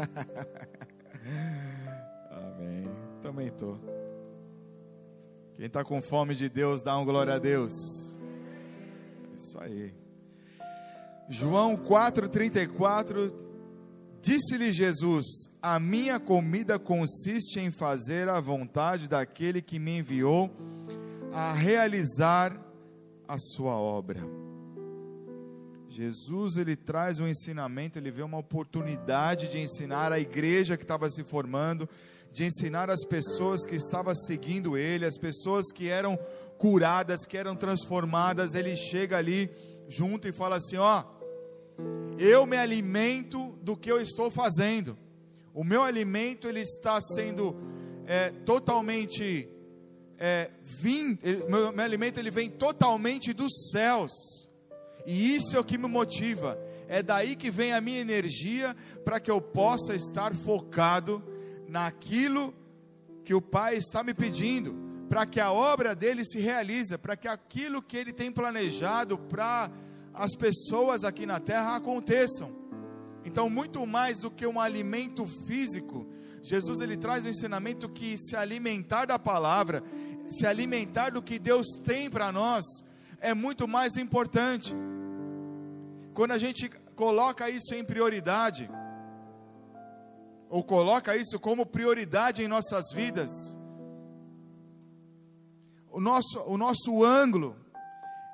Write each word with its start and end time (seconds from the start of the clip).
Amém. 2.30 2.88
Também 3.22 3.46
estou. 3.46 3.78
Quem 5.56 5.66
está 5.66 5.84
com 5.84 6.00
fome 6.00 6.34
de 6.34 6.48
Deus, 6.48 6.82
dá 6.82 6.96
um 6.96 7.04
glória 7.04 7.34
a 7.34 7.38
Deus. 7.38 8.18
Isso 9.36 9.60
aí. 9.60 9.94
João 11.28 11.76
4,34 11.76 13.50
Disse-lhe 14.22 14.72
Jesus: 14.72 15.26
A 15.62 15.80
minha 15.80 16.20
comida 16.20 16.78
consiste 16.78 17.58
em 17.58 17.70
fazer 17.70 18.28
a 18.28 18.38
vontade 18.38 19.08
daquele 19.08 19.62
que 19.62 19.78
me 19.78 19.98
enviou 19.98 20.50
a 21.32 21.54
realizar 21.54 22.54
a 23.26 23.38
sua 23.38 23.72
obra. 23.72 24.20
Jesus 25.90 26.56
ele 26.56 26.76
traz 26.76 27.18
um 27.18 27.26
ensinamento, 27.26 27.98
ele 27.98 28.12
vê 28.12 28.22
uma 28.22 28.38
oportunidade 28.38 29.48
de 29.48 29.58
ensinar 29.58 30.12
a 30.12 30.20
igreja 30.20 30.76
que 30.76 30.84
estava 30.84 31.10
se 31.10 31.24
formando, 31.24 31.88
de 32.30 32.44
ensinar 32.44 32.88
as 32.88 33.04
pessoas 33.04 33.66
que 33.66 33.74
estavam 33.74 34.14
seguindo 34.14 34.78
ele, 34.78 35.04
as 35.04 35.18
pessoas 35.18 35.72
que 35.72 35.88
eram 35.88 36.16
curadas, 36.56 37.26
que 37.26 37.36
eram 37.36 37.56
transformadas. 37.56 38.54
Ele 38.54 38.76
chega 38.76 39.18
ali 39.18 39.50
junto 39.88 40.28
e 40.28 40.32
fala 40.32 40.58
assim: 40.58 40.76
Ó, 40.76 41.02
eu 42.16 42.46
me 42.46 42.56
alimento 42.56 43.58
do 43.60 43.76
que 43.76 43.90
eu 43.90 44.00
estou 44.00 44.30
fazendo. 44.30 44.96
O 45.52 45.64
meu 45.64 45.82
alimento 45.82 46.46
ele 46.46 46.60
está 46.60 47.00
sendo 47.00 47.56
é, 48.06 48.30
totalmente 48.30 49.48
é, 50.16 50.52
vim, 50.62 51.18
meu, 51.48 51.72
meu 51.72 51.84
alimento 51.84 52.20
ele 52.20 52.30
vem 52.30 52.48
totalmente 52.48 53.32
dos 53.32 53.70
céus. 53.72 54.48
E 55.06 55.34
isso 55.34 55.56
é 55.56 55.60
o 55.60 55.64
que 55.64 55.78
me 55.78 55.88
motiva. 55.88 56.58
É 56.88 57.02
daí 57.02 57.36
que 57.36 57.50
vem 57.50 57.72
a 57.72 57.80
minha 57.80 58.00
energia 58.00 58.74
para 59.04 59.20
que 59.20 59.30
eu 59.30 59.40
possa 59.40 59.94
estar 59.94 60.34
focado 60.34 61.22
naquilo 61.68 62.52
que 63.24 63.34
o 63.34 63.40
Pai 63.40 63.76
está 63.76 64.02
me 64.02 64.12
pedindo, 64.12 64.76
para 65.08 65.24
que 65.24 65.38
a 65.38 65.52
obra 65.52 65.94
dele 65.94 66.24
se 66.24 66.40
realize, 66.40 66.96
para 66.98 67.16
que 67.16 67.28
aquilo 67.28 67.80
que 67.80 67.96
ele 67.96 68.12
tem 68.12 68.32
planejado 68.32 69.16
para 69.16 69.70
as 70.12 70.34
pessoas 70.34 71.04
aqui 71.04 71.24
na 71.24 71.38
terra 71.38 71.76
aconteçam. 71.76 72.50
Então, 73.24 73.48
muito 73.48 73.86
mais 73.86 74.18
do 74.18 74.30
que 74.30 74.46
um 74.46 74.58
alimento 74.58 75.26
físico, 75.46 76.06
Jesus 76.42 76.80
ele 76.80 76.96
traz 76.96 77.24
o 77.24 77.28
ensinamento 77.28 77.88
que 77.88 78.16
se 78.16 78.34
alimentar 78.34 79.04
da 79.04 79.18
palavra, 79.18 79.82
se 80.26 80.46
alimentar 80.46 81.10
do 81.10 81.22
que 81.22 81.38
Deus 81.38 81.66
tem 81.84 82.08
para 82.08 82.32
nós, 82.32 82.64
é 83.20 83.34
muito 83.34 83.68
mais 83.68 83.96
importante. 83.96 84.74
Quando 86.14 86.32
a 86.32 86.38
gente 86.38 86.68
coloca 86.94 87.48
isso 87.48 87.74
em 87.74 87.84
prioridade, 87.84 88.70
ou 90.48 90.64
coloca 90.64 91.16
isso 91.16 91.38
como 91.38 91.64
prioridade 91.64 92.42
em 92.42 92.48
nossas 92.48 92.92
vidas, 92.92 93.30
o 95.90 96.00
nosso, 96.00 96.40
o 96.46 96.56
nosso 96.56 97.04
ângulo 97.04 97.56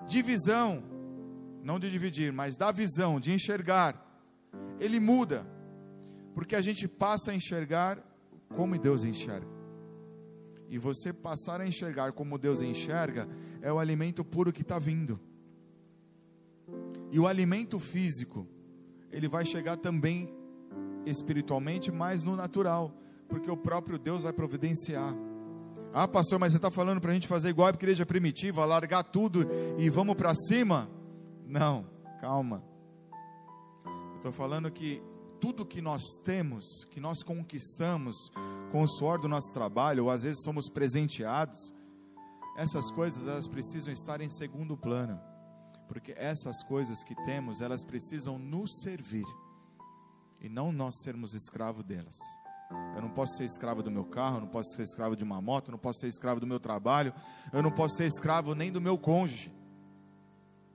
de 0.06 0.22
visão, 0.22 0.82
não 1.62 1.78
de 1.78 1.90
dividir, 1.90 2.32
mas 2.32 2.56
da 2.56 2.70
visão, 2.70 3.18
de 3.18 3.32
enxergar, 3.32 4.02
ele 4.78 5.00
muda, 5.00 5.46
porque 6.34 6.54
a 6.54 6.60
gente 6.60 6.86
passa 6.86 7.30
a 7.30 7.34
enxergar 7.34 7.98
como 8.54 8.78
Deus 8.78 9.04
enxerga. 9.04 9.56
E 10.68 10.78
você 10.78 11.12
passar 11.12 11.60
a 11.60 11.66
enxergar 11.66 12.12
como 12.12 12.38
Deus 12.38 12.60
enxerga 12.60 13.28
é 13.62 13.72
o 13.72 13.78
alimento 13.78 14.24
puro 14.24 14.52
que 14.52 14.62
está 14.62 14.78
vindo. 14.78 15.20
E 17.16 17.18
o 17.18 17.26
alimento 17.26 17.78
físico, 17.78 18.46
ele 19.10 19.26
vai 19.26 19.42
chegar 19.42 19.78
também 19.78 20.28
espiritualmente, 21.06 21.90
mas 21.90 22.22
no 22.22 22.36
natural, 22.36 22.92
porque 23.26 23.50
o 23.50 23.56
próprio 23.56 23.98
Deus 23.98 24.24
vai 24.24 24.34
providenciar. 24.34 25.14
Ah, 25.94 26.06
pastor, 26.06 26.38
mas 26.38 26.52
você 26.52 26.58
está 26.58 26.70
falando 26.70 27.00
para 27.00 27.12
a 27.12 27.14
gente 27.14 27.26
fazer 27.26 27.48
igual 27.48 27.68
a 27.68 27.70
igreja 27.70 28.04
primitiva, 28.04 28.66
largar 28.66 29.02
tudo 29.02 29.46
e 29.78 29.88
vamos 29.88 30.14
para 30.14 30.34
cima? 30.34 30.90
Não, 31.46 31.86
calma. 32.20 32.62
Eu 33.86 34.16
estou 34.16 34.32
falando 34.32 34.70
que 34.70 35.02
tudo 35.40 35.64
que 35.64 35.80
nós 35.80 36.02
temos, 36.22 36.84
que 36.90 37.00
nós 37.00 37.22
conquistamos 37.22 38.30
com 38.70 38.82
o 38.82 38.86
suor 38.86 39.18
do 39.18 39.26
nosso 39.26 39.50
trabalho, 39.54 40.04
ou 40.04 40.10
às 40.10 40.22
vezes 40.22 40.42
somos 40.42 40.68
presenteados, 40.68 41.72
essas 42.58 42.90
coisas 42.90 43.26
elas 43.26 43.48
precisam 43.48 43.90
estar 43.90 44.20
em 44.20 44.28
segundo 44.28 44.76
plano 44.76 45.18
porque 45.88 46.14
essas 46.16 46.62
coisas 46.62 47.02
que 47.02 47.14
temos, 47.24 47.60
elas 47.60 47.84
precisam 47.84 48.38
nos 48.38 48.80
servir 48.80 49.26
e 50.40 50.48
não 50.48 50.72
nós 50.72 51.02
sermos 51.02 51.34
escravo 51.34 51.82
delas. 51.82 52.16
Eu 52.94 53.02
não 53.02 53.10
posso 53.10 53.36
ser 53.36 53.44
escravo 53.44 53.82
do 53.82 53.90
meu 53.90 54.04
carro, 54.04 54.36
eu 54.36 54.40
não 54.40 54.48
posso 54.48 54.74
ser 54.74 54.82
escravo 54.82 55.16
de 55.16 55.22
uma 55.22 55.40
moto, 55.40 55.68
eu 55.68 55.72
não 55.72 55.78
posso 55.78 56.00
ser 56.00 56.08
escravo 56.08 56.40
do 56.40 56.46
meu 56.46 56.58
trabalho, 56.58 57.14
eu 57.52 57.62
não 57.62 57.70
posso 57.70 57.96
ser 57.96 58.06
escravo 58.06 58.54
nem 58.54 58.72
do 58.72 58.80
meu 58.80 58.98
cônjuge. 58.98 59.52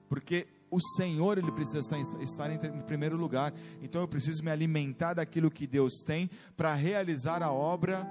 Porque 0.08 0.48
o 0.70 0.80
Senhor, 0.80 1.38
ele 1.38 1.52
precisa 1.52 1.80
estar, 1.80 2.00
estar 2.22 2.50
em 2.50 2.82
primeiro 2.84 3.18
lugar. 3.18 3.54
Então 3.82 4.02
eu 4.02 4.08
preciso 4.08 4.42
me 4.42 4.50
alimentar 4.50 5.16
daquilo 5.16 5.52
que 5.52 5.68
Deus 5.68 6.02
tem 6.06 6.30
para 6.56 6.74
realizar 6.74 7.44
a 7.44 7.52
obra 7.52 8.08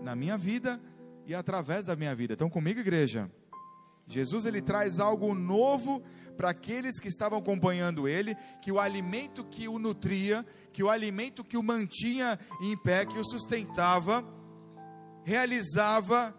na 0.00 0.14
minha 0.14 0.38
vida 0.38 0.80
e 1.26 1.34
através 1.34 1.84
da 1.84 1.96
minha 1.96 2.14
vida. 2.14 2.34
Então 2.34 2.48
comigo, 2.48 2.78
igreja. 2.78 3.28
Jesus 4.06 4.46
ele 4.46 4.60
traz 4.60 5.00
algo 5.00 5.34
novo 5.34 6.02
para 6.36 6.50
aqueles 6.50 7.00
que 7.00 7.08
estavam 7.08 7.38
acompanhando 7.38 8.08
ele, 8.08 8.36
que 8.60 8.72
o 8.72 8.78
alimento 8.78 9.44
que 9.44 9.68
o 9.68 9.78
nutria, 9.78 10.44
que 10.72 10.82
o 10.82 10.90
alimento 10.90 11.44
que 11.44 11.56
o 11.56 11.62
mantinha 11.62 12.38
em 12.60 12.76
pé, 12.76 13.06
que 13.06 13.18
o 13.18 13.24
sustentava, 13.24 14.24
realizava 15.24 16.34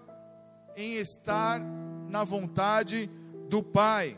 em 0.75 0.95
estar 0.95 1.59
na 2.09 2.23
vontade 2.23 3.09
do 3.49 3.63
Pai. 3.63 4.17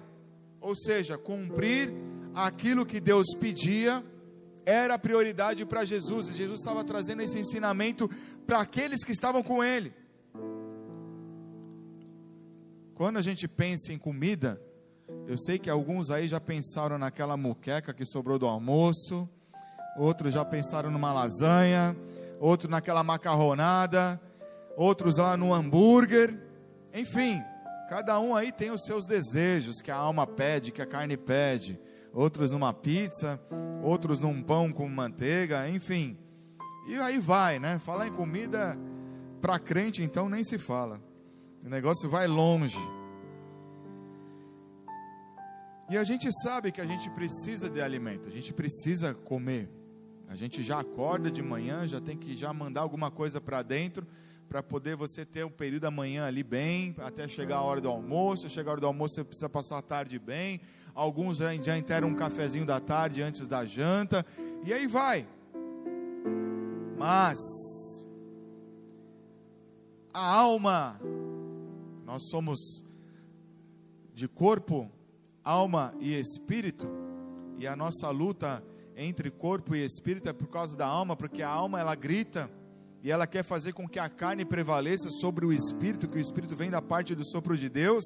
Ou 0.59 0.75
seja, 0.75 1.17
cumprir 1.17 1.93
aquilo 2.33 2.85
que 2.85 2.99
Deus 2.99 3.27
pedia 3.39 4.03
era 4.65 4.99
prioridade 4.99 5.65
para 5.65 5.85
Jesus. 5.85 6.27
E 6.27 6.33
Jesus 6.33 6.59
estava 6.59 6.83
trazendo 6.83 7.21
esse 7.21 7.39
ensinamento 7.39 8.09
para 8.45 8.59
aqueles 8.59 9.03
que 9.03 9.11
estavam 9.11 9.41
com 9.41 9.63
ele. 9.63 9.93
Quando 12.93 13.17
a 13.17 13.21
gente 13.21 13.47
pensa 13.47 13.93
em 13.93 13.97
comida, 13.97 14.59
eu 15.27 15.37
sei 15.37 15.59
que 15.59 15.69
alguns 15.69 16.09
aí 16.09 16.25
já 16.25 16.39
pensaram 16.39 16.97
naquela 16.97 17.35
muqueca 17.35 17.93
que 17.93 18.05
sobrou 18.05 18.39
do 18.39 18.47
almoço, 18.47 19.29
outros 19.97 20.33
já 20.33 20.45
pensaram 20.45 20.89
numa 20.89 21.11
lasanha, 21.11 21.97
outros 22.39 22.69
naquela 22.69 23.03
macarronada, 23.03 24.21
outros 24.77 25.17
lá 25.17 25.35
no 25.35 25.53
hambúrguer. 25.53 26.39
Enfim, 26.93 27.43
cada 27.89 28.17
um 28.21 28.37
aí 28.37 28.53
tem 28.53 28.71
os 28.71 28.85
seus 28.85 29.05
desejos 29.05 29.81
que 29.81 29.91
a 29.91 29.97
alma 29.97 30.25
pede, 30.25 30.71
que 30.71 30.81
a 30.81 30.85
carne 30.85 31.17
pede. 31.17 31.77
Outros 32.13 32.49
numa 32.49 32.73
pizza, 32.73 33.37
outros 33.83 34.21
num 34.21 34.41
pão 34.41 34.71
com 34.71 34.87
manteiga, 34.87 35.69
enfim. 35.69 36.17
E 36.87 36.95
aí 36.95 37.19
vai, 37.19 37.59
né? 37.59 37.79
Falar 37.79 38.07
em 38.07 38.13
comida 38.13 38.79
para 39.41 39.59
crente 39.59 40.01
então 40.01 40.29
nem 40.29 40.41
se 40.41 40.57
fala. 40.57 41.01
O 41.65 41.69
negócio 41.69 42.09
vai 42.09 42.27
longe. 42.27 42.96
E 45.89 45.97
a 45.97 46.03
gente 46.03 46.29
sabe 46.41 46.71
que 46.71 46.81
a 46.81 46.85
gente 46.85 47.09
precisa 47.11 47.69
de 47.69 47.81
alimento, 47.81 48.27
a 48.27 48.31
gente 48.31 48.53
precisa 48.53 49.13
comer. 49.13 49.69
A 50.27 50.35
gente 50.35 50.61
já 50.61 50.81
acorda 50.81 51.31
de 51.31 51.41
manhã, 51.41 51.87
já 51.87 52.01
tem 52.01 52.17
que 52.17 52.35
já 52.35 52.51
mandar 52.51 52.81
alguma 52.81 53.09
coisa 53.09 53.39
para 53.39 53.61
dentro 53.61 54.05
para 54.49 54.63
poder 54.63 54.95
você 54.95 55.25
ter 55.25 55.45
um 55.45 55.49
período 55.49 55.83
da 55.83 55.91
manhã 55.91 56.25
ali 56.25 56.43
bem, 56.43 56.95
até 56.99 57.27
chegar 57.27 57.57
a 57.57 57.61
hora 57.61 57.81
do 57.81 57.89
almoço. 57.89 58.49
Chegar 58.49 58.71
a 58.71 58.73
hora 58.73 58.81
do 58.81 58.87
almoço, 58.87 59.15
você 59.15 59.23
precisa 59.23 59.49
passar 59.49 59.77
a 59.77 59.81
tarde 59.81 60.17
bem. 60.17 60.61
Alguns 60.93 61.37
já, 61.37 61.53
já 61.55 61.75
um 62.05 62.15
cafezinho 62.15 62.65
da 62.65 62.79
tarde 62.79 63.21
antes 63.21 63.47
da 63.47 63.65
janta. 63.65 64.25
E 64.63 64.73
aí 64.73 64.87
vai. 64.87 65.27
Mas 66.97 67.37
a 70.13 70.25
alma, 70.25 70.99
nós 72.05 72.29
somos 72.29 72.83
de 74.13 74.27
corpo 74.27 74.91
alma 75.47 75.93
e 76.01 76.13
espírito, 76.13 76.89
e 77.57 77.65
a 77.65 77.73
nossa 77.73 78.09
luta 78.09 78.61
entre 78.97 79.31
corpo 79.31 79.73
e 79.73 79.85
espírito 79.85 80.27
é 80.27 80.33
por 80.33 80.47
causa 80.47 80.75
da 80.75 80.85
alma, 80.85 81.15
porque 81.15 81.41
a 81.41 81.47
alma 81.47 81.79
ela 81.79 81.95
grita 81.95 82.51
e 83.01 83.09
ela 83.09 83.25
quer 83.25 83.43
fazer 83.43 83.71
com 83.71 83.87
que 83.87 83.97
a 83.97 84.09
carne 84.09 84.43
prevaleça 84.43 85.09
sobre 85.09 85.45
o 85.45 85.53
espírito, 85.53 86.09
que 86.09 86.17
o 86.17 86.21
espírito 86.21 86.53
vem 86.53 86.69
da 86.69 86.81
parte 86.81 87.15
do 87.15 87.23
sopro 87.23 87.55
de 87.55 87.69
Deus, 87.69 88.03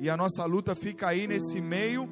e 0.00 0.08
a 0.08 0.16
nossa 0.16 0.44
luta 0.44 0.76
fica 0.76 1.08
aí 1.08 1.26
nesse 1.26 1.60
meio, 1.60 2.08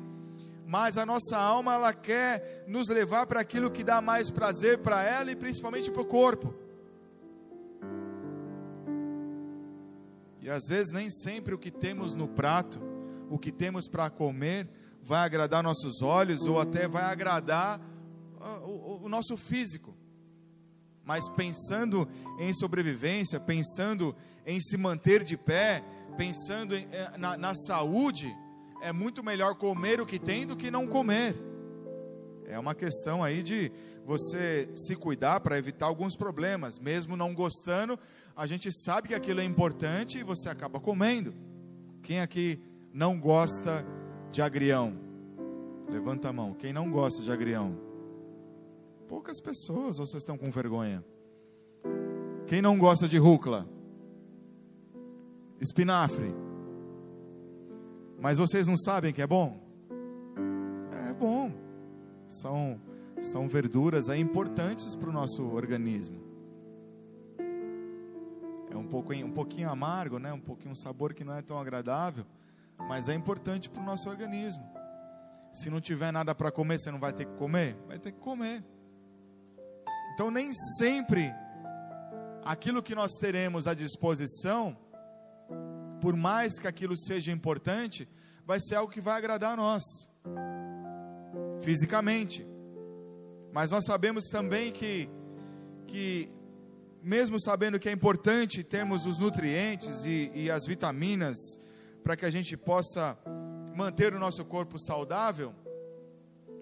mas 0.66 0.98
a 0.98 1.06
nossa 1.06 1.38
alma 1.38 1.74
ela 1.74 1.94
quer 1.94 2.64
nos 2.66 2.88
levar 2.88 3.24
para 3.28 3.38
aquilo 3.38 3.70
que 3.70 3.84
dá 3.84 4.00
mais 4.00 4.32
prazer 4.32 4.78
para 4.78 5.00
ela 5.04 5.30
e 5.30 5.36
principalmente 5.36 5.92
para 5.92 6.02
o 6.02 6.06
corpo. 6.06 6.52
E 10.40 10.50
às 10.50 10.66
vezes 10.66 10.92
nem 10.92 11.08
sempre 11.08 11.54
o 11.54 11.58
que 11.58 11.70
temos 11.70 12.14
no 12.14 12.26
prato 12.26 12.95
o 13.28 13.38
que 13.38 13.52
temos 13.52 13.88
para 13.88 14.10
comer 14.10 14.68
vai 15.02 15.20
agradar 15.20 15.62
nossos 15.62 16.02
olhos 16.02 16.46
ou 16.46 16.60
até 16.60 16.88
vai 16.88 17.04
agradar 17.04 17.80
ah, 18.40 18.58
o, 18.64 19.04
o, 19.04 19.08
nosso 19.08 19.36
físico. 19.36 19.94
mas 21.04 21.28
pensando 21.28 22.08
em 22.38 22.52
sobrevivência, 22.52 23.38
pensando 23.38 24.14
em 24.44 24.60
se 24.60 24.76
manter 24.76 25.22
de 25.22 25.36
pé, 25.36 25.82
pensando 26.16 26.74
em, 26.74 26.88
eh, 26.90 27.12
na, 27.16 27.36
na 27.36 27.54
saúde, 27.54 28.34
é 28.80 28.92
muito 28.92 29.22
melhor 29.22 29.54
comer 29.54 30.00
o 30.00 30.06
que 30.06 30.18
tem 30.18 30.46
do 30.46 30.56
que 30.56 30.70
não 30.70 30.86
comer. 30.86 31.36
É 32.48 32.58
uma 32.58 32.74
questão 32.74 33.22
aí 33.22 33.42
de 33.42 33.72
você 34.04 34.68
se 34.76 34.94
cuidar 34.94 35.40
para 35.40 35.58
evitar 35.58 35.86
alguns 35.86 36.16
problemas. 36.16 36.78
Mesmo 36.78 37.16
não 37.16 37.34
gostando, 37.34 37.98
a 38.36 38.46
gente 38.46 38.70
sabe 38.72 39.08
que 39.08 39.14
aquilo 39.14 39.40
é 39.40 39.44
importante 39.44 40.18
e 40.18 40.22
você 40.22 40.48
acaba 40.48 40.78
comendo. 40.78 41.34
Quem 42.02 42.20
aqui 42.20 42.60
não 42.96 43.20
gosta 43.20 43.86
de 44.32 44.40
agrião? 44.40 44.98
Levanta 45.86 46.30
a 46.30 46.32
mão. 46.32 46.54
Quem 46.54 46.72
não 46.72 46.90
gosta 46.90 47.22
de 47.22 47.30
agrião? 47.30 47.78
Poucas 49.06 49.38
pessoas, 49.38 49.98
ou 49.98 50.06
vocês 50.06 50.22
estão 50.22 50.38
com 50.38 50.50
vergonha? 50.50 51.04
Quem 52.46 52.62
não 52.62 52.78
gosta 52.78 53.06
de 53.06 53.18
rúcula? 53.18 53.68
Espinafre. 55.60 56.34
Mas 58.18 58.38
vocês 58.38 58.66
não 58.66 58.78
sabem 58.78 59.12
que 59.12 59.20
é 59.20 59.26
bom? 59.26 59.60
É 61.10 61.12
bom. 61.12 61.52
São, 62.26 62.80
são 63.20 63.46
verduras 63.46 64.08
aí 64.08 64.22
importantes 64.22 64.96
para 64.96 65.10
o 65.10 65.12
nosso 65.12 65.44
organismo. 65.44 66.24
É 68.70 68.76
um, 68.76 68.86
pouco, 68.86 69.12
um 69.12 69.32
pouquinho 69.32 69.68
amargo, 69.68 70.18
né? 70.18 70.32
um 70.32 70.40
pouquinho 70.40 70.72
um 70.72 70.74
sabor 70.74 71.12
que 71.12 71.24
não 71.24 71.34
é 71.34 71.42
tão 71.42 71.60
agradável, 71.60 72.24
mas 72.78 73.08
é 73.08 73.14
importante 73.14 73.68
para 73.70 73.82
o 73.82 73.86
nosso 73.86 74.08
organismo. 74.08 74.64
Se 75.52 75.70
não 75.70 75.80
tiver 75.80 76.12
nada 76.12 76.34
para 76.34 76.50
comer, 76.50 76.78
você 76.78 76.90
não 76.90 77.00
vai 77.00 77.12
ter 77.12 77.24
que 77.24 77.34
comer? 77.36 77.76
Vai 77.86 77.98
ter 77.98 78.12
que 78.12 78.20
comer. 78.20 78.64
Então, 80.14 80.30
nem 80.30 80.52
sempre 80.78 81.32
aquilo 82.44 82.82
que 82.82 82.94
nós 82.94 83.12
teremos 83.18 83.66
à 83.66 83.74
disposição 83.74 84.76
por 86.00 86.14
mais 86.14 86.58
que 86.58 86.68
aquilo 86.68 86.96
seja 86.96 87.32
importante, 87.32 88.08
vai 88.44 88.60
ser 88.60 88.76
algo 88.76 88.92
que 88.92 89.00
vai 89.00 89.16
agradar 89.16 89.54
a 89.54 89.56
nós, 89.56 89.82
fisicamente. 91.60 92.46
Mas 93.52 93.70
nós 93.70 93.84
sabemos 93.84 94.26
também 94.26 94.70
que, 94.70 95.08
que 95.86 96.30
mesmo 97.02 97.40
sabendo 97.40 97.78
que 97.78 97.88
é 97.88 97.92
importante 97.92 98.62
termos 98.62 99.06
os 99.06 99.18
nutrientes 99.18 100.04
e, 100.04 100.30
e 100.34 100.50
as 100.50 100.66
vitaminas 100.66 101.36
para 102.06 102.16
que 102.16 102.24
a 102.24 102.30
gente 102.30 102.56
possa 102.56 103.18
manter 103.74 104.14
o 104.14 104.18
nosso 104.20 104.44
corpo 104.44 104.78
saudável, 104.78 105.52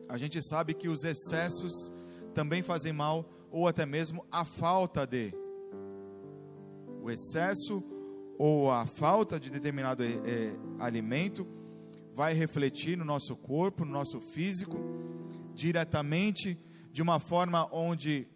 a 0.09 0.17
gente 0.17 0.41
sabe 0.43 0.73
que 0.73 0.89
os 0.89 1.05
excessos 1.05 1.93
também 2.33 2.63
fazem 2.63 2.95
mal, 2.95 3.29
ou 3.51 3.69
até 3.69 3.85
mesmo 3.85 4.25
a 4.33 4.47
falta 4.47 5.07
de. 5.07 5.35
O 7.03 7.11
excesso 7.11 7.85
ou 8.39 8.71
a 8.71 8.87
falta 8.87 9.39
de 9.39 9.51
determinado 9.51 10.03
é, 10.03 10.57
alimento 10.79 11.47
vai 12.15 12.33
refletir 12.33 12.97
no 12.97 13.05
nosso 13.05 13.37
corpo, 13.37 13.85
no 13.85 13.93
nosso 13.93 14.21
físico, 14.21 14.79
diretamente, 15.53 16.59
de 16.91 17.03
uma 17.03 17.21
forma 17.21 17.69
onde 17.71 18.27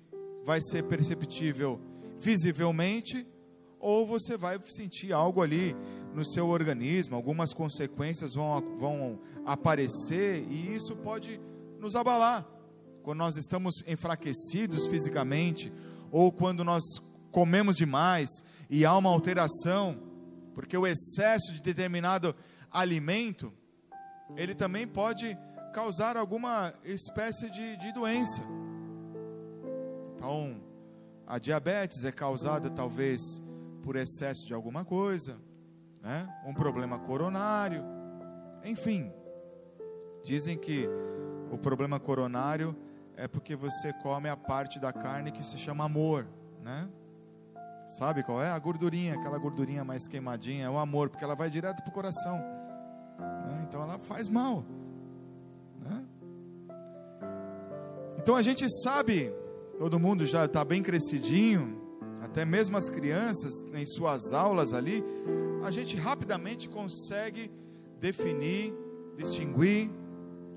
vai 0.44 0.61
ser 0.61 0.82
perceptível 0.82 1.81
visivelmente, 2.20 3.26
ou 3.81 4.06
você 4.06 4.37
vai 4.37 4.61
sentir 4.64 5.14
algo 5.14 5.40
ali 5.40 5.75
no 6.14 6.25
seu 6.25 6.49
organismo, 6.49 7.16
algumas 7.16 7.52
consequências 7.52 8.34
vão, 8.34 8.76
vão 8.78 9.20
aparecer 9.44 10.46
e 10.50 10.75
isso 10.75 10.96
pode 10.96 11.40
nos 11.78 11.94
abalar. 11.94 12.46
Quando 13.02 13.19
nós 13.19 13.37
estamos 13.37 13.82
enfraquecidos 13.87 14.87
fisicamente, 14.87 15.72
ou 16.10 16.32
quando 16.32 16.64
nós 16.64 16.82
comemos 17.31 17.76
demais, 17.76 18.28
e 18.69 18.84
há 18.84 18.96
uma 18.96 19.10
alteração, 19.10 19.99
porque 20.55 20.76
o 20.76 20.87
excesso 20.87 21.52
de 21.52 21.62
determinado 21.62 22.34
alimento, 22.70 23.52
ele 24.37 24.54
também 24.54 24.87
pode 24.87 25.37
causar 25.72 26.16
alguma 26.16 26.75
espécie 26.84 27.50
de, 27.50 27.76
de 27.76 27.93
doença. 27.93 28.43
Então, 30.14 30.61
a 31.26 31.38
diabetes 31.38 32.04
é 32.04 32.11
causada 32.11 32.69
talvez 32.70 33.20
por 33.82 33.96
excesso 33.96 34.46
de 34.46 34.52
alguma 34.52 34.84
coisa, 34.84 35.38
né? 36.03 36.29
um 36.45 36.55
problema 36.55 36.99
coronário, 36.99 37.85
enfim. 38.65 39.12
Dizem 40.25 40.56
que 40.59 40.89
o 41.50 41.59
problema 41.59 41.99
coronário 41.99 42.77
é 43.17 43.27
porque 43.27 43.56
você 43.56 43.93
come 43.93 44.29
a 44.29 44.37
parte 44.37 44.79
da 44.79 44.93
carne 44.93 45.33
que 45.33 45.45
se 45.45 45.56
chama 45.56 45.85
amor, 45.85 46.27
né? 46.62 46.89
Sabe 47.89 48.23
qual 48.23 48.43
é? 48.43 48.50
A 48.50 48.59
gordurinha, 48.59 49.15
aquela 49.15 49.39
gordurinha 49.39 49.83
mais 49.83 50.06
queimadinha, 50.06 50.67
é 50.67 50.71
o 50.71 50.79
amor, 50.79 51.09
porque 51.09 51.25
ela 51.25 51.35
vai 51.35 51.49
direto 51.49 51.83
para 51.83 51.91
o 51.91 51.95
coração. 51.95 52.37
Né? 53.19 53.65
Então 53.67 53.83
ela 53.83 53.99
faz 53.99 54.29
mal. 54.29 54.62
Né? 55.81 56.05
Então 58.19 58.37
a 58.37 58.43
gente 58.43 58.69
sabe, 58.83 59.33
todo 59.79 59.99
mundo 59.99 60.27
já 60.27 60.45
está 60.45 60.62
bem 60.65 60.83
crescidinho, 60.83 61.77
até 62.23 62.44
mesmo 62.44 62.76
as 62.76 62.91
crianças 62.91 63.53
em 63.75 63.87
suas 63.87 64.32
aulas 64.32 64.73
ali, 64.73 65.05
a 65.62 65.70
gente 65.70 65.97
rapidamente 65.97 66.69
consegue 66.69 67.50
definir, 68.00 68.75
distinguir, 69.17 69.91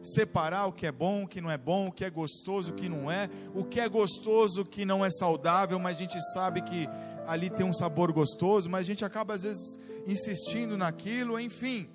separar 0.01 0.65
o 0.65 0.73
que 0.73 0.85
é 0.85 0.91
bom, 0.91 1.23
o 1.23 1.27
que 1.27 1.41
não 1.41 1.51
é 1.51 1.57
bom, 1.57 1.87
o 1.87 1.91
que 1.91 2.03
é 2.03 2.09
gostoso, 2.09 2.71
o 2.71 2.75
que 2.75 2.89
não 2.89 3.11
é, 3.11 3.29
o 3.53 3.63
que 3.63 3.79
é 3.79 3.87
gostoso, 3.87 4.61
o 4.61 4.65
que 4.65 4.83
não 4.85 5.05
é 5.05 5.09
saudável, 5.09 5.79
mas 5.79 5.97
a 5.97 5.99
gente 5.99 6.21
sabe 6.33 6.61
que 6.61 6.87
ali 7.27 7.49
tem 7.49 7.65
um 7.65 7.73
sabor 7.73 8.11
gostoso, 8.11 8.69
mas 8.69 8.81
a 8.81 8.87
gente 8.87 9.05
acaba 9.05 9.35
às 9.35 9.43
vezes 9.43 9.77
insistindo 10.07 10.77
naquilo, 10.77 11.39
enfim. 11.39 11.87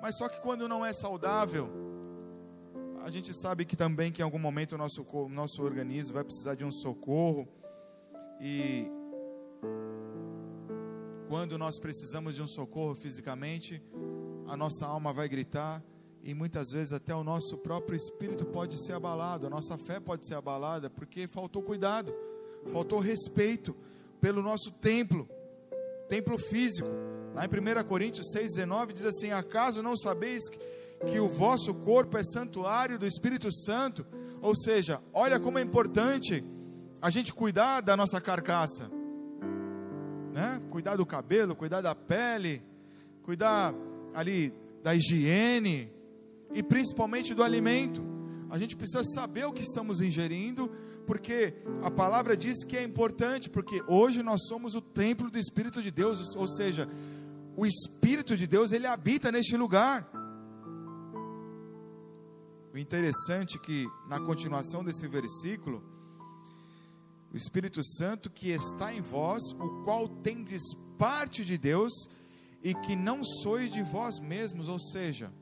Mas 0.00 0.16
só 0.16 0.28
que 0.28 0.40
quando 0.40 0.68
não 0.68 0.84
é 0.84 0.92
saudável, 0.92 1.70
a 3.04 3.10
gente 3.10 3.32
sabe 3.34 3.64
que 3.64 3.76
também 3.76 4.10
que 4.10 4.20
em 4.20 4.24
algum 4.24 4.38
momento 4.38 4.72
o 4.74 4.78
nosso, 4.78 5.06
nosso 5.30 5.62
organismo 5.62 6.14
vai 6.14 6.24
precisar 6.24 6.54
de 6.54 6.64
um 6.64 6.72
socorro. 6.72 7.48
E 8.44 8.90
quando 11.28 11.56
nós 11.56 11.78
precisamos 11.78 12.34
de 12.34 12.42
um 12.42 12.48
socorro 12.48 12.92
fisicamente, 12.92 13.80
a 14.48 14.56
nossa 14.56 14.84
alma 14.84 15.12
vai 15.12 15.28
gritar 15.28 15.80
e 16.24 16.34
muitas 16.34 16.72
vezes 16.72 16.92
até 16.92 17.14
o 17.14 17.22
nosso 17.22 17.56
próprio 17.56 17.96
espírito 17.96 18.44
pode 18.44 18.84
ser 18.84 18.94
abalado, 18.94 19.46
a 19.46 19.50
nossa 19.50 19.78
fé 19.78 20.00
pode 20.00 20.26
ser 20.26 20.34
abalada 20.34 20.90
porque 20.90 21.28
faltou 21.28 21.62
cuidado, 21.62 22.12
faltou 22.66 22.98
respeito, 22.98 23.76
pelo 24.20 24.42
nosso 24.42 24.72
templo, 24.72 25.28
templo 26.08 26.36
físico. 26.36 26.88
Lá 27.34 27.44
em 27.44 27.48
1 27.48 27.84
Coríntios 27.86 28.26
6,19 28.34 28.92
diz 28.92 29.04
assim: 29.04 29.30
Acaso 29.30 29.82
não 29.82 29.96
sabeis 29.96 30.48
que, 30.48 30.58
que 31.12 31.20
o 31.20 31.28
vosso 31.28 31.72
corpo 31.74 32.18
é 32.18 32.24
santuário 32.24 32.98
do 32.98 33.06
Espírito 33.06 33.52
Santo? 33.52 34.04
Ou 34.40 34.54
seja, 34.56 35.00
olha 35.12 35.38
como 35.38 35.58
é 35.58 35.62
importante 35.62 36.44
a 37.02 37.10
gente 37.10 37.34
cuidar 37.34 37.80
da 37.80 37.96
nossa 37.96 38.20
carcaça, 38.20 38.88
né? 40.32 40.62
cuidar 40.70 40.94
do 40.94 41.04
cabelo, 41.04 41.56
cuidar 41.56 41.80
da 41.80 41.96
pele, 41.96 42.62
cuidar 43.24 43.74
ali 44.14 44.54
da 44.84 44.94
higiene 44.94 45.92
e 46.54 46.62
principalmente 46.62 47.34
do 47.34 47.42
alimento. 47.42 48.00
A 48.48 48.56
gente 48.56 48.76
precisa 48.76 49.02
saber 49.02 49.44
o 49.46 49.52
que 49.52 49.62
estamos 49.62 50.00
ingerindo 50.00 50.70
porque 51.04 51.54
a 51.82 51.90
palavra 51.90 52.36
diz 52.36 52.62
que 52.64 52.76
é 52.76 52.84
importante, 52.84 53.50
porque 53.50 53.82
hoje 53.88 54.22
nós 54.22 54.46
somos 54.46 54.76
o 54.76 54.80
templo 54.80 55.28
do 55.28 55.38
Espírito 55.38 55.82
de 55.82 55.90
Deus, 55.90 56.36
ou 56.36 56.46
seja, 56.46 56.88
o 57.56 57.66
Espírito 57.66 58.36
de 58.36 58.46
Deus, 58.46 58.70
ele 58.70 58.86
habita 58.86 59.32
neste 59.32 59.56
lugar. 59.56 60.08
O 62.72 62.78
interessante 62.78 63.56
é 63.56 63.60
que 63.60 63.86
na 64.08 64.20
continuação 64.20 64.84
desse 64.84 65.08
versículo, 65.08 65.91
o 67.32 67.36
Espírito 67.36 67.82
Santo 67.82 68.30
que 68.30 68.50
está 68.50 68.92
em 68.92 69.00
vós, 69.00 69.42
o 69.52 69.82
qual 69.84 70.06
tendes 70.06 70.62
parte 70.98 71.44
de 71.44 71.56
Deus 71.56 71.92
e 72.62 72.74
que 72.74 72.94
não 72.94 73.24
sois 73.24 73.72
de 73.72 73.82
vós 73.82 74.20
mesmos, 74.20 74.68
ou 74.68 74.78
seja, 74.78 75.32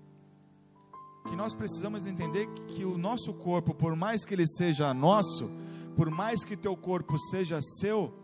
que 1.29 1.37
nós 1.37 1.55
precisamos 1.55 2.07
entender 2.07 2.47
que 2.69 2.85
o 2.85 2.97
nosso 2.97 3.35
corpo, 3.35 3.75
por 3.75 3.95
mais 3.97 4.25
que 4.25 4.35
ele 4.35 4.47
seja 4.47 4.95
nosso, 4.95 5.51
por 5.97 6.11
mais 6.11 6.45
que 6.45 6.57
teu 6.57 6.77
corpo 6.77 7.19
seja 7.19 7.61
seu, 7.81 8.15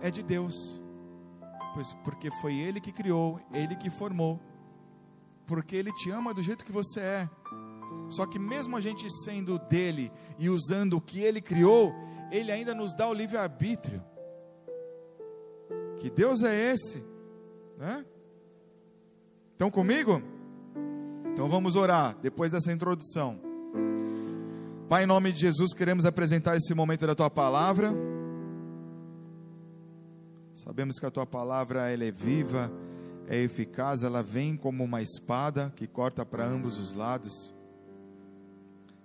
é 0.00 0.10
de 0.10 0.22
Deus. 0.22 0.80
Pois 1.74 1.92
porque 2.04 2.30
foi 2.40 2.54
ele 2.54 2.80
que 2.80 2.92
criou, 2.92 3.40
ele 3.52 3.76
que 3.76 3.90
formou. 3.90 4.40
Porque 5.46 5.76
ele 5.76 5.92
te 5.92 6.10
ama 6.10 6.34
do 6.34 6.42
jeito 6.42 6.64
que 6.64 6.72
você 6.72 7.00
é. 7.00 7.30
Só 8.08 8.26
que 8.26 8.38
mesmo 8.38 8.76
a 8.76 8.80
gente 8.80 9.08
sendo 9.24 9.58
dele 9.58 10.10
e 10.38 10.48
usando 10.48 10.94
o 10.94 11.00
que 11.00 11.20
ele 11.20 11.40
criou, 11.40 11.94
ele 12.32 12.50
ainda 12.50 12.74
nos 12.74 12.94
dá 12.94 13.06
o 13.06 13.12
livre-arbítrio. 13.12 14.02
Que 15.98 16.08
Deus 16.08 16.42
é 16.42 16.72
esse, 16.72 17.04
né? 17.78 18.04
Estão 19.52 19.70
comigo? 19.70 20.22
Então 21.30 21.48
vamos 21.48 21.76
orar 21.76 22.16
depois 22.20 22.50
dessa 22.50 22.72
introdução. 22.72 23.38
Pai, 24.88 25.04
em 25.04 25.06
nome 25.06 25.30
de 25.30 25.40
Jesus, 25.40 25.74
queremos 25.74 26.06
apresentar 26.06 26.56
esse 26.56 26.74
momento 26.74 27.06
da 27.06 27.14
tua 27.14 27.30
palavra. 27.30 27.92
Sabemos 30.54 30.98
que 30.98 31.06
a 31.06 31.10
tua 31.10 31.26
palavra 31.26 31.90
ela 31.90 32.04
é 32.04 32.10
viva, 32.10 32.72
é 33.28 33.36
eficaz, 33.36 34.02
ela 34.02 34.22
vem 34.22 34.56
como 34.56 34.82
uma 34.82 35.02
espada 35.02 35.72
que 35.76 35.86
corta 35.86 36.24
para 36.24 36.46
ambos 36.46 36.78
os 36.78 36.94
lados. 36.94 37.54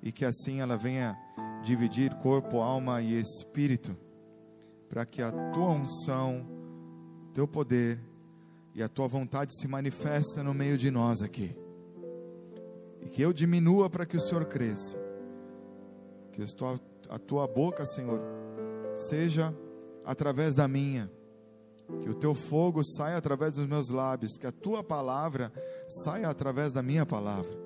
E 0.02 0.12
que 0.12 0.24
assim 0.24 0.62
ela 0.62 0.78
venha 0.78 1.18
dividir 1.64 2.14
corpo, 2.16 2.62
alma 2.62 3.02
e 3.02 3.20
espírito, 3.20 3.96
para 4.90 5.06
que 5.06 5.22
a 5.22 5.32
tua 5.52 5.70
unção, 5.70 6.46
teu 7.34 7.48
poder 7.48 8.00
e 8.74 8.84
a 8.84 8.88
tua 8.88 9.08
vontade 9.08 9.58
se 9.58 9.68
manifesta 9.68 10.44
no 10.44 10.54
meio 10.54 10.78
de 10.78 10.92
nós 10.92 11.22
aqui. 11.22 11.56
E 13.02 13.10
que 13.10 13.22
eu 13.22 13.34
diminua 13.34 13.90
para 13.90 14.06
que 14.06 14.16
o 14.16 14.20
Senhor 14.20 14.46
cresça. 14.46 14.98
Que 16.32 16.44
a 17.10 17.18
tua 17.18 17.48
boca, 17.48 17.86
Senhor, 17.86 18.22
seja 18.96 19.52
através 20.06 20.54
da 20.54 20.68
minha. 20.68 21.12
Que 22.02 22.10
o 22.10 22.14
teu 22.14 22.36
fogo 22.36 22.84
saia 22.84 23.18
através 23.18 23.54
dos 23.54 23.66
meus 23.66 23.90
lábios. 23.90 24.38
Que 24.38 24.46
a 24.46 24.52
tua 24.52 24.84
palavra 24.84 25.52
saia 25.88 26.30
através 26.30 26.72
da 26.72 26.84
minha 26.84 27.06
palavra. 27.06 27.58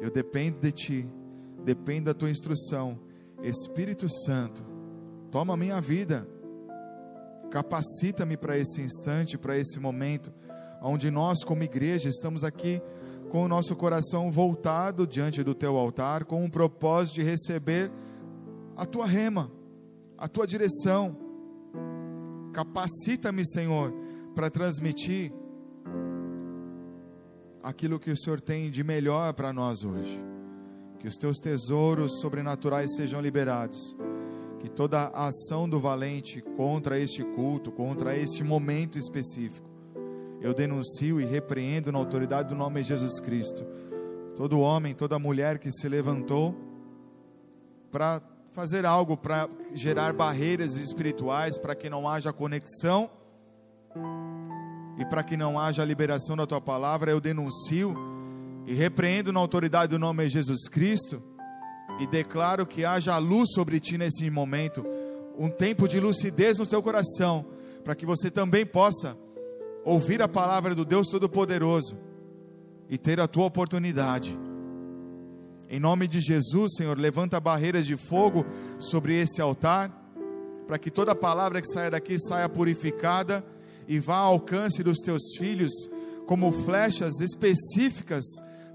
Eu 0.00 0.10
dependo 0.10 0.60
de 0.60 0.70
ti. 0.70 1.10
Dependo 1.64 2.06
da 2.06 2.14
tua 2.14 2.30
instrução. 2.30 2.98
Espírito 3.42 4.08
Santo, 4.08 4.64
toma 5.30 5.54
a 5.54 5.56
minha 5.56 5.80
vida. 5.80 6.28
Capacita-me 7.50 8.36
para 8.36 8.58
esse 8.58 8.80
instante, 8.80 9.38
para 9.38 9.56
esse 9.56 9.78
momento, 9.78 10.32
onde 10.82 11.10
nós, 11.10 11.44
como 11.44 11.62
igreja, 11.62 12.08
estamos 12.08 12.42
aqui 12.42 12.82
com 13.30 13.44
o 13.44 13.48
nosso 13.48 13.74
coração 13.74 14.30
voltado 14.30 15.06
diante 15.06 15.42
do 15.42 15.54
teu 15.54 15.76
altar, 15.76 16.24
com 16.24 16.44
o 16.44 16.50
propósito 16.50 17.16
de 17.16 17.22
receber 17.22 17.90
a 18.76 18.84
tua 18.86 19.06
rema, 19.06 19.50
a 20.16 20.28
tua 20.28 20.46
direção. 20.46 21.16
Capacita-me, 22.52 23.46
Senhor, 23.46 23.92
para 24.34 24.50
transmitir 24.50 25.32
aquilo 27.62 27.98
que 27.98 28.10
o 28.10 28.16
Senhor 28.16 28.40
tem 28.40 28.70
de 28.70 28.84
melhor 28.84 29.32
para 29.32 29.52
nós 29.52 29.82
hoje. 29.84 30.33
Que 31.04 31.08
os 31.08 31.18
teus 31.18 31.38
tesouros 31.38 32.18
sobrenaturais 32.22 32.96
sejam 32.96 33.20
liberados. 33.20 33.94
Que 34.58 34.70
toda 34.70 35.00
a 35.00 35.26
ação 35.26 35.68
do 35.68 35.78
valente 35.78 36.40
contra 36.56 36.98
este 36.98 37.22
culto, 37.22 37.70
contra 37.70 38.16
este 38.16 38.42
momento 38.42 38.98
específico, 38.98 39.68
eu 40.40 40.54
denuncio 40.54 41.20
e 41.20 41.24
repreendo 41.26 41.92
na 41.92 41.98
autoridade 41.98 42.48
do 42.48 42.54
nome 42.54 42.80
de 42.80 42.88
Jesus 42.88 43.20
Cristo. 43.20 43.66
Todo 44.34 44.60
homem, 44.60 44.94
toda 44.94 45.18
mulher 45.18 45.58
que 45.58 45.70
se 45.70 45.86
levantou 45.90 46.56
para 47.92 48.22
fazer 48.52 48.86
algo 48.86 49.14
para 49.14 49.46
gerar 49.74 50.14
barreiras 50.14 50.74
espirituais, 50.74 51.58
para 51.58 51.74
que 51.74 51.90
não 51.90 52.08
haja 52.08 52.32
conexão 52.32 53.10
e 54.96 55.04
para 55.04 55.22
que 55.22 55.36
não 55.36 55.60
haja 55.60 55.84
liberação 55.84 56.34
da 56.34 56.46
tua 56.46 56.62
palavra, 56.62 57.10
eu 57.10 57.20
denuncio 57.20 58.13
e 58.66 58.72
repreendo 58.72 59.32
na 59.32 59.40
autoridade 59.40 59.90
do 59.90 59.98
nome 59.98 60.24
de 60.24 60.30
Jesus 60.30 60.68
Cristo 60.68 61.22
e 62.00 62.06
declaro 62.06 62.66
que 62.66 62.84
haja 62.84 63.16
luz 63.18 63.52
sobre 63.52 63.78
ti 63.78 63.98
nesse 63.98 64.28
momento, 64.30 64.84
um 65.38 65.50
tempo 65.50 65.86
de 65.86 66.00
lucidez 66.00 66.58
no 66.58 66.66
teu 66.66 66.82
coração, 66.82 67.44
para 67.84 67.94
que 67.94 68.06
você 68.06 68.30
também 68.30 68.64
possa 68.64 69.16
ouvir 69.84 70.22
a 70.22 70.28
palavra 70.28 70.74
do 70.74 70.84
Deus 70.84 71.08
Todo-Poderoso 71.08 71.98
e 72.88 72.96
ter 72.96 73.20
a 73.20 73.28
tua 73.28 73.44
oportunidade. 73.44 74.38
Em 75.68 75.78
nome 75.78 76.06
de 76.06 76.20
Jesus, 76.20 76.76
Senhor, 76.76 76.98
levanta 76.98 77.40
barreiras 77.40 77.86
de 77.86 77.96
fogo 77.96 78.46
sobre 78.78 79.14
esse 79.20 79.40
altar, 79.40 79.90
para 80.66 80.78
que 80.78 80.90
toda 80.90 81.14
palavra 81.14 81.60
que 81.60 81.68
saia 81.68 81.90
daqui 81.90 82.18
saia 82.18 82.48
purificada 82.48 83.44
e 83.86 83.98
vá 83.98 84.16
ao 84.16 84.32
alcance 84.34 84.82
dos 84.82 84.98
teus 84.98 85.36
filhos 85.36 85.72
como 86.26 86.52
flechas 86.52 87.20
específicas 87.20 88.24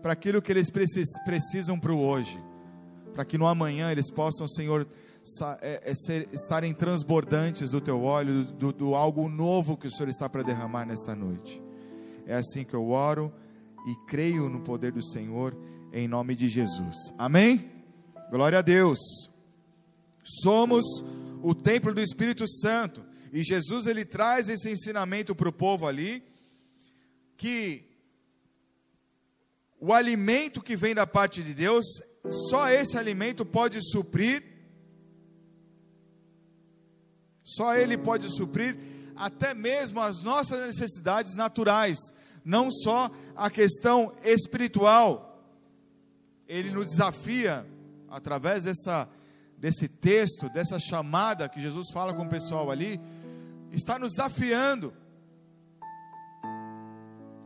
para 0.02 0.14
aquilo 0.14 0.42
que 0.42 0.52
eles 0.52 0.70
precisam 0.70 1.80
para 1.80 1.94
o 1.94 2.00
hoje, 2.00 2.42
para 3.14 3.26
que 3.26 3.38
no 3.38 3.48
amanhã 3.48 3.92
eles 3.92 4.10
possam, 4.10 4.48
Senhor, 4.48 4.88
é, 5.62 5.92
é 5.92 6.28
estarem 6.34 6.74
transbordantes 6.74 7.72
do 7.72 7.82
teu 7.82 8.04
óleo, 8.04 8.46
do, 8.46 8.72
do 8.72 8.96
algo 8.96 9.28
novo 9.28 9.78
que 9.78 9.88
o 9.88 9.92
Senhor 9.92 10.10
está 10.10 10.30
para 10.30 10.44
derramar 10.44 10.86
nessa 10.86 11.16
noite. 11.16 11.62
É 12.26 12.36
assim 12.36 12.64
que 12.64 12.74
eu 12.74 12.90
oro 12.90 13.34
e 13.88 13.96
creio 14.08 14.50
no 14.50 14.62
poder 14.62 14.92
do 14.92 15.04
Senhor, 15.04 15.56
em 15.92 16.08
nome 16.08 16.36
de 16.36 16.48
Jesus. 16.48 16.96
Amém? 17.18 17.70
Glória 18.30 18.60
a 18.60 18.62
Deus. 18.62 19.00
Somos 20.24 20.86
o 21.42 21.56
templo 21.56 21.94
do 21.94 22.02
Espírito 22.02 22.48
Santo. 22.48 23.04
E 23.34 23.44
Jesus 23.44 23.86
ele 23.86 24.06
traz 24.06 24.50
esse 24.50 24.70
ensinamento 24.70 25.36
para 25.36 25.50
o 25.50 25.54
povo 25.54 25.88
ali, 25.88 26.24
que 27.38 27.89
o 29.80 29.94
alimento 29.94 30.62
que 30.62 30.76
vem 30.76 30.94
da 30.94 31.08
parte 31.08 31.42
de 31.42 31.54
Deus, 31.54 31.86
só 32.50 32.70
esse 32.70 32.98
alimento 32.98 33.46
pode 33.46 33.80
suprir 33.82 34.50
só 37.50 37.76
Ele 37.76 37.98
pode 37.98 38.30
suprir 38.30 38.78
até 39.16 39.56
mesmo 39.56 40.00
as 40.00 40.22
nossas 40.22 40.68
necessidades 40.68 41.36
naturais, 41.36 41.98
não 42.46 42.70
só 42.70 43.10
a 43.36 43.50
questão 43.50 44.14
espiritual. 44.24 45.44
Ele 46.48 46.70
nos 46.70 46.92
desafia, 46.92 47.66
através 48.08 48.64
dessa, 48.66 49.10
desse 49.58 49.88
texto, 49.88 50.48
dessa 50.50 50.80
chamada 50.80 51.50
que 51.50 51.60
Jesus 51.60 51.90
fala 51.92 52.14
com 52.14 52.24
o 52.24 52.30
pessoal 52.30 52.70
ali, 52.70 53.02
está 53.72 53.98
nos 53.98 54.12
desafiando 54.12 54.94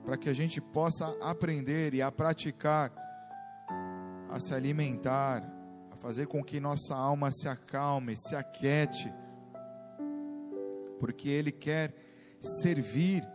para 0.03 0.17
que 0.17 0.29
a 0.29 0.33
gente 0.33 0.60
possa 0.60 1.07
aprender 1.22 1.93
e 1.93 2.01
a 2.01 2.12
praticar, 2.12 2.91
a 4.29 4.39
se 4.39 4.53
alimentar, 4.53 5.43
a 5.91 5.95
fazer 5.95 6.27
com 6.27 6.43
que 6.43 6.60
nossa 6.60 6.95
alma 6.95 7.31
se 7.31 7.48
acalme, 7.48 8.15
se 8.17 8.36
aquete 8.36 9.12
porque 11.03 11.27
Ele 11.27 11.51
quer 11.51 11.93
servir 12.39 13.27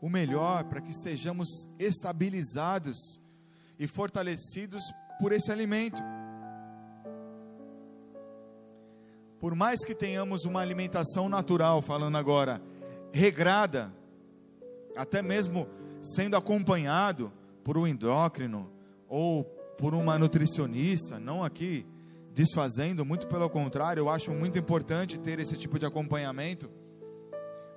o 0.00 0.08
melhor 0.08 0.62
para 0.62 0.80
que 0.80 0.92
estejamos 0.92 1.68
estabilizados 1.76 3.20
e 3.76 3.88
fortalecidos 3.88 4.80
por 5.18 5.32
esse 5.32 5.50
alimento. 5.50 6.00
Por 9.40 9.56
mais 9.56 9.84
que 9.84 9.92
tenhamos 9.92 10.44
uma 10.44 10.60
alimentação 10.60 11.28
natural, 11.28 11.82
falando 11.82 12.16
agora, 12.16 12.62
regrada, 13.12 13.92
até 14.96 15.20
mesmo 15.20 15.66
sendo 16.14 16.36
acompanhado 16.36 17.32
por 17.64 17.76
um 17.76 17.86
endócrino 17.86 18.70
ou 19.08 19.44
por 19.78 19.94
uma 19.94 20.18
nutricionista, 20.18 21.18
não 21.18 21.44
aqui 21.44 21.86
desfazendo, 22.32 23.04
muito 23.04 23.26
pelo 23.26 23.48
contrário, 23.48 24.00
eu 24.00 24.10
acho 24.10 24.30
muito 24.32 24.58
importante 24.58 25.18
ter 25.18 25.38
esse 25.38 25.56
tipo 25.56 25.78
de 25.78 25.86
acompanhamento 25.86 26.70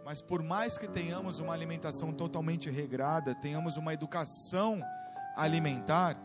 mas 0.09 0.23
por 0.23 0.41
mais 0.41 0.75
que 0.75 0.87
tenhamos 0.87 1.37
uma 1.37 1.53
alimentação 1.53 2.11
totalmente 2.11 2.67
regrada, 2.67 3.35
tenhamos 3.35 3.77
uma 3.77 3.93
educação 3.93 4.81
alimentar, 5.37 6.19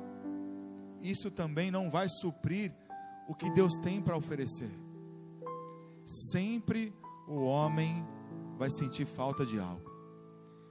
isso 1.03 1.31
também 1.31 1.71
não 1.71 1.91
vai 1.91 2.09
suprir 2.09 2.75
o 3.29 3.35
que 3.35 3.51
Deus 3.51 3.75
tem 3.83 4.01
para 4.01 4.17
oferecer. 4.17 4.71
Sempre 6.33 6.95
o 7.29 7.45
homem 7.45 8.03
vai 8.57 8.71
sentir 8.71 9.05
falta 9.05 9.45
de 9.45 9.61
algo. 9.61 9.93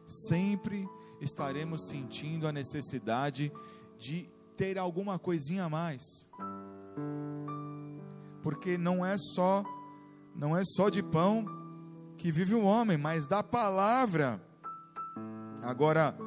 Sempre 0.07 0.89
estaremos 1.23 1.87
sentindo 1.87 2.47
a 2.47 2.51
necessidade 2.51 3.51
de 3.97 4.29
ter 4.57 4.77
alguma 4.77 5.17
coisinha 5.17 5.65
a 5.65 5.69
mais. 5.69 6.03
Porque 8.41 8.77
não 8.77 9.05
é 9.05 9.17
só 9.17 9.63
não 10.35 10.57
é 10.57 10.63
só 10.65 10.89
de 10.89 11.03
pão 11.03 11.45
que 12.17 12.31
vive 12.31 12.55
o 12.55 12.63
homem, 12.63 12.97
mas 12.97 13.27
da 13.27 13.43
palavra. 13.43 14.41
Agora, 15.61 16.17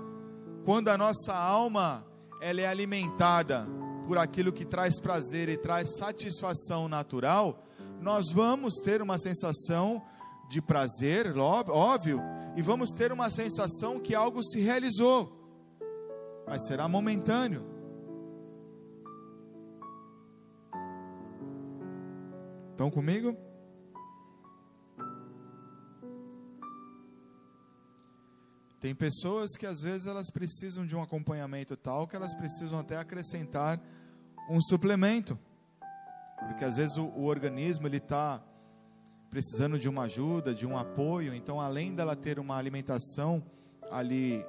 quando 0.64 0.88
a 0.88 0.96
nossa 0.96 1.34
alma 1.34 2.06
ela 2.40 2.60
é 2.60 2.66
alimentada 2.66 3.66
por 4.06 4.16
aquilo 4.16 4.52
que 4.52 4.64
traz 4.64 5.00
prazer 5.00 5.48
e 5.48 5.56
traz 5.56 5.96
satisfação 5.96 6.88
natural, 6.88 7.62
nós 8.00 8.30
vamos 8.32 8.74
ter 8.84 9.02
uma 9.02 9.18
sensação 9.18 10.02
de 10.48 10.62
prazer, 10.62 11.36
óbvio, 11.36 12.22
e 12.56 12.62
vamos 12.62 12.90
ter 12.92 13.12
uma 13.12 13.28
sensação 13.28 14.00
que 14.00 14.14
algo 14.14 14.42
se 14.42 14.60
realizou, 14.60 15.30
mas 16.46 16.66
será 16.66 16.88
momentâneo. 16.88 17.62
Estão 22.70 22.90
comigo? 22.90 23.36
Tem 28.80 28.94
pessoas 28.94 29.50
que 29.58 29.66
às 29.66 29.82
vezes 29.82 30.06
elas 30.06 30.30
precisam 30.30 30.86
de 30.86 30.96
um 30.96 31.02
acompanhamento 31.02 31.76
tal 31.76 32.06
que 32.06 32.16
elas 32.16 32.34
precisam 32.34 32.78
até 32.78 32.96
acrescentar 32.96 33.80
um 34.48 34.62
suplemento, 34.62 35.38
porque 36.48 36.64
às 36.64 36.76
vezes 36.76 36.96
o, 36.96 37.06
o 37.06 37.25
organismo 37.25 37.86
ele 37.86 37.96
está 37.98 38.42
precisando 39.37 39.78
de 39.78 39.87
uma 39.87 40.05
ajuda, 40.05 40.55
de 40.55 40.66
um 40.66 40.78
apoio, 40.78 41.35
então 41.35 41.61
além 41.61 41.95
dela 41.95 42.16
ter 42.16 42.38
uma 42.38 42.57
alimentação 42.57 43.45
ali 43.90 44.43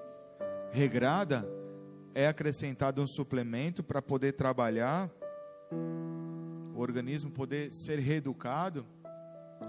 regrada, 0.72 1.46
é 2.16 2.26
acrescentado 2.26 3.02
um 3.02 3.06
suplemento 3.06 3.84
para 3.84 4.02
poder 4.02 4.32
trabalhar, 4.32 5.12
o 6.74 6.80
organismo 6.80 7.30
poder 7.30 7.70
ser 7.70 8.00
reeducado, 8.00 8.86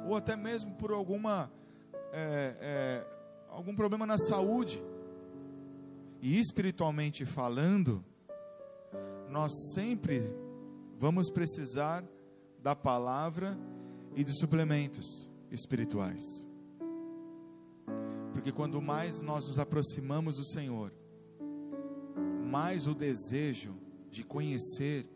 ou 0.07 0.15
até 0.15 0.37
mesmo 0.37 0.77
por 0.77 0.93
alguma 0.93 1.51
é, 2.13 2.55
é, 2.61 3.07
algum 3.49 3.75
problema 3.75 4.07
na 4.07 4.19
saúde. 4.19 4.81
E 6.23 6.39
espiritualmente 6.39 7.25
falando, 7.25 8.05
nós 9.29 9.51
sempre 9.75 10.33
vamos 10.97 11.29
precisar 11.29 12.05
da 12.63 12.77
palavra 12.77 13.59
e 14.19 14.25
de 14.25 14.37
suplementos 14.37 15.31
espirituais. 15.49 16.45
Porque 18.33 18.51
quando 18.51 18.83
mais 18.83 19.23
nós 19.23 19.47
nos 19.47 19.61
aproximamos 19.61 20.35
do 20.35 20.45
Senhor, 20.45 20.93
mais 22.45 22.89
o 22.89 22.97
desejo 22.97 23.77
de 24.11 24.25
conhecer 24.25 25.09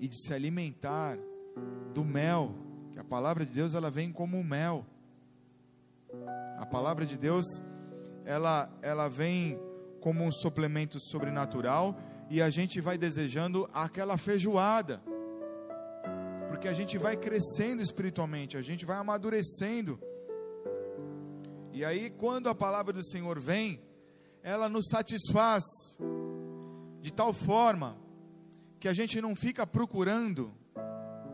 e 0.00 0.08
de 0.08 0.20
se 0.20 0.34
alimentar 0.34 1.16
do 1.94 2.04
mel, 2.04 2.52
que 2.90 2.98
a 2.98 3.04
palavra 3.04 3.46
de 3.46 3.52
Deus 3.52 3.74
ela 3.74 3.92
vem 3.92 4.10
como 4.10 4.42
mel. 4.42 4.84
A 6.58 6.66
palavra 6.66 7.06
de 7.06 7.16
Deus 7.16 7.44
ela 8.24 8.76
ela 8.82 9.06
vem 9.06 9.56
como 10.00 10.24
um 10.24 10.32
suplemento 10.32 10.98
sobrenatural 10.98 11.96
e 12.28 12.42
a 12.42 12.50
gente 12.50 12.80
vai 12.80 12.98
desejando 12.98 13.70
aquela 13.72 14.16
feijoada. 14.16 15.00
Porque 16.58 16.66
a 16.66 16.74
gente 16.74 16.98
vai 16.98 17.16
crescendo 17.16 17.80
espiritualmente, 17.80 18.56
a 18.56 18.62
gente 18.62 18.84
vai 18.84 18.96
amadurecendo. 18.96 19.96
E 21.72 21.84
aí, 21.84 22.10
quando 22.10 22.48
a 22.48 22.54
palavra 22.54 22.92
do 22.92 23.04
Senhor 23.04 23.38
vem, 23.38 23.80
ela 24.42 24.68
nos 24.68 24.88
satisfaz 24.88 25.62
de 27.00 27.12
tal 27.12 27.32
forma 27.32 27.96
que 28.80 28.88
a 28.88 28.92
gente 28.92 29.20
não 29.20 29.36
fica 29.36 29.64
procurando 29.64 30.52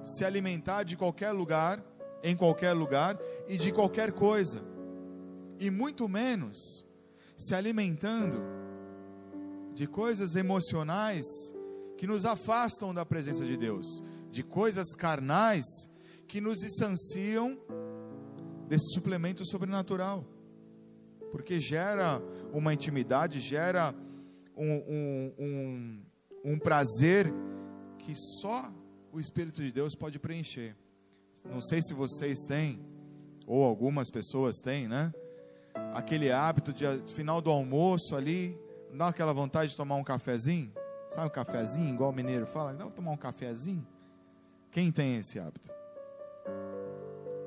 se 0.04 0.26
alimentar 0.26 0.83
de 0.83 0.95
qualquer 0.95 1.33
lugar, 1.33 1.83
em 2.23 2.37
qualquer 2.37 2.75
lugar 2.75 3.19
e 3.49 3.57
de 3.57 3.73
qualquer 3.73 4.12
coisa, 4.12 4.61
e 5.59 5.71
muito 5.71 6.07
menos 6.07 6.85
se 7.35 7.54
alimentando 7.54 8.43
de 9.73 9.87
coisas 9.87 10.37
emocionais 10.37 11.25
que 11.97 12.07
nos 12.07 12.26
afastam 12.26 12.93
da 12.93 13.07
presença 13.07 13.47
de 13.47 13.57
Deus, 13.57 14.02
de 14.34 14.42
coisas 14.42 14.96
carnais 14.96 15.64
que 16.26 16.40
nos 16.40 16.58
distanciam 16.58 17.56
desse 18.66 18.92
suplemento 18.92 19.46
sobrenatural, 19.46 20.26
porque 21.30 21.60
gera 21.60 22.20
uma 22.52 22.74
intimidade, 22.74 23.38
gera 23.38 23.94
um, 24.56 24.72
um, 24.72 25.34
um, 25.38 26.04
um 26.46 26.58
prazer 26.58 27.32
que 27.96 28.16
só 28.16 28.72
o 29.12 29.20
Espírito 29.20 29.62
de 29.62 29.70
Deus 29.70 29.94
pode 29.94 30.18
preencher. 30.18 30.76
Não 31.44 31.60
sei 31.60 31.80
se 31.80 31.94
vocês 31.94 32.40
têm, 32.40 32.84
ou 33.46 33.62
algumas 33.62 34.10
pessoas 34.10 34.56
têm, 34.56 34.88
né? 34.88 35.14
Aquele 35.94 36.32
hábito 36.32 36.72
de 36.72 36.84
final 37.12 37.40
do 37.40 37.50
almoço 37.50 38.16
ali, 38.16 38.58
dá 38.92 39.08
aquela 39.08 39.32
vontade 39.32 39.70
de 39.70 39.76
tomar 39.76 39.94
um 39.94 40.02
cafezinho? 40.02 40.72
Sabe 41.12 41.28
um 41.28 41.30
cafezinho, 41.30 41.94
igual 41.94 42.10
o 42.10 42.12
mineiro 42.12 42.46
fala? 42.48 42.74
Dá 42.74 42.90
tomar 42.90 43.12
um 43.12 43.16
cafezinho? 43.16 43.93
Quem 44.75 44.90
tem 44.90 45.14
esse 45.14 45.38
hábito? 45.38 45.71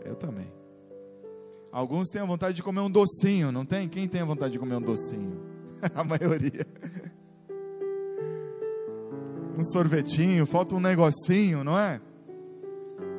Eu 0.05 0.15
também. 0.15 0.49
Alguns 1.73 2.07
têm 2.07 2.21
a 2.21 2.25
vontade 2.25 2.55
de 2.55 2.63
comer 2.63 2.79
um 2.79 2.89
docinho, 2.89 3.51
não 3.51 3.65
tem? 3.65 3.89
Quem 3.89 4.07
tem 4.07 4.21
a 4.21 4.25
vontade 4.25 4.53
de 4.53 4.59
comer 4.59 4.77
um 4.77 4.81
docinho? 4.81 5.37
a 5.93 6.05
maioria. 6.05 6.65
Um 9.57 9.63
sorvetinho, 9.65 10.45
falta 10.45 10.73
um 10.73 10.79
negocinho, 10.79 11.65
não 11.65 11.77
é? 11.77 11.99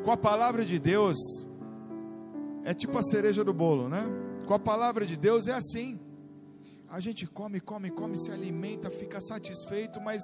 Com 0.03 0.11
a 0.11 0.17
palavra 0.17 0.65
de 0.65 0.79
Deus, 0.79 1.19
é 2.65 2.73
tipo 2.73 2.97
a 2.97 3.03
cereja 3.03 3.45
do 3.45 3.53
bolo, 3.53 3.91
né? 3.91 4.05
Com 4.47 4.55
a 4.55 4.59
palavra 4.59 5.05
de 5.05 5.19
Deus 5.19 5.47
é 5.49 5.53
assim. 5.53 6.01
A 6.89 6.99
gente 6.99 7.27
come, 7.27 7.61
come, 7.61 7.91
come, 7.91 8.17
se 8.17 8.31
alimenta, 8.31 8.89
fica 8.89 9.21
satisfeito, 9.21 10.01
mas 10.01 10.23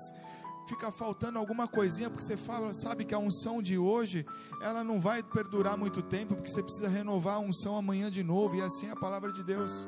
fica 0.66 0.90
faltando 0.90 1.38
alguma 1.38 1.68
coisinha, 1.68 2.08
porque 2.08 2.24
você 2.24 2.36
fala, 2.36 2.72
sabe 2.72 3.04
que 3.04 3.14
a 3.14 3.18
unção 3.18 3.60
de 3.60 3.78
hoje, 3.78 4.24
ela 4.60 4.82
não 4.82 5.00
vai 5.00 5.22
perdurar 5.22 5.76
muito 5.76 6.02
tempo, 6.02 6.34
porque 6.34 6.50
você 6.50 6.62
precisa 6.62 6.88
renovar 6.88 7.36
a 7.36 7.38
unção 7.38 7.76
amanhã 7.76 8.10
de 8.10 8.22
novo, 8.22 8.56
e 8.56 8.62
assim 8.62 8.86
é 8.86 8.90
a 8.90 8.96
palavra 8.96 9.32
de 9.32 9.42
Deus. 9.42 9.86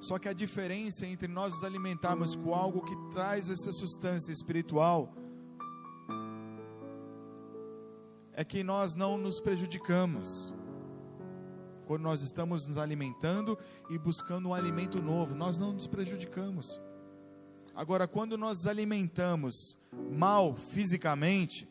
Só 0.00 0.18
que 0.18 0.28
a 0.28 0.32
diferença 0.32 1.06
entre 1.06 1.28
nós 1.28 1.54
nos 1.54 1.62
alimentarmos 1.62 2.34
com 2.34 2.52
algo 2.52 2.82
que 2.82 2.96
traz 3.12 3.48
essa 3.48 3.72
substância 3.72 4.32
espiritual 4.32 5.14
é 8.32 8.44
que 8.44 8.64
nós 8.64 8.96
não 8.96 9.16
nos 9.16 9.40
prejudicamos. 9.40 10.52
Quando 11.86 12.02
nós 12.02 12.22
estamos 12.22 12.66
nos 12.66 12.78
alimentando 12.78 13.56
e 13.90 13.98
buscando 13.98 14.48
um 14.48 14.54
alimento 14.54 15.00
novo, 15.00 15.34
nós 15.34 15.58
não 15.58 15.72
nos 15.72 15.86
prejudicamos. 15.86 16.80
Agora, 17.74 18.06
quando 18.06 18.36
nós 18.36 18.66
alimentamos 18.66 19.54
mal 20.10 20.54
fisicamente, 20.54 21.68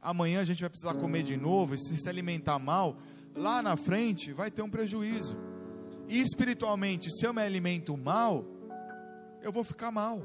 amanhã 0.00 0.40
a 0.40 0.44
gente 0.44 0.60
vai 0.60 0.70
precisar 0.70 0.94
comer 0.94 1.22
de 1.22 1.36
novo, 1.36 1.74
e 1.74 1.78
se 1.78 1.96
se 1.96 2.08
alimentar 2.08 2.58
mal, 2.58 2.96
lá 3.34 3.62
na 3.62 3.76
frente 3.76 4.32
vai 4.32 4.50
ter 4.50 4.62
um 4.62 4.70
prejuízo. 4.70 5.36
E 6.08 6.20
espiritualmente, 6.20 7.10
se 7.10 7.26
eu 7.26 7.32
me 7.32 7.42
alimento 7.42 7.96
mal, 7.96 8.44
eu 9.42 9.52
vou 9.52 9.64
ficar 9.64 9.90
mal. 9.90 10.20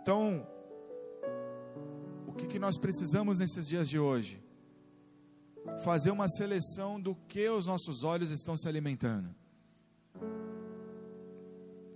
Então, 0.00 0.46
o 2.26 2.32
que, 2.32 2.46
que 2.46 2.58
nós 2.58 2.78
precisamos 2.78 3.38
nesses 3.38 3.68
dias 3.68 3.88
de 3.88 3.98
hoje? 3.98 4.42
Fazer 5.84 6.10
uma 6.10 6.28
seleção 6.28 7.00
do 7.00 7.14
que 7.14 7.48
os 7.48 7.66
nossos 7.66 8.02
olhos 8.02 8.30
estão 8.30 8.56
se 8.56 8.66
alimentando. 8.66 9.41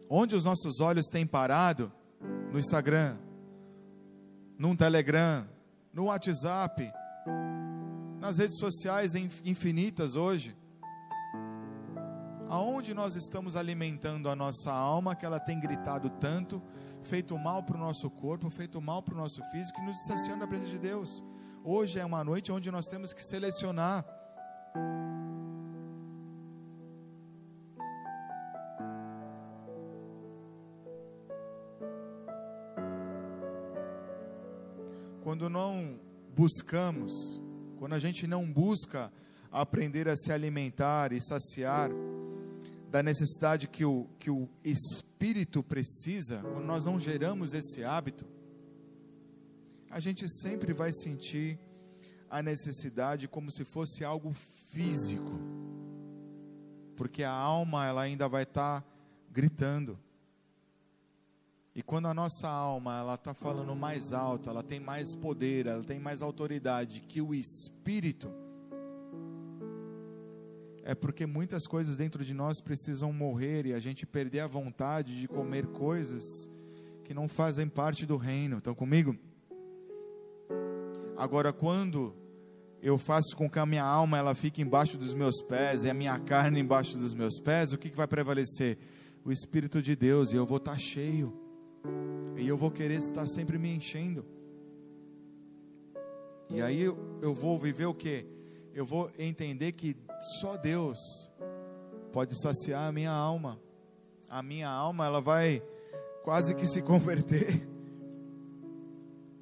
Onde 0.08 0.36
os 0.36 0.44
nossos 0.44 0.80
olhos 0.80 1.06
têm 1.06 1.26
parado? 1.26 1.92
No 2.52 2.58
Instagram, 2.58 3.16
no 4.58 4.76
Telegram, 4.76 5.46
no 5.92 6.04
WhatsApp, 6.04 6.92
nas 8.20 8.38
redes 8.38 8.58
sociais 8.58 9.14
infinitas 9.14 10.14
hoje. 10.14 10.56
Aonde 12.48 12.94
nós 12.94 13.16
estamos 13.16 13.56
alimentando 13.56 14.28
a 14.28 14.36
nossa 14.36 14.72
alma, 14.72 15.16
que 15.16 15.26
ela 15.26 15.40
tem 15.40 15.58
gritado 15.58 16.08
tanto, 16.08 16.62
feito 17.02 17.36
mal 17.36 17.64
para 17.64 17.76
o 17.76 17.80
nosso 17.80 18.08
corpo, 18.08 18.48
feito 18.48 18.80
mal 18.80 19.02
para 19.02 19.14
o 19.14 19.18
nosso 19.18 19.42
físico, 19.50 19.80
e 19.80 19.84
nos 19.84 19.96
distanciando 19.96 20.40
da 20.40 20.46
presença 20.46 20.70
de 20.70 20.78
Deus. 20.78 21.24
Hoje 21.64 21.98
é 21.98 22.04
uma 22.04 22.22
noite 22.22 22.52
onde 22.52 22.70
nós 22.70 22.86
temos 22.86 23.12
que 23.12 23.24
selecionar. 23.24 24.04
Quando 35.36 35.50
não 35.50 36.00
buscamos, 36.34 37.12
quando 37.78 37.92
a 37.92 37.98
gente 37.98 38.26
não 38.26 38.50
busca 38.50 39.12
aprender 39.52 40.08
a 40.08 40.16
se 40.16 40.32
alimentar 40.32 41.12
e 41.12 41.20
saciar, 41.20 41.90
da 42.90 43.02
necessidade 43.02 43.68
que 43.68 43.84
o, 43.84 44.08
que 44.18 44.30
o 44.30 44.48
espírito 44.64 45.62
precisa, 45.62 46.38
quando 46.38 46.64
nós 46.64 46.86
não 46.86 46.98
geramos 46.98 47.52
esse 47.52 47.84
hábito, 47.84 48.24
a 49.90 50.00
gente 50.00 50.26
sempre 50.26 50.72
vai 50.72 50.90
sentir 50.90 51.58
a 52.30 52.40
necessidade 52.40 53.28
como 53.28 53.50
se 53.50 53.62
fosse 53.62 54.02
algo 54.06 54.32
físico, 54.32 55.38
porque 56.96 57.22
a 57.22 57.30
alma 57.30 57.84
ela 57.84 58.00
ainda 58.00 58.26
vai 58.26 58.44
estar 58.44 58.80
tá 58.80 58.88
gritando. 59.30 59.98
E 61.76 61.82
quando 61.82 62.08
a 62.08 62.14
nossa 62.14 62.48
alma 62.48 62.98
ela 62.98 63.16
está 63.16 63.34
falando 63.34 63.76
mais 63.76 64.10
alto, 64.10 64.48
ela 64.48 64.62
tem 64.62 64.80
mais 64.80 65.14
poder, 65.14 65.66
ela 65.66 65.84
tem 65.84 66.00
mais 66.00 66.22
autoridade 66.22 67.02
que 67.02 67.20
o 67.20 67.34
espírito, 67.34 68.32
é 70.82 70.94
porque 70.94 71.26
muitas 71.26 71.66
coisas 71.66 71.94
dentro 71.94 72.24
de 72.24 72.32
nós 72.32 72.62
precisam 72.62 73.12
morrer 73.12 73.66
e 73.66 73.74
a 73.74 73.78
gente 73.78 74.06
perder 74.06 74.40
a 74.40 74.46
vontade 74.46 75.20
de 75.20 75.28
comer 75.28 75.66
coisas 75.66 76.22
que 77.04 77.12
não 77.12 77.28
fazem 77.28 77.68
parte 77.68 78.06
do 78.06 78.16
reino. 78.16 78.56
Estão 78.56 78.74
comigo? 78.74 79.14
Agora, 81.14 81.52
quando 81.52 82.16
eu 82.80 82.96
faço 82.96 83.36
com 83.36 83.50
que 83.50 83.58
a 83.58 83.66
minha 83.66 83.84
alma 83.84 84.16
ela 84.16 84.34
fique 84.34 84.62
embaixo 84.62 84.96
dos 84.96 85.12
meus 85.12 85.42
pés 85.42 85.82
e 85.82 85.90
a 85.90 85.94
minha 85.94 86.18
carne 86.20 86.58
embaixo 86.58 86.96
dos 86.96 87.12
meus 87.12 87.38
pés, 87.38 87.74
o 87.74 87.78
que, 87.78 87.90
que 87.90 87.96
vai 87.96 88.08
prevalecer? 88.08 88.78
O 89.22 89.30
Espírito 89.30 89.82
de 89.82 89.94
Deus, 89.94 90.32
e 90.32 90.36
eu 90.36 90.46
vou 90.46 90.56
estar 90.56 90.78
cheio. 90.78 91.45
E 92.36 92.46
eu 92.46 92.56
vou 92.56 92.70
querer 92.70 92.98
estar 92.98 93.26
sempre 93.26 93.58
me 93.58 93.74
enchendo. 93.74 94.24
E 96.48 96.62
aí 96.62 96.82
eu 96.82 97.34
vou 97.34 97.58
viver 97.58 97.86
o 97.86 97.94
que? 97.94 98.26
Eu 98.72 98.84
vou 98.84 99.10
entender 99.18 99.72
que 99.72 99.96
só 100.40 100.56
Deus 100.56 101.30
pode 102.12 102.38
saciar 102.38 102.88
a 102.88 102.92
minha 102.92 103.10
alma. 103.10 103.60
A 104.28 104.42
minha 104.42 104.68
alma, 104.68 105.06
ela 105.06 105.20
vai 105.20 105.62
quase 106.22 106.54
que 106.54 106.66
se 106.66 106.80
converter. 106.82 107.66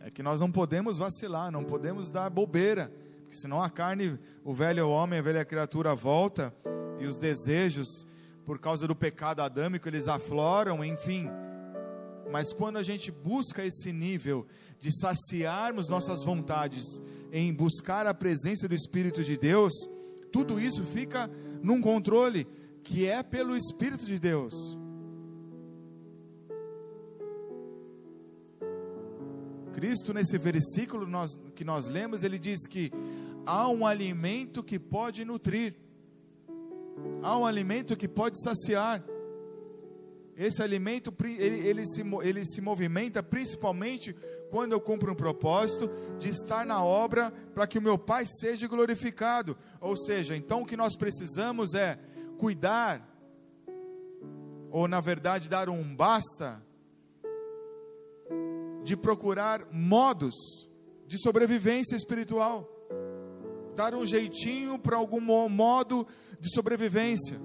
É 0.01 0.11
que 0.11 0.23
nós 0.23 0.41
não 0.41 0.51
podemos 0.51 0.99
vacilar, 0.99 1.51
não 1.51 1.65
podemos 1.65 2.11
dar 2.11 2.29
bobeira, 2.31 2.93
porque 3.23 3.37
senão 3.37 3.63
a 3.63 3.71
carne, 3.71 4.19
o 4.45 4.53
velho 4.53 4.89
homem, 4.89 5.19
a 5.19 5.23
velha 5.23 5.45
criatura 5.45 5.95
volta 5.95 6.55
e 6.99 7.07
os 7.07 7.19
desejos, 7.19 8.07
por 8.45 8.59
causa 8.59 8.87
do 8.87 8.95
pecado 8.95 9.41
adâmico, 9.41 9.89
eles 9.89 10.07
afloram, 10.07 10.85
enfim. 10.85 11.31
Mas 12.31 12.53
quando 12.53 12.79
a 12.79 12.83
gente 12.83 13.11
busca 13.11 13.65
esse 13.65 13.93
nível 13.93 14.47
de 14.79 14.93
saciarmos 14.93 15.89
nossas 15.89 16.23
vontades 16.23 17.01
em 17.33 17.53
buscar 17.53 18.07
a 18.07 18.15
presença 18.15 18.69
do 18.69 18.75
Espírito 18.75 19.23
de 19.23 19.37
Deus, 19.37 19.73
tudo 20.33 20.61
isso 20.61 20.83
fica 20.83 21.31
num 21.63 21.81
controle 21.81 22.47
que 22.83 23.07
é 23.07 23.23
pelo 23.23 23.57
Espírito 23.57 24.05
de 24.05 24.19
Deus. 24.19 24.77
Cristo, 29.73 30.15
nesse 30.15 30.39
versículo 30.39 31.07
nós, 31.07 31.39
que 31.55 31.65
nós 31.65 31.89
lemos, 31.89 32.23
ele 32.23 32.39
diz 32.39 32.67
que 32.67 32.93
há 33.45 33.69
um 33.69 33.87
alimento 33.87 34.63
que 34.63 34.79
pode 34.79 35.25
nutrir, 35.25 35.75
há 37.23 37.37
um 37.37 37.45
alimento 37.45 37.97
que 37.97 38.09
pode 38.09 38.43
saciar. 38.43 39.05
Esse 40.37 40.63
alimento 40.63 41.15
ele, 41.25 41.67
ele, 41.67 41.87
se, 41.87 42.03
ele 42.23 42.45
se 42.45 42.61
movimenta 42.61 43.23
principalmente 43.23 44.15
quando 44.51 44.73
eu 44.73 44.81
cumpro 44.81 45.13
um 45.13 45.15
propósito 45.15 45.89
de 46.19 46.29
estar 46.29 46.67
na 46.67 46.83
obra 46.83 47.31
para 47.55 47.67
que 47.67 47.79
o 47.79 47.83
meu 47.83 47.97
Pai 47.97 48.25
seja 48.27 48.67
glorificado. 48.67 49.57
Ou 49.81 49.97
seja, 49.97 50.37
então 50.37 50.63
o 50.63 50.67
que 50.67 50.77
nós 50.77 50.97
precisamos 50.97 51.75
é 51.75 51.99
cuidar, 52.37 53.09
ou 54.71 54.89
na 54.89 55.01
verdade 55.01 55.49
dar 55.49 55.69
um 55.69 55.95
basta, 55.95 56.61
de 58.83 58.97
procurar 58.97 59.67
modos 59.73 60.35
de 61.07 61.17
sobrevivência 61.19 61.97
espiritual, 61.97 62.69
dar 63.77 63.95
um 63.95 64.05
jeitinho 64.05 64.79
para 64.79 64.97
algum 64.97 65.21
modo 65.49 66.07
de 66.41 66.53
sobrevivência. 66.53 67.41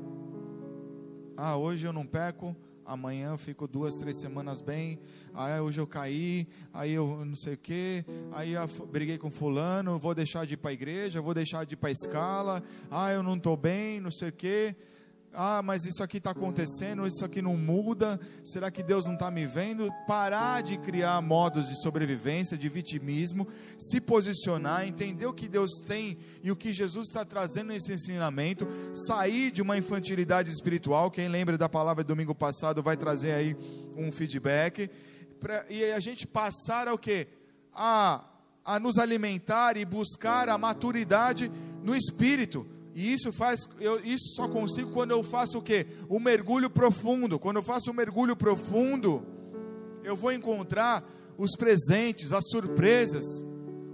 Ah, 1.38 1.56
hoje 1.56 1.88
eu 1.88 1.94
não 1.94 2.06
peco, 2.06 2.56
amanhã 2.90 3.38
fico 3.38 3.68
duas, 3.68 3.94
três 3.94 4.18
semanas 4.18 4.62
bem, 4.62 5.00
aí 5.32 5.60
hoje 5.60 5.80
eu 5.80 5.86
caí, 5.86 6.48
aí 6.74 6.92
eu 6.92 7.24
não 7.24 7.36
sei 7.36 7.54
o 7.54 7.58
que, 7.58 8.04
aí 8.32 8.54
eu 8.54 8.68
briguei 8.92 9.16
com 9.16 9.30
fulano, 9.30 10.00
vou 10.00 10.16
deixar 10.16 10.44
de 10.44 10.56
ir 10.56 10.58
para 10.58 10.72
a 10.72 10.74
igreja, 10.74 11.22
vou 11.22 11.36
deixar 11.36 11.68
de 11.68 11.76
ir 11.76 11.78
para 11.78 11.90
a 11.90 11.92
escala, 11.92 12.64
ah, 12.90 13.12
eu 13.12 13.22
não 13.22 13.36
estou 13.38 13.56
bem, 13.56 14.00
não 14.00 14.10
sei 14.10 14.30
o 14.30 14.34
que. 14.34 14.76
Ah, 15.34 15.62
mas 15.62 15.86
isso 15.86 16.02
aqui 16.02 16.18
está 16.18 16.32
acontecendo, 16.32 17.06
isso 17.06 17.24
aqui 17.24 17.42
não 17.42 17.56
muda, 17.56 18.20
será 18.44 18.72
que 18.72 18.82
Deus 18.82 19.06
não 19.06 19.14
está 19.14 19.30
me 19.30 19.46
vendo? 19.46 19.88
Parar 20.08 20.64
de 20.64 20.78
criar 20.78 21.22
modos 21.22 21.70
de 21.70 21.80
sobrevivência, 21.82 22.58
de 22.58 22.68
vitimismo, 22.68 23.48
se 23.78 24.02
posicionar, 24.02 24.88
entender 24.88 25.28
o 25.28 25.34
que 25.34 25.48
Deus 25.48 25.82
tem 25.86 26.18
e 26.42 26.52
o 26.52 26.56
que 26.56 26.74
Jesus 26.74 27.08
está 27.08 27.24
trazendo 27.24 27.68
nesse 27.68 27.94
ensinamento, 27.94 28.68
sair 28.96 29.52
de 29.52 29.62
uma 29.62 29.78
infantilidade 29.78 30.52
espiritual. 30.52 31.12
Quem 31.12 31.28
lembra 31.28 31.58
da 31.58 31.70
palavra 31.70 32.04
do 32.04 32.08
domingo 32.08 32.34
passado 32.34 32.82
vai 32.82 32.98
trazer 32.98 33.32
aí 33.32 33.56
um 33.96 34.12
feedback, 34.12 34.90
pra, 35.40 35.64
e 35.70 35.84
a 35.92 36.00
gente 36.00 36.26
passar 36.26 36.88
ao 36.88 36.98
que? 36.98 37.28
A, 37.72 38.26
a 38.66 38.80
nos 38.80 38.98
alimentar 38.98 39.78
e 39.78 39.86
buscar 39.86 40.50
a 40.50 40.58
maturidade 40.58 41.52
no 41.84 41.96
espírito 41.96 42.66
e 43.00 43.14
isso 43.14 43.32
faz, 43.32 43.66
eu, 43.80 44.04
isso 44.04 44.36
só 44.36 44.46
consigo 44.46 44.92
quando 44.92 45.12
eu 45.12 45.24
faço 45.24 45.60
o 45.60 45.62
quê? 45.62 45.88
Um 46.10 46.20
mergulho 46.20 46.70
profundo. 46.70 47.40
Quando 47.40 47.56
eu 47.56 47.64
faço 47.64 47.92
um 47.92 47.94
mergulho 47.94 48.36
profundo, 48.36 49.26
eu 50.04 50.18
vou 50.18 50.34
encontrar 50.34 51.10
os 51.38 51.52
presentes, 51.56 52.34
as 52.34 52.46
surpresas, 52.50 53.24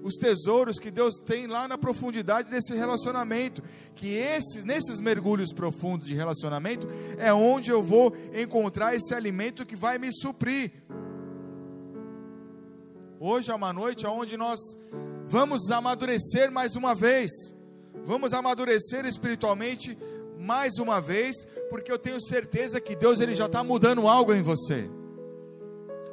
os 0.02 0.16
tesouros 0.16 0.80
que 0.80 0.90
Deus 0.90 1.20
tem 1.24 1.46
lá 1.46 1.68
na 1.68 1.78
profundidade 1.78 2.50
desse 2.50 2.74
relacionamento. 2.74 3.62
Que 3.94 4.08
esses, 4.16 4.64
nesses 4.64 5.00
mergulhos 5.00 5.54
profundos 5.54 6.08
de 6.08 6.16
relacionamento, 6.16 6.88
é 7.20 7.32
onde 7.32 7.70
eu 7.70 7.84
vou 7.84 8.12
encontrar 8.34 8.96
esse 8.96 9.14
alimento 9.14 9.68
que 9.68 9.76
vai 9.76 10.00
me 10.00 10.12
suprir. 10.12 10.72
Hoje 13.20 13.52
é 13.52 13.54
uma 13.54 13.72
noite 13.72 14.08
onde 14.08 14.36
nós 14.36 14.60
vamos 15.28 15.70
amadurecer 15.70 16.52
mais 16.52 16.76
uma 16.76 16.96
vez 16.96 17.54
Vamos 18.06 18.34
amadurecer 18.34 19.04
espiritualmente 19.06 19.98
mais 20.40 20.78
uma 20.78 21.02
vez, 21.02 21.36
porque 21.72 21.92
eu 21.92 21.98
tenho 21.98 22.22
certeza 22.22 22.80
que 22.80 22.96
Deus 22.96 23.20
ele 23.20 23.34
já 23.34 23.48
está 23.48 23.64
mudando 23.64 24.08
algo 24.08 24.32
em 24.32 24.44
você. 24.44 24.88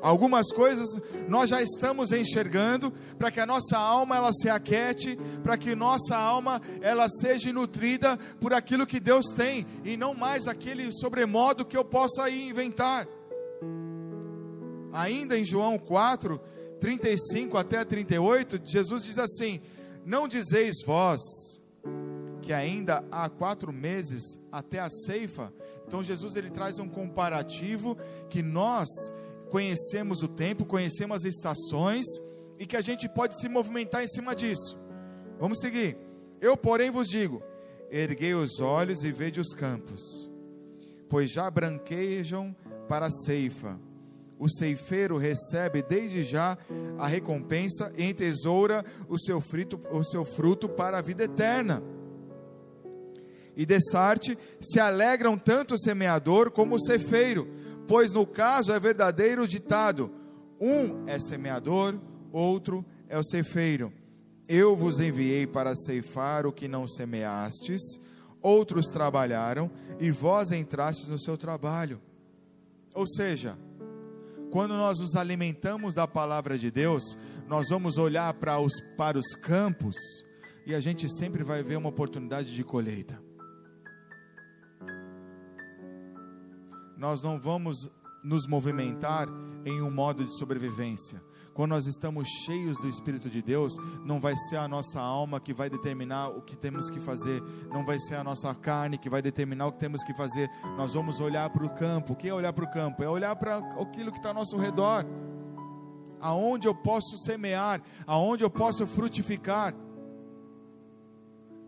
Algumas 0.01 0.51
coisas 0.53 0.89
nós 1.29 1.51
já 1.51 1.63
estamos 1.63 2.11
enxergando 2.11 2.91
para 3.19 3.31
que 3.31 3.39
a 3.39 3.47
nossa 3.47 3.77
alma 3.77 4.17
ela 4.17 4.33
se 4.33 4.49
aquete, 4.49 5.19
para 5.45 5.59
que 5.59 5.75
nossa 5.75 6.17
alma 6.17 6.63
ela 6.81 7.09
seja 7.09 7.53
nutrida 7.53 8.19
por 8.41 8.55
aquilo 8.55 8.87
que 8.87 8.99
Deus 8.99 9.27
tem 9.37 9.67
e 9.85 9.95
não 9.95 10.15
mais 10.15 10.49
aquele 10.49 10.91
sobremodo 10.93 11.65
que 11.65 11.77
eu 11.77 11.85
possa 11.85 12.31
inventar. 12.31 13.07
Ainda 14.95 15.39
em 15.39 15.45
João 15.45 15.79
4, 15.79 16.41
35 16.81 17.59
até 17.59 17.85
38, 17.85 18.63
Jesus 18.65 19.05
diz 19.05 19.19
assim: 19.19 19.61
Não 20.05 20.27
dizeis 20.27 20.83
vós, 20.85 21.21
que 22.43 22.53
ainda 22.53 23.05
há 23.11 23.31
quatro 23.31 23.73
meses 23.73 24.39
até 24.51 24.81
a 24.81 24.91
ceifa. 24.91 25.53
Então 25.87 26.03
Jesus 26.03 26.37
ele 26.37 26.51
traz 26.51 26.79
um 26.79 26.89
comparativo 26.89 27.97
que 28.29 28.43
nós 28.43 28.89
conhecemos 29.51 30.23
o 30.23 30.29
tempo, 30.29 30.65
conhecemos 30.65 31.19
as 31.19 31.25
estações 31.25 32.05
e 32.59 32.67
que 32.67 32.77
a 32.77 32.81
gente 32.81 33.09
pode 33.09 33.41
se 33.41 33.49
movimentar 33.49 34.03
em 34.03 34.09
cima 34.09 34.35
disso. 34.35 34.79
Vamos 35.39 35.61
seguir. 35.61 35.97
Eu, 36.41 36.57
porém, 36.57 36.91
vos 36.91 37.09
digo: 37.09 37.43
erguei 37.91 38.35
os 38.35 38.61
olhos 38.61 39.03
e 39.03 39.13
vede 39.13 39.41
os 39.41 39.55
campos, 39.55 40.31
pois 41.09 41.31
já 41.31 41.51
branquejam 41.51 42.55
para 42.89 43.07
a 43.07 43.11
ceifa. 43.11 43.79
O 44.39 44.49
ceifeiro 44.49 45.17
recebe 45.19 45.83
desde 45.83 46.25
já 46.25 46.59
a 46.99 47.07
recompensa 47.07 47.93
e 47.97 48.05
entesoura 48.05 48.85
o 49.09 49.17
seu, 49.17 49.41
frito, 49.41 49.81
o 49.93 50.03
seu 50.03 50.25
fruto 50.25 50.69
para 50.69 50.99
a 50.99 51.03
vida 51.03 51.23
eterna 51.23 51.81
e 53.57 53.67
Dessarte 53.67 54.39
se 54.61 54.81
alegram 54.81 55.37
tanto 55.37 55.75
o 55.75 55.79
semeador 55.79 56.51
como 56.51 56.77
o 56.77 56.81
cefeiro, 56.81 57.49
pois 57.87 58.13
no 58.13 58.27
caso 58.27 58.73
é 58.73 58.81
verdadeiro 58.81 59.43
o 59.43 59.49
ditado: 59.49 60.11
um 60.61 61.09
é 61.09 61.19
semeador, 61.19 61.99
outro 62.33 62.85
é 63.09 63.19
o 63.19 63.25
cefeiro. 63.25 63.93
Eu 64.49 64.77
vos 64.77 64.99
enviei 64.99 65.47
para 65.47 65.77
ceifar 65.77 66.47
o 66.47 66.53
que 66.53 66.67
não 66.67 66.89
semeastes, 66.89 67.81
outros 68.41 68.87
trabalharam 68.87 69.71
e 70.01 70.11
vós 70.11 70.51
entrastes 70.51 71.09
no 71.09 71.19
seu 71.19 71.37
trabalho. 71.37 72.01
Ou 72.95 73.07
seja, 73.07 73.57
quando 74.51 74.75
nós 74.75 74.99
nos 74.99 75.15
alimentamos 75.15 75.95
da 75.95 76.07
palavra 76.07 76.59
de 76.59 76.71
Deus, 76.71 77.17
nós 77.49 77.69
vamos 77.71 77.97
olhar 77.97 78.35
para 78.35 78.59
os, 78.59 78.75
para 78.97 79.17
os 79.17 79.35
campos 79.35 79.97
e 80.67 80.75
a 80.75 80.81
gente 80.81 81.09
sempre 81.09 81.43
vai 81.43 81.63
ver 81.63 81.77
uma 81.77 81.89
oportunidade 81.89 82.55
de 82.55 82.65
colheita. 82.65 83.22
Nós 87.03 87.21
não 87.21 87.37
vamos 87.37 87.91
nos 88.23 88.47
movimentar 88.47 89.27
em 89.65 89.83
um 89.83 89.91
modo 89.91 90.25
de 90.25 90.31
sobrevivência. 90.39 91.21
Quando 91.53 91.71
nós 91.71 91.89
estamos 91.89 92.29
cheios 92.29 92.79
do 92.79 92.89
Espírito 92.89 93.29
de 93.29 93.43
Deus, 93.43 93.77
não 94.05 94.21
vai 94.21 94.37
ser 94.37 94.57
a 94.57 94.69
nossa 94.69 95.01
alma 95.01 95.41
que 95.41 95.53
vai 95.53 95.69
determinar 95.69 96.29
o 96.29 96.41
que 96.41 96.57
temos 96.57 96.89
que 96.89 97.01
fazer, 97.01 97.43
não 97.73 97.85
vai 97.85 97.99
ser 97.99 98.15
a 98.15 98.23
nossa 98.23 98.55
carne 98.55 98.97
que 98.97 99.11
vai 99.11 99.21
determinar 99.21 99.67
o 99.67 99.73
que 99.73 99.81
temos 99.81 100.05
que 100.05 100.15
fazer. 100.15 100.49
Nós 100.77 100.95
vamos 100.95 101.19
olhar 101.19 101.51
para 101.51 101.67
o 101.67 101.71
campo. 101.71 102.13
O 102.13 102.17
que 102.17 102.29
é 102.29 102.33
olhar 102.33 102.53
para 102.53 102.67
o 102.67 102.71
campo? 102.71 103.03
É 103.03 103.09
olhar 103.09 103.35
para 103.35 103.57
aquilo 103.59 104.13
que 104.13 104.19
está 104.19 104.29
ao 104.29 104.37
nosso 104.37 104.57
redor. 104.57 105.05
Aonde 106.21 106.69
eu 106.69 106.75
posso 106.75 107.19
semear, 107.19 107.83
aonde 108.07 108.45
eu 108.45 108.49
posso 108.49 108.87
frutificar. 108.87 109.75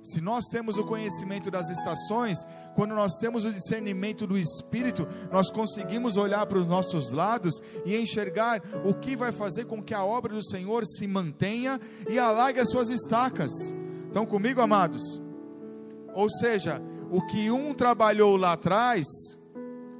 Se 0.05 0.21
nós 0.21 0.45
temos 0.51 0.77
o 0.77 0.85
conhecimento 0.85 1.51
das 1.51 1.71
estações, 1.71 2.47
quando 2.75 2.95
nós 2.95 3.15
temos 3.15 3.47
o 3.47 3.53
discernimento 3.53 4.27
do 4.27 4.37
Espírito, 4.37 5.09
nós 5.33 5.51
conseguimos 5.51 6.19
olhar 6.19 6.45
para 6.45 6.59
os 6.59 6.67
nossos 6.67 7.11
lados 7.11 7.55
e 7.87 7.97
enxergar 7.97 8.61
o 8.85 8.93
que 8.93 9.17
vai 9.17 9.33
fazer 9.33 9.65
com 9.65 9.83
que 9.83 9.95
a 9.95 10.05
obra 10.05 10.35
do 10.35 10.45
Senhor 10.45 10.85
se 10.85 11.07
mantenha 11.07 11.81
e 12.07 12.19
alargue 12.19 12.61
as 12.61 12.69
suas 12.69 12.91
estacas. 12.91 13.51
Estão 14.07 14.27
comigo, 14.27 14.61
amados? 14.61 15.23
Ou 16.15 16.29
seja, 16.29 16.83
o 17.11 17.25
que 17.27 17.51
um 17.51 17.73
trabalhou 17.73 18.37
lá 18.37 18.53
atrás, 18.53 19.07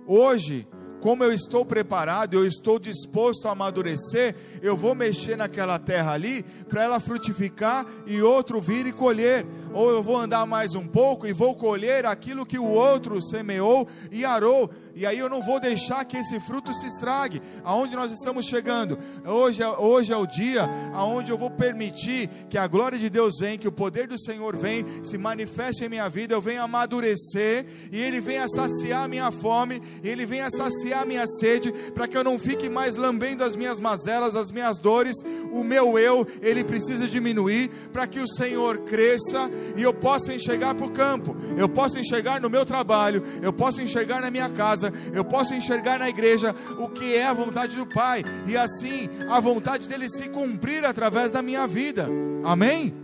hoje, 0.07 0.69
como 1.05 1.23
eu 1.23 1.35
estou 1.35 1.67
preparado, 1.67 2.33
eu 2.33 2.47
estou 2.47 2.79
disposto 2.79 3.47
a 3.47 3.51
amadurecer, 3.51 4.35
eu 4.63 4.75
vou 4.75 4.95
mexer 4.95 5.37
naquela 5.37 5.79
terra 5.79 6.13
ali 6.13 6.43
para 6.67 6.83
ela 6.83 6.99
frutificar 6.99 7.85
e 8.07 8.23
outro 8.23 8.59
vir 8.59 8.87
e 8.87 8.93
colher. 8.93 9.45
Ou 9.75 9.91
eu 9.91 10.03
vou 10.03 10.17
andar 10.17 10.47
mais 10.47 10.75
um 10.75 10.89
pouco 10.89 11.27
e 11.27 11.33
vou 11.35 11.55
colher 11.55 12.07
aquilo 12.07 12.47
que 12.47 12.59
o 12.59 12.65
outro 12.65 13.21
semeou 13.21 13.87
e 14.11 14.25
arou 14.25 14.71
e 14.97 15.05
aí 15.05 15.19
eu 15.19 15.29
não 15.29 15.43
vou 15.43 15.59
deixar 15.59 16.05
que 16.05 16.17
esse 16.17 16.39
fruto 16.39 16.73
se 16.73 16.87
estrague. 16.87 17.43
Aonde 17.65 17.97
nós 17.97 18.13
estamos 18.13 18.47
chegando? 18.47 18.97
Hoje 19.27 19.63
é, 19.63 19.69
hoje 19.69 20.13
é 20.13 20.17
o 20.17 20.27
dia 20.27 20.69
aonde 20.93 21.33
eu 21.33 21.39
vou 21.39 21.51
permitir 21.51 22.29
que 22.49 22.57
a 22.57 22.67
glória 22.67 22.97
de 22.97 23.11
Deus 23.11 23.39
venha, 23.41 23.59
que 23.59 23.67
o 23.67 23.73
poder 23.73 24.07
do 24.07 24.19
Senhor 24.19 24.57
venha, 24.57 24.85
se 25.03 25.19
manifeste 25.19 25.85
em 25.85 25.89
minha 25.89 26.09
vida, 26.09 26.35
eu 26.35 26.41
venha 26.41 26.63
amadurecer 26.63 27.67
e 27.91 28.01
Ele 28.01 28.21
venha 28.21 28.47
saciar 28.49 29.09
minha 29.09 29.33
fome, 29.33 29.83
Ele 30.03 30.25
venha 30.25 30.49
saciar 30.49 30.94
minha 31.05 31.27
sede, 31.27 31.73
para 31.95 32.07
que 32.07 32.17
eu 32.17 32.25
não 32.25 32.39
fique 32.39 32.69
mais 32.69 32.97
lambendo 32.97 33.43
as 33.43 33.57
minhas 33.57 33.81
mazelas, 33.81 34.35
as 34.35 34.51
minhas 34.51 34.79
dores. 34.79 35.17
O 35.51 35.65
meu 35.65 35.99
eu, 35.99 36.27
ele 36.43 36.63
precisa 36.63 37.07
diminuir, 37.07 37.71
para 37.91 38.07
que 38.07 38.21
o 38.21 38.29
Senhor 38.29 38.81
cresça 38.81 39.51
e 39.77 39.83
eu 39.83 39.95
possa 39.95 40.35
enxergar 40.35 40.75
para 40.75 40.87
o 40.87 40.91
campo, 40.91 41.35
eu 41.57 41.69
possa 41.69 41.99
enxergar 41.99 42.41
no 42.41 42.51
meu 42.51 42.67
trabalho, 42.67 43.23
eu 43.41 43.53
possa 43.53 43.83
enxergar 43.83 44.21
na 44.21 44.31
minha 44.31 44.51
casa 44.51 44.75
eu 45.13 45.25
posso 45.25 45.55
enxergar 45.55 45.99
na 45.99 46.09
igreja 46.09 46.55
o 46.79 46.89
que 46.89 47.15
é 47.15 47.25
a 47.25 47.33
vontade 47.33 47.77
do 47.77 47.87
Pai, 47.87 48.25
e 48.47 48.57
assim 48.57 49.09
a 49.31 49.41
vontade 49.41 49.89
dele 49.89 50.09
se 50.09 50.29
cumprir 50.29 50.85
através 50.85 51.31
da 51.31 51.43
minha 51.43 51.67
vida. 51.67 52.09
Amém? 52.45 53.04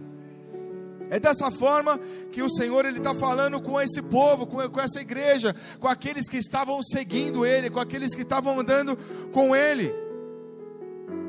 É 1.11 1.19
dessa 1.19 1.51
forma 1.51 1.99
que 2.31 2.41
o 2.41 2.49
Senhor 2.49 2.87
ele 2.87 2.99
está 2.99 3.13
falando 3.13 3.61
com 3.61 3.81
esse 3.81 4.01
povo, 4.01 4.47
com, 4.47 4.57
com 4.69 4.81
essa 4.81 5.01
igreja, 5.01 5.55
com 5.81 5.89
aqueles 5.89 6.29
que 6.29 6.37
estavam 6.37 6.81
seguindo 6.85 7.45
Ele, 7.45 7.69
com 7.69 7.81
aqueles 7.81 8.15
que 8.15 8.23
estavam 8.23 8.61
andando 8.61 8.97
com 9.33 9.55
Ele. 9.55 9.93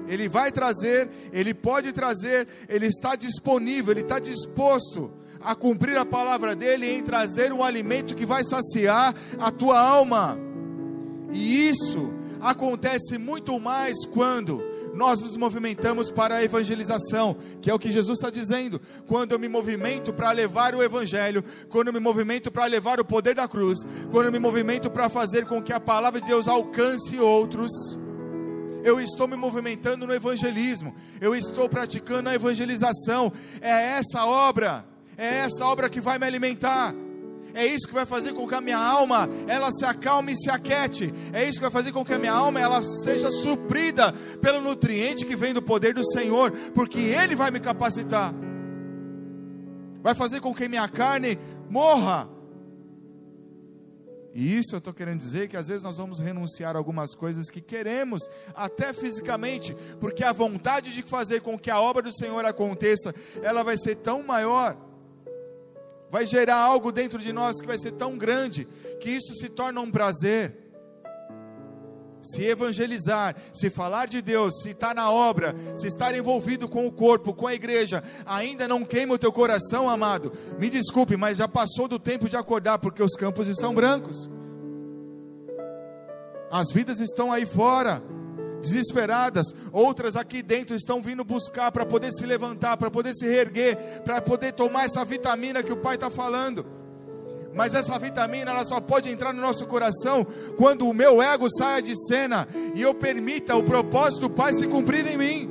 Ele 0.08 0.30
vai 0.30 0.52
trazer, 0.52 1.10
Ele 1.34 1.52
pode 1.52 1.92
trazer, 1.94 2.48
Ele 2.70 2.86
está 2.86 3.16
disponível, 3.16 3.92
Ele 3.92 4.02
está 4.02 4.20
disposto 4.20 5.12
a 5.40 5.56
cumprir 5.56 5.98
a 5.98 6.06
palavra 6.06 6.56
dele 6.56 6.86
em 6.86 7.02
trazer 7.02 7.52
um 7.52 7.64
alimento 7.64 8.16
que 8.16 8.26
vai 8.26 8.44
saciar 8.44 9.16
a 9.40 9.50
tua 9.50 9.80
alma. 9.80 10.38
E 11.32 11.70
isso 11.70 12.14
acontece 12.40 13.18
muito 13.18 13.60
mais 13.60 14.06
quando 14.06 14.62
nós 14.94 15.22
nos 15.22 15.38
movimentamos 15.38 16.12
para 16.12 16.36
a 16.36 16.44
evangelização, 16.44 17.36
que 17.62 17.70
é 17.70 17.74
o 17.74 17.80
que 17.80 17.92
Jesus 17.92 18.18
está 18.18 18.30
dizendo. 18.30 18.82
Quando 19.08 19.32
eu 19.32 19.40
me 19.40 19.48
movimento 19.48 20.14
para 20.14 20.32
levar 20.32 20.76
o 20.76 20.84
evangelho, 20.84 21.44
quando 21.70 21.88
eu 21.88 21.94
me 21.94 22.00
movimento 22.00 22.52
para 22.52 22.66
levar 22.66 23.00
o 23.00 23.06
poder 23.06 23.36
da 23.36 23.48
cruz, 23.48 23.80
quando 24.12 24.26
eu 24.26 24.32
me 24.32 24.40
movimento 24.40 24.90
para 24.90 25.10
fazer 25.10 25.46
com 25.46 25.62
que 25.62 25.74
a 25.74 25.80
palavra 25.80 26.20
de 26.20 26.28
Deus 26.28 26.48
alcance 26.48 27.20
outros, 27.20 27.72
eu 28.84 29.00
estou 29.00 29.28
me 29.28 29.36
movimentando 29.36 30.08
no 30.08 30.14
evangelismo, 30.14 30.96
eu 31.20 31.36
estou 31.36 31.70
praticando 31.70 32.30
a 32.30 32.36
evangelização. 32.36 33.32
É 33.62 34.00
essa 34.00 34.26
obra 34.26 34.86
é 35.22 35.38
essa 35.46 35.64
obra 35.66 35.88
que 35.88 36.02
vai 36.02 36.18
me 36.18 36.26
alimentar. 36.26 36.96
É 37.54 37.66
isso 37.66 37.88
que 37.88 37.94
vai 37.94 38.06
fazer 38.06 38.34
com 38.34 38.48
que 38.48 38.56
a 38.56 38.62
minha 38.62 38.78
alma 38.78 39.28
ela 39.48 39.70
se 39.72 39.86
acalme 39.86 40.34
e 40.34 40.36
se 40.36 40.50
aquete. 40.50 41.14
É 41.34 41.44
isso 41.44 41.56
que 41.58 41.64
vai 41.64 41.72
fazer 41.72 41.92
com 41.92 42.06
que 42.06 42.14
a 42.14 42.20
minha 42.20 42.34
alma 42.34 42.60
ela 42.60 42.82
seja 43.04 43.30
suprida 43.30 44.14
pelo 44.42 44.62
nutriente 44.62 45.26
que 45.26 45.36
vem 45.36 45.54
do 45.54 45.62
poder 45.62 45.94
do 45.94 46.04
Senhor, 46.12 46.52
porque 46.74 47.00
Ele 47.00 47.36
vai 47.36 47.52
me 47.52 47.60
capacitar. 47.60 48.34
Vai 50.02 50.16
fazer 50.16 50.40
com 50.40 50.54
que 50.54 50.68
minha 50.68 50.88
carne 50.88 51.38
morra. 51.70 52.30
E 54.34 54.56
isso 54.56 54.76
eu 54.76 54.78
estou 54.78 54.94
querendo 54.94 55.20
dizer 55.20 55.50
que 55.50 55.58
às 55.58 55.68
vezes 55.68 55.84
nós 55.84 55.98
vamos 55.98 56.20
renunciar 56.20 56.76
a 56.76 56.80
algumas 56.80 57.14
coisas 57.14 57.50
que 57.50 57.60
queremos, 57.60 58.22
até 58.56 58.94
fisicamente, 58.94 59.76
porque 60.00 60.24
a 60.24 60.32
vontade 60.32 60.94
de 60.94 61.04
fazer 61.04 61.42
com 61.42 61.60
que 61.60 61.70
a 61.70 61.82
obra 61.82 62.02
do 62.02 62.14
Senhor 62.14 62.44
aconteça, 62.46 63.14
ela 63.44 63.62
vai 63.62 63.78
ser 63.78 63.96
tão 63.96 64.24
maior 64.24 64.78
vai 66.12 66.28
gerar 66.28 66.58
algo 66.58 66.92
dentro 66.92 67.18
de 67.18 67.32
nós 67.32 67.62
que 67.62 67.68
vai 67.68 67.78
ser 67.78 67.94
tão 67.94 68.18
grande 68.18 68.68
que 69.00 69.10
isso 69.10 69.34
se 69.34 69.48
torna 69.48 69.80
um 69.80 69.90
prazer. 69.90 70.58
Se 72.22 72.44
evangelizar, 72.44 73.36
se 73.52 73.72
falar 73.72 74.08
de 74.08 74.22
Deus, 74.22 74.62
se 74.62 74.72
estar 74.72 74.94
na 74.94 75.10
obra, 75.10 75.56
se 75.74 75.88
estar 75.88 76.16
envolvido 76.16 76.68
com 76.68 76.86
o 76.86 76.92
corpo, 76.92 77.34
com 77.34 77.48
a 77.48 77.56
igreja, 77.56 78.04
ainda 78.26 78.68
não 78.68 78.84
queima 78.84 79.16
o 79.16 79.18
teu 79.18 79.32
coração, 79.32 79.90
amado. 79.90 80.32
Me 80.60 80.70
desculpe, 80.70 81.18
mas 81.18 81.40
já 81.40 81.48
passou 81.48 81.88
do 81.88 81.98
tempo 81.98 82.30
de 82.30 82.36
acordar, 82.36 82.78
porque 82.78 83.02
os 83.02 83.14
campos 83.14 83.48
estão 83.48 83.74
brancos, 83.74 84.30
as 86.52 86.72
vidas 86.72 87.00
estão 87.00 87.32
aí 87.32 87.46
fora 87.46 88.04
desesperadas, 88.62 89.48
outras 89.72 90.16
aqui 90.16 90.42
dentro 90.42 90.76
estão 90.76 91.02
vindo 91.02 91.24
buscar 91.24 91.72
para 91.72 91.86
poder 91.86 92.12
se 92.12 92.26
levantar, 92.26 92.78
para 92.78 92.92
poder 92.92 93.14
se 93.14 93.26
reerguer, 93.26 94.02
para 94.04 94.22
poder 94.22 94.54
tomar 94.54 94.86
essa 94.86 95.04
vitamina 95.04 95.64
que 95.64 95.74
o 95.74 95.78
Pai 95.78 95.96
está 95.96 96.10
falando. 96.10 96.66
Mas 97.54 97.74
essa 97.74 97.98
vitamina 98.00 98.52
ela 98.52 98.64
só 98.64 98.80
pode 98.80 99.10
entrar 99.10 99.34
no 99.34 99.42
nosso 99.42 99.66
coração 99.66 100.26
quando 100.58 100.88
o 100.88 100.94
meu 100.94 101.22
ego 101.22 101.50
saia 101.50 101.82
de 101.82 101.94
cena 102.08 102.48
e 102.74 102.82
eu 102.82 102.94
permita 102.94 103.56
o 103.56 103.64
propósito 103.64 104.22
do 104.22 104.30
Pai 104.30 104.54
se 104.54 104.68
cumprir 104.68 105.06
em 105.06 105.18
mim. 105.18 105.50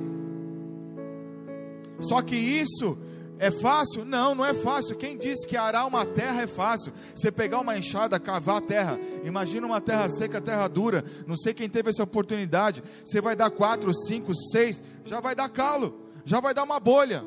Só 2.00 2.22
que 2.22 2.36
isso 2.36 2.96
é 3.40 3.50
fácil? 3.50 4.04
Não, 4.04 4.34
não 4.34 4.44
é 4.44 4.52
fácil. 4.52 4.94
Quem 4.96 5.16
disse 5.16 5.48
que 5.48 5.56
arar 5.56 5.86
uma 5.86 6.04
terra 6.04 6.42
é 6.42 6.46
fácil? 6.46 6.92
Você 7.14 7.32
pegar 7.32 7.58
uma 7.60 7.76
enxada, 7.76 8.20
cavar 8.20 8.58
a 8.58 8.60
terra. 8.60 9.00
Imagina 9.24 9.66
uma 9.66 9.80
terra 9.80 10.10
seca, 10.10 10.42
terra 10.42 10.68
dura. 10.68 11.02
Não 11.26 11.36
sei 11.36 11.54
quem 11.54 11.68
teve 11.68 11.88
essa 11.88 12.02
oportunidade. 12.02 12.82
Você 13.02 13.18
vai 13.18 13.34
dar 13.34 13.50
quatro, 13.50 13.92
cinco, 13.94 14.34
seis, 14.52 14.82
já 15.06 15.20
vai 15.20 15.34
dar 15.34 15.48
calo, 15.48 15.98
já 16.22 16.38
vai 16.38 16.52
dar 16.52 16.64
uma 16.64 16.78
bolha. 16.78 17.24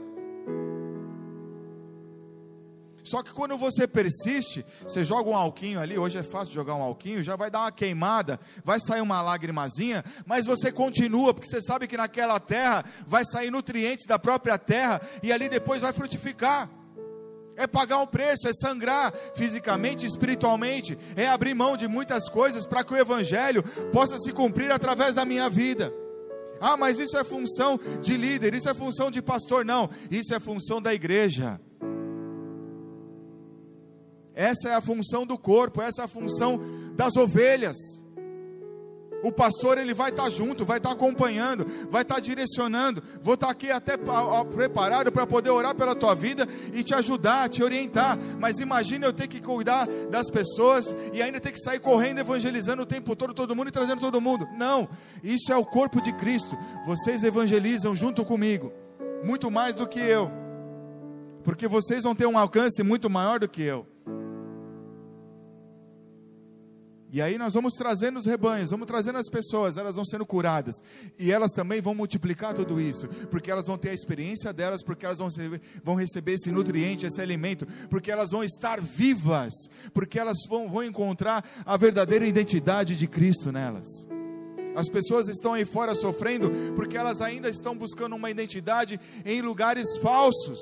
Só 3.03 3.21
que 3.21 3.31
quando 3.33 3.57
você 3.57 3.85
persiste, 3.85 4.65
você 4.81 5.03
joga 5.03 5.29
um 5.29 5.35
alquinho 5.35 5.79
ali, 5.79 5.97
hoje 5.97 6.17
é 6.17 6.23
fácil 6.23 6.53
jogar 6.53 6.75
um 6.75 6.81
alquinho, 6.81 7.21
já 7.21 7.35
vai 7.35 7.51
dar 7.51 7.59
uma 7.59 7.71
queimada, 7.71 8.39
vai 8.63 8.79
sair 8.79 9.01
uma 9.01 9.21
lágrimazinha, 9.21 10.03
mas 10.25 10.45
você 10.45 10.71
continua, 10.71 11.33
porque 11.33 11.47
você 11.47 11.61
sabe 11.61 11.85
que 11.85 11.97
naquela 11.97 12.39
terra 12.39 12.85
vai 13.05 13.25
sair 13.25 13.51
nutrientes 13.51 14.05
da 14.05 14.17
própria 14.17 14.57
terra 14.57 15.01
e 15.21 15.33
ali 15.33 15.49
depois 15.49 15.81
vai 15.81 15.91
frutificar. 15.91 16.69
É 17.55 17.67
pagar 17.67 17.99
um 17.99 18.07
preço, 18.07 18.47
é 18.47 18.53
sangrar 18.53 19.13
fisicamente, 19.35 20.05
espiritualmente, 20.05 20.97
é 21.15 21.27
abrir 21.27 21.53
mão 21.53 21.77
de 21.77 21.87
muitas 21.87 22.27
coisas 22.27 22.65
para 22.65 22.83
que 22.83 22.93
o 22.93 22.97
evangelho 22.97 23.61
possa 23.91 24.17
se 24.17 24.31
cumprir 24.31 24.71
através 24.71 25.13
da 25.13 25.23
minha 25.23 25.49
vida. 25.49 25.93
Ah, 26.59 26.77
mas 26.77 26.97
isso 26.97 27.17
é 27.17 27.23
função 27.23 27.77
de 28.01 28.15
líder, 28.15 28.53
isso 28.53 28.69
é 28.69 28.73
função 28.73 29.11
de 29.11 29.21
pastor, 29.21 29.65
não, 29.65 29.89
isso 30.09 30.33
é 30.33 30.39
função 30.39 30.81
da 30.81 30.93
igreja. 30.93 31.59
Essa 34.35 34.69
é 34.69 34.75
a 34.75 34.81
função 34.81 35.25
do 35.25 35.37
corpo, 35.37 35.81
essa 35.81 36.01
é 36.01 36.05
a 36.05 36.07
função 36.07 36.59
das 36.95 37.15
ovelhas. 37.15 37.77
O 39.23 39.31
pastor 39.31 39.77
ele 39.77 39.93
vai 39.93 40.09
estar 40.09 40.29
junto, 40.29 40.65
vai 40.65 40.79
estar 40.79 40.91
acompanhando, 40.91 41.65
vai 41.89 42.01
estar 42.01 42.19
direcionando. 42.19 43.01
Vou 43.21 43.35
estar 43.35 43.49
aqui 43.49 43.71
até 43.71 43.93
preparado 44.53 45.13
para 45.13 45.25
poder 45.25 45.49
orar 45.49 45.73
pela 45.73 45.95
tua 45.95 46.13
vida 46.13 46.45
e 46.73 46.83
te 46.83 46.93
ajudar, 46.93 47.47
te 47.47 47.63
orientar. 47.63 48.19
Mas 48.37 48.59
imagina 48.59 49.05
eu 49.05 49.13
ter 49.13 49.29
que 49.29 49.39
cuidar 49.39 49.87
das 50.11 50.29
pessoas 50.29 50.93
e 51.13 51.21
ainda 51.21 51.39
ter 51.39 51.53
que 51.53 51.59
sair 51.59 51.79
correndo 51.79 52.19
evangelizando 52.19 52.81
o 52.81 52.85
tempo 52.85 53.15
todo 53.15 53.33
todo 53.33 53.55
mundo 53.55 53.69
e 53.69 53.71
trazendo 53.71 54.01
todo 54.01 54.19
mundo. 54.19 54.45
Não, 54.57 54.89
isso 55.23 55.53
é 55.53 55.55
o 55.55 55.65
corpo 55.65 56.01
de 56.01 56.11
Cristo. 56.11 56.57
Vocês 56.85 57.23
evangelizam 57.23 57.95
junto 57.95 58.25
comigo, 58.25 58.73
muito 59.23 59.49
mais 59.49 59.77
do 59.77 59.87
que 59.87 59.99
eu, 59.99 60.29
porque 61.45 61.65
vocês 61.65 62.03
vão 62.03 62.13
ter 62.13 62.25
um 62.25 62.37
alcance 62.37 62.83
muito 62.83 63.09
maior 63.09 63.39
do 63.39 63.47
que 63.47 63.61
eu. 63.61 63.92
E 67.13 67.21
aí 67.21 67.37
nós 67.37 67.53
vamos 67.53 67.75
trazendo 67.75 68.17
os 68.17 68.25
rebanhos, 68.25 68.71
vamos 68.71 68.87
trazendo 68.87 69.19
as 69.19 69.29
pessoas, 69.29 69.77
elas 69.77 69.97
vão 69.97 70.03
sendo 70.03 70.25
curadas. 70.25 70.81
E 71.19 71.31
elas 71.31 71.51
também 71.51 71.79
vão 71.79 71.93
multiplicar 71.93 72.55
tudo 72.55 72.81
isso, 72.81 73.07
porque 73.29 73.51
elas 73.51 73.67
vão 73.67 73.77
ter 73.77 73.91
a 73.91 73.93
experiência 73.93 74.51
delas, 74.51 74.81
porque 74.81 75.05
elas 75.05 75.19
vão 75.19 75.27
receber, 75.27 75.61
vão 75.83 75.93
receber 75.93 76.33
esse 76.33 76.51
nutriente, 76.51 77.05
esse 77.05 77.21
alimento, 77.21 77.67
porque 77.87 78.11
elas 78.11 78.31
vão 78.31 78.43
estar 78.43 78.81
vivas, 78.81 79.53
porque 79.93 80.17
elas 80.17 80.39
vão, 80.49 80.67
vão 80.67 80.83
encontrar 80.83 81.45
a 81.63 81.77
verdadeira 81.77 82.25
identidade 82.25 82.97
de 82.97 83.05
Cristo 83.05 83.51
nelas. 83.51 84.07
As 84.75 84.89
pessoas 84.89 85.27
estão 85.27 85.53
aí 85.53 85.65
fora 85.65 85.93
sofrendo 85.93 86.49
porque 86.75 86.97
elas 86.97 87.21
ainda 87.21 87.47
estão 87.47 87.77
buscando 87.77 88.15
uma 88.15 88.31
identidade 88.31 88.99
em 89.23 89.39
lugares 89.39 89.97
falsos, 89.99 90.59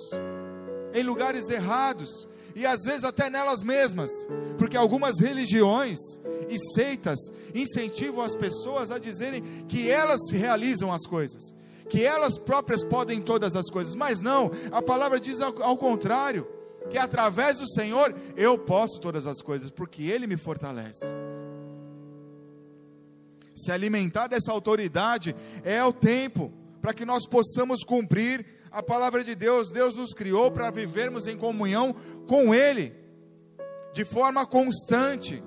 em 0.94 1.02
lugares 1.02 1.50
errados, 1.50 2.28
e 2.56 2.66
às 2.66 2.82
vezes 2.84 3.04
até 3.04 3.30
nelas 3.30 3.64
mesmas, 3.64 4.12
porque 4.58 4.78
algumas 4.78 5.20
religiões 5.20 5.98
e 6.50 6.58
seitas 6.74 7.20
incentivam 7.54 8.24
as 8.24 8.36
pessoas 8.36 8.92
a 8.92 9.00
dizerem 9.00 9.42
que 9.68 9.90
elas 9.90 10.20
realizam 10.32 10.92
as 10.92 11.06
coisas, 11.08 11.54
que 11.90 12.04
elas 12.04 12.38
próprias 12.38 12.84
podem 12.84 13.22
todas 13.22 13.56
as 13.56 13.70
coisas, 13.70 13.96
mas 13.96 14.22
não, 14.22 14.52
a 14.72 14.82
palavra 14.82 15.20
diz 15.20 15.42
ao, 15.42 15.62
ao 15.64 15.78
contrário, 15.78 16.48
que 16.90 16.98
através 16.98 17.58
do 17.58 17.70
Senhor 17.70 18.14
eu 18.36 18.58
posso 18.58 19.00
todas 19.00 19.28
as 19.28 19.42
coisas, 19.42 19.70
porque 19.70 20.04
Ele 20.04 20.28
me 20.28 20.38
fortalece. 20.38 21.06
Se 23.56 23.72
alimentar 23.72 24.28
dessa 24.28 24.52
autoridade 24.52 25.36
é 25.64 25.84
o 25.84 25.94
tempo 25.94 26.52
para 26.82 26.94
que 26.94 27.06
nós 27.06 27.28
possamos 27.28 27.84
cumprir 27.84 28.46
a 28.72 28.82
palavra 28.82 29.24
de 29.24 29.36
Deus. 29.36 29.70
Deus 29.70 29.96
nos 29.96 30.14
criou 30.14 30.50
para 30.50 30.72
vivermos 30.72 31.28
em 31.28 31.38
comunhão 31.38 31.94
com 32.28 32.54
Ele, 32.54 32.96
de 33.94 34.06
forma 34.06 34.46
constante. 34.46 35.44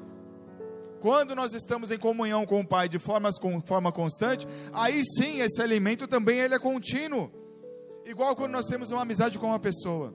Quando 1.00 1.34
nós 1.34 1.52
estamos 1.52 1.90
em 1.90 1.98
comunhão 1.98 2.46
com 2.46 2.60
o 2.60 2.66
Pai 2.66 2.88
de 2.88 2.98
forma, 2.98 3.28
forma 3.66 3.92
constante, 3.92 4.46
aí 4.72 5.02
sim 5.04 5.40
esse 5.40 5.60
alimento 5.60 6.06
também 6.06 6.38
ele 6.38 6.54
é 6.54 6.58
contínuo. 6.58 7.30
Igual 8.06 8.34
quando 8.34 8.52
nós 8.52 8.66
temos 8.66 8.90
uma 8.90 9.02
amizade 9.02 9.38
com 9.38 9.48
uma 9.48 9.58
pessoa. 9.58 10.14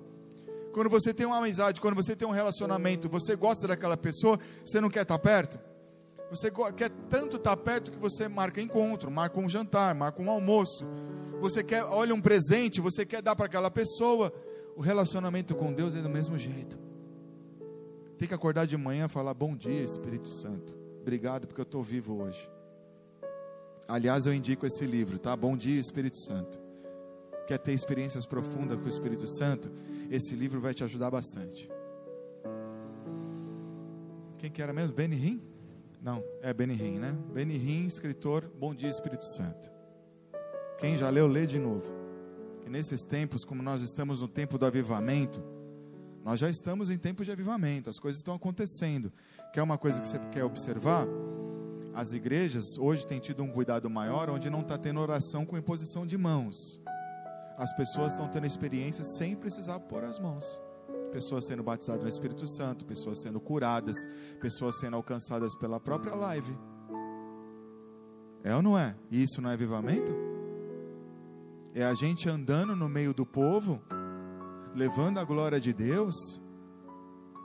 Quando 0.74 0.90
você 0.90 1.14
tem 1.14 1.28
uma 1.28 1.38
amizade, 1.38 1.82
quando 1.82 1.96
você 1.96 2.16
tem 2.16 2.28
um 2.28 2.32
relacionamento, 2.32 3.08
você 3.08 3.36
gosta 3.36 3.68
daquela 3.68 3.98
pessoa, 3.98 4.40
você 4.66 4.80
não 4.82 4.90
quer 4.90 5.04
estar 5.04 5.20
perto? 5.20 5.60
Você 6.32 6.52
quer 6.76 6.90
tanto 7.10 7.38
estar 7.38 7.58
perto 7.58 7.92
que 7.92 7.98
você 7.98 8.28
marca 8.28 8.62
encontro, 8.62 9.10
marca 9.10 9.40
um 9.40 9.50
jantar, 9.50 9.96
marca 9.96 10.22
um 10.22 10.30
almoço. 10.30 10.88
Você 11.40 11.64
quer, 11.64 11.84
olha 11.84 12.14
um 12.14 12.22
presente, 12.22 12.82
você 12.82 13.06
quer 13.06 13.22
dar 13.22 13.36
para 13.36 13.46
aquela 13.46 13.72
pessoa. 13.72 14.34
O 14.76 14.82
relacionamento 14.82 15.56
com 15.56 15.74
Deus 15.74 15.96
é 15.96 16.02
do 16.02 16.10
mesmo 16.10 16.38
jeito. 16.38 16.78
Tem 18.18 18.28
que 18.28 18.34
acordar 18.34 18.66
de 18.66 18.76
manhã 18.76 19.06
e 19.06 19.10
falar: 19.10 19.34
Bom 19.34 19.56
dia, 19.56 19.82
Espírito 19.82 20.28
Santo. 20.28 20.76
Obrigado 21.02 21.48
porque 21.48 21.62
eu 21.62 21.64
estou 21.64 21.82
vivo 21.82 22.22
hoje. 22.22 22.50
Aliás, 23.88 24.26
eu 24.26 24.34
indico 24.34 24.68
esse 24.68 24.86
livro, 24.86 25.18
tá? 25.18 25.36
Bom 25.36 25.58
dia, 25.58 25.80
Espírito 25.80 26.18
Santo. 26.18 26.60
Quer 27.48 27.58
ter 27.58 27.74
experiências 27.74 28.26
profundas 28.26 28.78
com 28.78 28.86
o 28.86 28.90
Espírito 28.90 29.28
Santo? 29.28 29.72
Esse 30.12 30.36
livro 30.36 30.60
vai 30.60 30.74
te 30.74 30.84
ajudar 30.84 31.10
bastante. 31.10 31.70
Quem 34.38 34.52
que 34.52 34.62
era 34.62 34.72
mesmo? 34.72 34.96
Benny 34.96 35.16
Hinn? 35.16 35.42
Não, 36.02 36.24
é 36.42 36.54
Benny 36.54 36.74
Hinn, 36.74 37.00
né? 37.00 37.18
Benny 37.34 37.56
Hinn, 37.56 37.88
escritor, 37.88 38.50
Bom 38.60 38.76
Dia 38.76 38.90
Espírito 38.90 39.26
Santo. 39.26 39.79
Quem 40.80 40.96
já 40.96 41.10
leu, 41.10 41.28
lê 41.28 41.46
de 41.46 41.60
novo. 41.60 41.92
Que 42.62 42.70
nesses 42.70 43.04
tempos, 43.04 43.44
como 43.44 43.62
nós 43.62 43.82
estamos 43.82 44.22
no 44.22 44.28
tempo 44.28 44.58
do 44.58 44.66
avivamento, 44.66 45.44
nós 46.24 46.40
já 46.40 46.50
estamos 46.50 46.90
em 46.90 46.98
tempo 46.98 47.26
de 47.26 47.32
avivamento, 47.32 47.90
as 47.90 48.00
coisas 48.00 48.20
estão 48.20 48.34
acontecendo. 48.34 49.12
Quer 49.54 49.62
uma 49.62 49.78
coisa 49.78 50.00
que 50.00 50.08
você 50.08 50.20
quer 50.32 50.44
observar? 50.44 51.08
As 51.94 52.14
igrejas 52.14 52.78
hoje 52.78 53.06
têm 53.06 53.20
tido 53.20 53.44
um 53.44 53.52
cuidado 53.52 53.90
maior, 53.90 54.30
onde 54.30 54.50
não 54.50 54.62
está 54.62 54.78
tendo 54.78 55.00
oração 55.00 55.46
com 55.46 55.58
imposição 55.58 56.06
de 56.06 56.18
mãos. 56.18 56.80
As 57.58 57.76
pessoas 57.76 58.14
estão 58.14 58.28
tendo 58.28 58.48
experiências 58.48 59.18
sem 59.18 59.36
precisar 59.36 59.80
pôr 59.82 60.04
as 60.04 60.20
mãos 60.20 60.60
pessoas 61.10 61.46
sendo 61.46 61.64
batizadas 61.64 62.04
no 62.04 62.10
Espírito 62.10 62.48
Santo, 62.48 62.86
pessoas 62.86 63.20
sendo 63.20 63.40
curadas, 63.40 63.96
pessoas 64.40 64.80
sendo 64.80 64.96
alcançadas 64.96 65.56
pela 65.56 65.80
própria 65.80 66.14
live. 66.16 66.56
É 68.44 68.56
ou 68.56 68.62
não 68.62 68.78
é? 68.78 68.96
E 69.12 69.22
isso 69.22 69.42
não 69.42 69.50
é 69.50 69.54
avivamento? 69.54 70.39
É 71.74 71.84
a 71.84 71.94
gente 71.94 72.28
andando 72.28 72.76
no 72.76 72.90
meio 72.90 73.14
do 73.14 73.26
povo, 73.26 73.82
levando 74.76 75.20
a 75.20 75.24
glória 75.24 75.60
de 75.60 75.74
Deus 75.74 76.40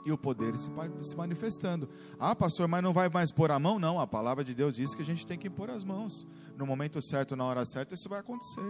e 0.05 0.11
o 0.11 0.17
poder 0.17 0.55
se, 0.57 0.69
se 1.01 1.15
manifestando. 1.15 1.89
Ah, 2.19 2.35
pastor, 2.35 2.67
mas 2.67 2.83
não 2.83 2.93
vai 2.93 3.09
mais 3.09 3.31
pôr 3.31 3.51
a 3.51 3.59
mão? 3.59 3.79
Não, 3.79 3.99
a 3.99 4.05
palavra 4.05 4.43
de 4.43 4.53
Deus 4.53 4.75
diz 4.75 4.93
que 4.93 5.01
a 5.01 5.05
gente 5.05 5.25
tem 5.25 5.37
que 5.37 5.49
pôr 5.49 5.69
as 5.69 5.83
mãos. 5.83 6.27
No 6.55 6.65
momento 6.65 7.01
certo, 7.01 7.35
na 7.35 7.43
hora 7.43 7.65
certa, 7.65 7.95
isso 7.95 8.07
vai 8.07 8.19
acontecer. 8.19 8.61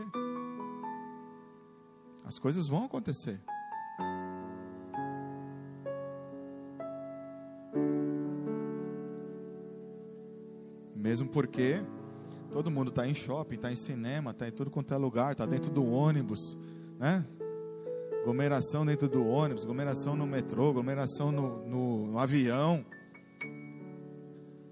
As 2.26 2.40
coisas 2.40 2.68
vão 2.68 2.86
acontecer. 2.86 3.40
Mesmo 10.96 11.28
porque 11.30 11.84
todo 12.56 12.72
mundo 12.72 12.88
está 12.88 13.06
em 13.06 13.14
shopping, 13.14 13.56
está 13.56 13.70
em 13.70 13.76
cinema, 13.76 14.32
está 14.32 14.48
em 14.48 14.52
tudo 14.52 14.72
quanto 14.72 14.94
é 14.94 14.98
lugar, 14.98 15.34
está 15.34 15.46
dentro 15.46 15.70
do 15.70 15.86
ônibus, 15.86 16.58
né? 16.98 17.26
Aglomeração 18.22 18.86
dentro 18.86 19.10
do 19.10 19.28
ônibus, 19.28 19.64
aglomeração 19.64 20.16
no 20.16 20.26
metrô, 20.26 20.70
aglomeração 20.70 21.34
no, 21.34 21.68
no, 21.68 22.08
no 22.08 22.18
avião. 22.18 22.86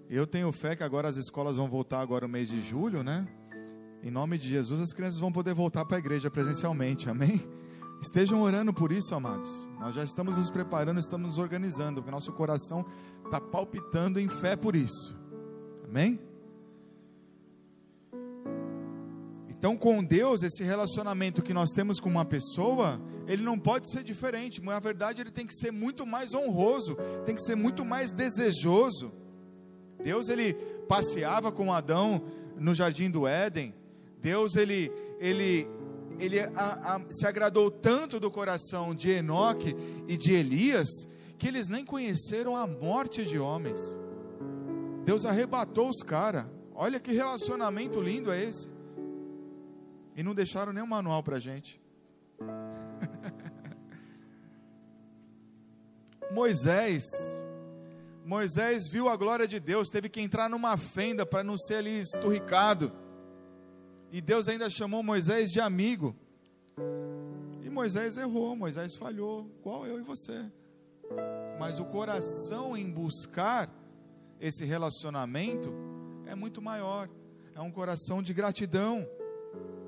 Eu 0.09 0.25
tenho 0.25 0.49
fé 0.53 0.77
que 0.77 0.83
agora 0.83 1.09
as 1.09 1.17
escolas 1.17 1.57
vão 1.57 1.69
voltar 1.69 1.99
agora 1.99 2.25
no 2.25 2.31
mês 2.31 2.47
de 2.47 2.61
julho, 2.61 3.03
né? 3.03 3.27
Em 4.01 4.09
nome 4.09 4.37
de 4.37 4.47
Jesus, 4.47 4.79
as 4.79 4.93
crianças 4.93 5.19
vão 5.19 5.33
poder 5.33 5.53
voltar 5.53 5.83
para 5.83 5.97
a 5.97 5.99
igreja 5.99 6.31
presencialmente, 6.31 7.09
amém? 7.09 7.41
Estejam 8.01 8.41
orando 8.41 8.73
por 8.73 8.93
isso, 8.93 9.13
amados. 9.13 9.67
Nós 9.77 9.93
já 9.93 10.05
estamos 10.05 10.37
nos 10.37 10.49
preparando, 10.49 11.01
estamos 11.01 11.27
nos 11.27 11.37
organizando, 11.37 12.01
porque 12.01 12.11
nosso 12.11 12.31
coração 12.31 12.85
está 13.25 13.41
palpitando 13.41 14.21
em 14.21 14.29
fé 14.29 14.55
por 14.55 14.73
isso. 14.73 15.13
Amém? 15.83 16.32
Então, 19.63 19.77
com 19.77 20.03
Deus, 20.03 20.43
esse 20.43 20.61
relacionamento 20.61 21.41
que 21.41 21.53
nós 21.53 21.71
temos 21.71 21.97
com 21.97 22.09
uma 22.09 22.25
pessoa, 22.25 23.01
ele 23.25 23.41
não 23.41 23.57
pode 23.57 23.89
ser 23.89 24.03
diferente. 24.03 24.61
Na 24.61 24.77
verdade, 24.77 25.21
ele 25.21 25.31
tem 25.31 25.47
que 25.47 25.55
ser 25.55 25.71
muito 25.71 26.05
mais 26.05 26.33
honroso, 26.33 26.97
tem 27.25 27.33
que 27.33 27.41
ser 27.41 27.55
muito 27.55 27.85
mais 27.85 28.11
desejoso. 28.11 29.13
Deus, 30.03 30.27
ele 30.27 30.53
passeava 30.89 31.49
com 31.49 31.71
Adão 31.71 32.21
no 32.59 32.75
jardim 32.75 33.09
do 33.09 33.25
Éden. 33.25 33.73
Deus, 34.19 34.57
ele, 34.57 34.91
ele, 35.17 35.65
ele 36.19 36.41
a, 36.41 36.95
a, 36.95 37.01
se 37.09 37.25
agradou 37.25 37.71
tanto 37.71 38.19
do 38.19 38.29
coração 38.29 38.93
de 38.93 39.11
Enoque 39.11 39.77
e 40.09 40.17
de 40.17 40.33
Elias, 40.33 40.89
que 41.37 41.47
eles 41.47 41.69
nem 41.69 41.85
conheceram 41.85 42.57
a 42.57 42.67
morte 42.67 43.23
de 43.23 43.39
homens. 43.39 43.97
Deus 45.05 45.25
arrebatou 45.25 45.87
os 45.87 46.03
caras. 46.03 46.47
Olha 46.75 46.99
que 46.99 47.13
relacionamento 47.13 48.01
lindo 48.01 48.29
é 48.29 48.43
esse. 48.43 48.72
E 50.15 50.23
não 50.23 50.33
deixaram 50.35 50.71
nem 50.73 50.83
um 50.83 50.87
manual 50.87 51.23
para 51.23 51.39
gente. 51.39 51.81
Moisés, 56.31 57.11
Moisés 58.25 58.87
viu 58.87 59.09
a 59.09 59.15
glória 59.15 59.47
de 59.47 59.59
Deus, 59.59 59.89
teve 59.89 60.09
que 60.09 60.21
entrar 60.21 60.49
numa 60.49 60.77
fenda 60.77 61.25
para 61.25 61.43
não 61.43 61.57
ser 61.57 61.75
ali 61.75 61.99
esturricado. 61.99 62.91
E 64.11 64.21
Deus 64.21 64.47
ainda 64.47 64.69
chamou 64.69 65.03
Moisés 65.03 65.51
de 65.51 65.59
amigo. 65.59 66.15
E 67.61 67.69
Moisés 67.69 68.17
errou, 68.17 68.55
Moisés 68.55 68.95
falhou, 68.95 69.49
igual 69.59 69.85
eu 69.85 69.99
e 69.99 70.03
você. 70.03 70.45
Mas 71.59 71.79
o 71.79 71.85
coração 71.85 72.75
em 72.75 72.89
buscar 72.89 73.69
esse 74.39 74.65
relacionamento 74.65 75.73
é 76.25 76.35
muito 76.35 76.61
maior. 76.61 77.09
É 77.55 77.61
um 77.61 77.71
coração 77.71 78.21
de 78.21 78.33
gratidão. 78.33 79.07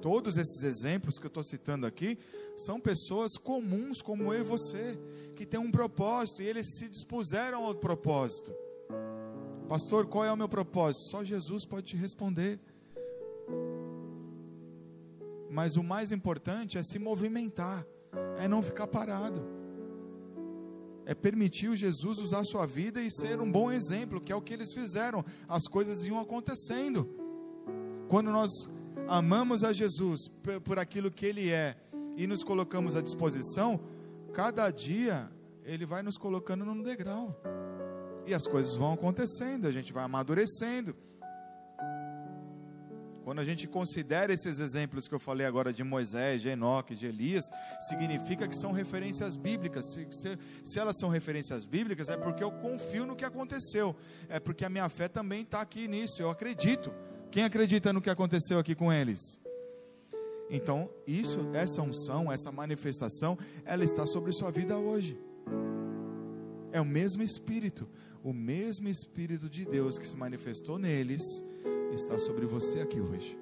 Todos 0.01 0.38
esses 0.38 0.63
exemplos 0.63 1.17
que 1.17 1.25
eu 1.25 1.29
estou 1.29 1.43
citando 1.43 1.86
aqui 1.86 2.17
são 2.58 2.79
pessoas 2.79 3.38
comuns 3.38 4.01
como 4.01 4.34
eu 4.34 4.41
e 4.41 4.43
você, 4.43 4.97
que 5.36 5.45
têm 5.45 5.60
um 5.60 5.71
propósito 5.71 6.41
e 6.41 6.47
eles 6.47 6.77
se 6.77 6.88
dispuseram 6.88 7.65
ao 7.65 7.75
propósito. 7.75 8.53
Pastor, 9.67 10.05
qual 10.05 10.23
é 10.23 10.31
o 10.31 10.38
meu 10.38 10.47
propósito? 10.47 11.10
Só 11.10 11.23
Jesus 11.23 11.65
pode 11.65 11.88
te 11.88 11.97
responder. 11.97 12.60
Mas 15.49 15.75
o 15.75 15.84
mais 15.84 16.12
importante 16.12 16.77
é 16.77 16.84
se 16.84 16.99
movimentar, 16.99 17.86
é 18.38 18.47
não 18.47 18.62
ficar 18.62 18.88
parado 18.88 19.55
é 21.05 21.13
permitir 21.13 21.69
o 21.69 21.75
Jesus 21.75 22.17
usar 22.17 22.39
a 22.39 22.45
sua 22.45 22.65
vida 22.65 23.01
e 23.01 23.12
ser 23.12 23.39
um 23.39 23.51
bom 23.51 23.71
exemplo, 23.71 24.19
que 24.19 24.31
é 24.31 24.36
o 24.36 24.41
que 24.41 24.53
eles 24.53 24.73
fizeram. 24.73 25.23
As 25.47 25.63
coisas 25.67 26.03
iam 26.05 26.19
acontecendo. 26.19 27.08
Quando 28.10 28.31
nós 28.31 28.49
amamos 29.08 29.63
a 29.63 29.73
Jesus 29.73 30.29
por 30.63 30.79
aquilo 30.79 31.12
que 31.12 31.25
Ele 31.25 31.51
é 31.51 31.75
e 32.15 32.27
nos 32.27 32.43
colocamos 32.43 32.95
à 32.95 33.01
disposição, 33.01 33.79
cada 34.34 34.69
dia 34.69 35.29
Ele 35.63 35.86
vai 35.86 36.01
nos 36.01 36.17
colocando 36.17 36.65
num 36.65 36.81
degrau. 36.81 37.36
E 38.25 38.34
as 38.34 38.47
coisas 38.47 38.75
vão 38.75 38.93
acontecendo, 38.93 39.67
a 39.67 39.71
gente 39.71 39.93
vai 39.93 40.03
amadurecendo. 40.03 40.96
Quando 43.25 43.39
a 43.39 43.43
gente 43.43 43.67
considera 43.67 44.31
esses 44.31 44.60
exemplos 44.60 45.08
que 45.08 45.15
eu 45.15 45.19
falei 45.19 45.48
agora 45.48 45.73
de 45.73 45.83
Moisés, 45.83 46.43
de 46.43 46.50
Enoque, 46.50 46.93
de 46.93 47.08
Elias, 47.08 47.43
significa 47.81 48.48
que 48.48 48.56
são 48.56 48.71
referências 48.71 49.35
bíblicas. 49.35 49.93
Se, 49.93 50.08
se, 50.12 50.37
se, 50.63 50.79
elas 50.79 51.00
são 51.00 51.10
referências 51.10 51.65
bíblicas, 51.65 52.08
é 52.08 52.17
porque 52.17 52.43
eu 52.43 52.52
confio 52.52 53.04
no 53.04 53.15
que 53.15 53.25
aconteceu. 53.25 53.96
É 54.29 54.39
porque 54.39 54.63
a 54.63 54.69
minha 54.69 54.87
fé 54.89 55.08
também 55.08 55.41
está 55.41 55.60
aqui 55.60 55.87
nisso. 55.87 56.21
Eu 56.21 56.29
acredito. 56.29 56.93
Quem 57.36 57.44
acredita 57.44 57.92
no 57.92 58.02
que 58.02 58.10
aconteceu 58.10 58.58
aqui 58.58 58.73
com 58.73 58.94
eles? 58.94 59.42
Então, 60.50 60.90
isso, 61.06 61.38
essa 61.54 61.81
unção, 61.81 62.31
essa 62.31 62.50
manifestação, 62.50 63.38
ela 63.65 63.83
está 63.83 64.06
sobre 64.06 64.31
sua 64.31 64.50
vida 64.50 64.77
hoje. 64.77 65.19
É 66.71 66.79
o 66.79 66.86
mesmo 66.86 67.21
Espírito, 67.21 67.90
o 68.23 68.31
mesmo 68.31 68.88
Espírito 68.88 69.50
de 69.50 69.65
Deus 69.65 69.98
que 69.98 70.08
se 70.08 70.15
manifestou 70.15 70.79
neles 70.79 71.44
está 71.94 72.17
sobre 72.17 72.46
você 72.46 72.79
aqui 72.79 73.02
hoje. 73.02 73.38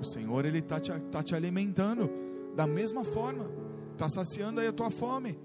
O 0.00 0.04
Senhor, 0.04 0.44
Ele 0.44 0.58
está 0.58 0.80
te, 0.80 0.90
tá 1.04 1.22
te 1.22 1.36
alimentando 1.36 2.10
da 2.56 2.66
mesma 2.66 3.04
forma, 3.04 3.48
está 3.92 4.08
saciando 4.08 4.60
aí 4.60 4.66
a 4.66 4.72
tua 4.72 4.90
fome. 4.90 5.38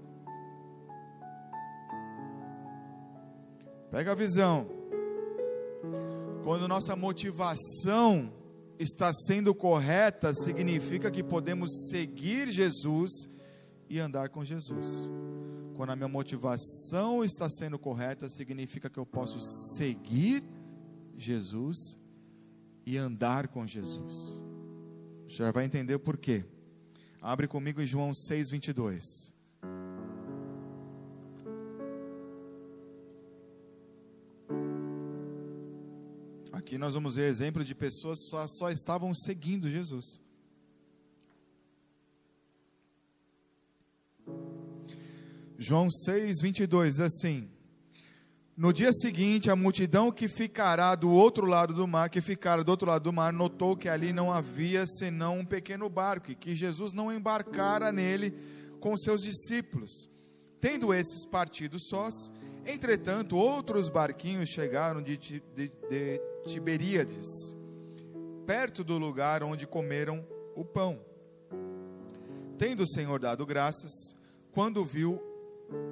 Pega 3.92 4.10
a 4.10 4.16
visão. 4.16 4.66
Quando 6.46 6.68
nossa 6.68 6.94
motivação 6.94 8.32
está 8.78 9.12
sendo 9.12 9.52
correta, 9.52 10.32
significa 10.32 11.10
que 11.10 11.20
podemos 11.20 11.88
seguir 11.88 12.52
Jesus 12.52 13.28
e 13.90 13.98
andar 13.98 14.28
com 14.28 14.44
Jesus. 14.44 15.10
Quando 15.74 15.90
a 15.90 15.96
minha 15.96 16.06
motivação 16.06 17.24
está 17.24 17.50
sendo 17.50 17.80
correta, 17.80 18.28
significa 18.28 18.88
que 18.88 18.96
eu 18.96 19.04
posso 19.04 19.40
seguir 19.76 20.44
Jesus 21.16 21.98
e 22.86 22.96
andar 22.96 23.48
com 23.48 23.66
Jesus. 23.66 24.40
Já 25.26 25.50
vai 25.50 25.64
entender 25.64 25.96
o 25.96 26.00
porquê. 26.00 26.44
Abre 27.20 27.48
comigo 27.48 27.82
em 27.82 27.86
João 27.88 28.14
6, 28.14 28.50
Aqui 36.66 36.78
nós 36.78 36.94
vamos 36.94 37.14
ver 37.14 37.28
exemplo 37.28 37.62
de 37.62 37.76
pessoas 37.76 38.18
que 38.18 38.28
só, 38.28 38.44
só 38.48 38.72
estavam 38.72 39.14
seguindo 39.14 39.70
Jesus. 39.70 40.20
João 45.56 45.88
6, 45.88 46.40
22, 46.42 46.98
assim. 46.98 47.48
No 48.56 48.72
dia 48.72 48.92
seguinte, 48.92 49.48
a 49.48 49.54
multidão 49.54 50.10
que 50.10 50.26
ficará 50.26 50.96
do 50.96 51.08
outro 51.08 51.46
lado 51.46 51.72
do 51.72 51.86
mar, 51.86 52.10
que 52.10 52.20
ficara 52.20 52.64
do 52.64 52.70
outro 52.70 52.88
lado 52.88 53.04
do 53.04 53.12
mar, 53.12 53.32
notou 53.32 53.76
que 53.76 53.88
ali 53.88 54.12
não 54.12 54.32
havia 54.32 54.88
senão 54.88 55.38
um 55.38 55.46
pequeno 55.46 55.88
barco, 55.88 56.32
e 56.32 56.34
que 56.34 56.56
Jesus 56.56 56.92
não 56.92 57.12
embarcara 57.12 57.92
nele 57.92 58.34
com 58.80 58.96
seus 58.96 59.22
discípulos. 59.22 60.08
Tendo 60.60 60.92
esses 60.92 61.24
partido 61.24 61.78
sós, 61.78 62.12
entretanto, 62.66 63.36
outros 63.36 63.88
barquinhos 63.88 64.48
chegaram 64.48 65.02
de, 65.02 65.16
de, 65.16 65.40
de 65.54 66.20
Tiberíades, 66.46 67.56
perto 68.46 68.84
do 68.84 68.98
lugar 68.98 69.42
onde 69.42 69.66
comeram 69.66 70.26
o 70.54 70.64
pão. 70.64 71.00
Tendo 72.58 72.84
o 72.84 72.88
Senhor 72.88 73.18
dado 73.18 73.44
graças, 73.44 74.14
quando 74.52 74.84
viu, 74.84 75.20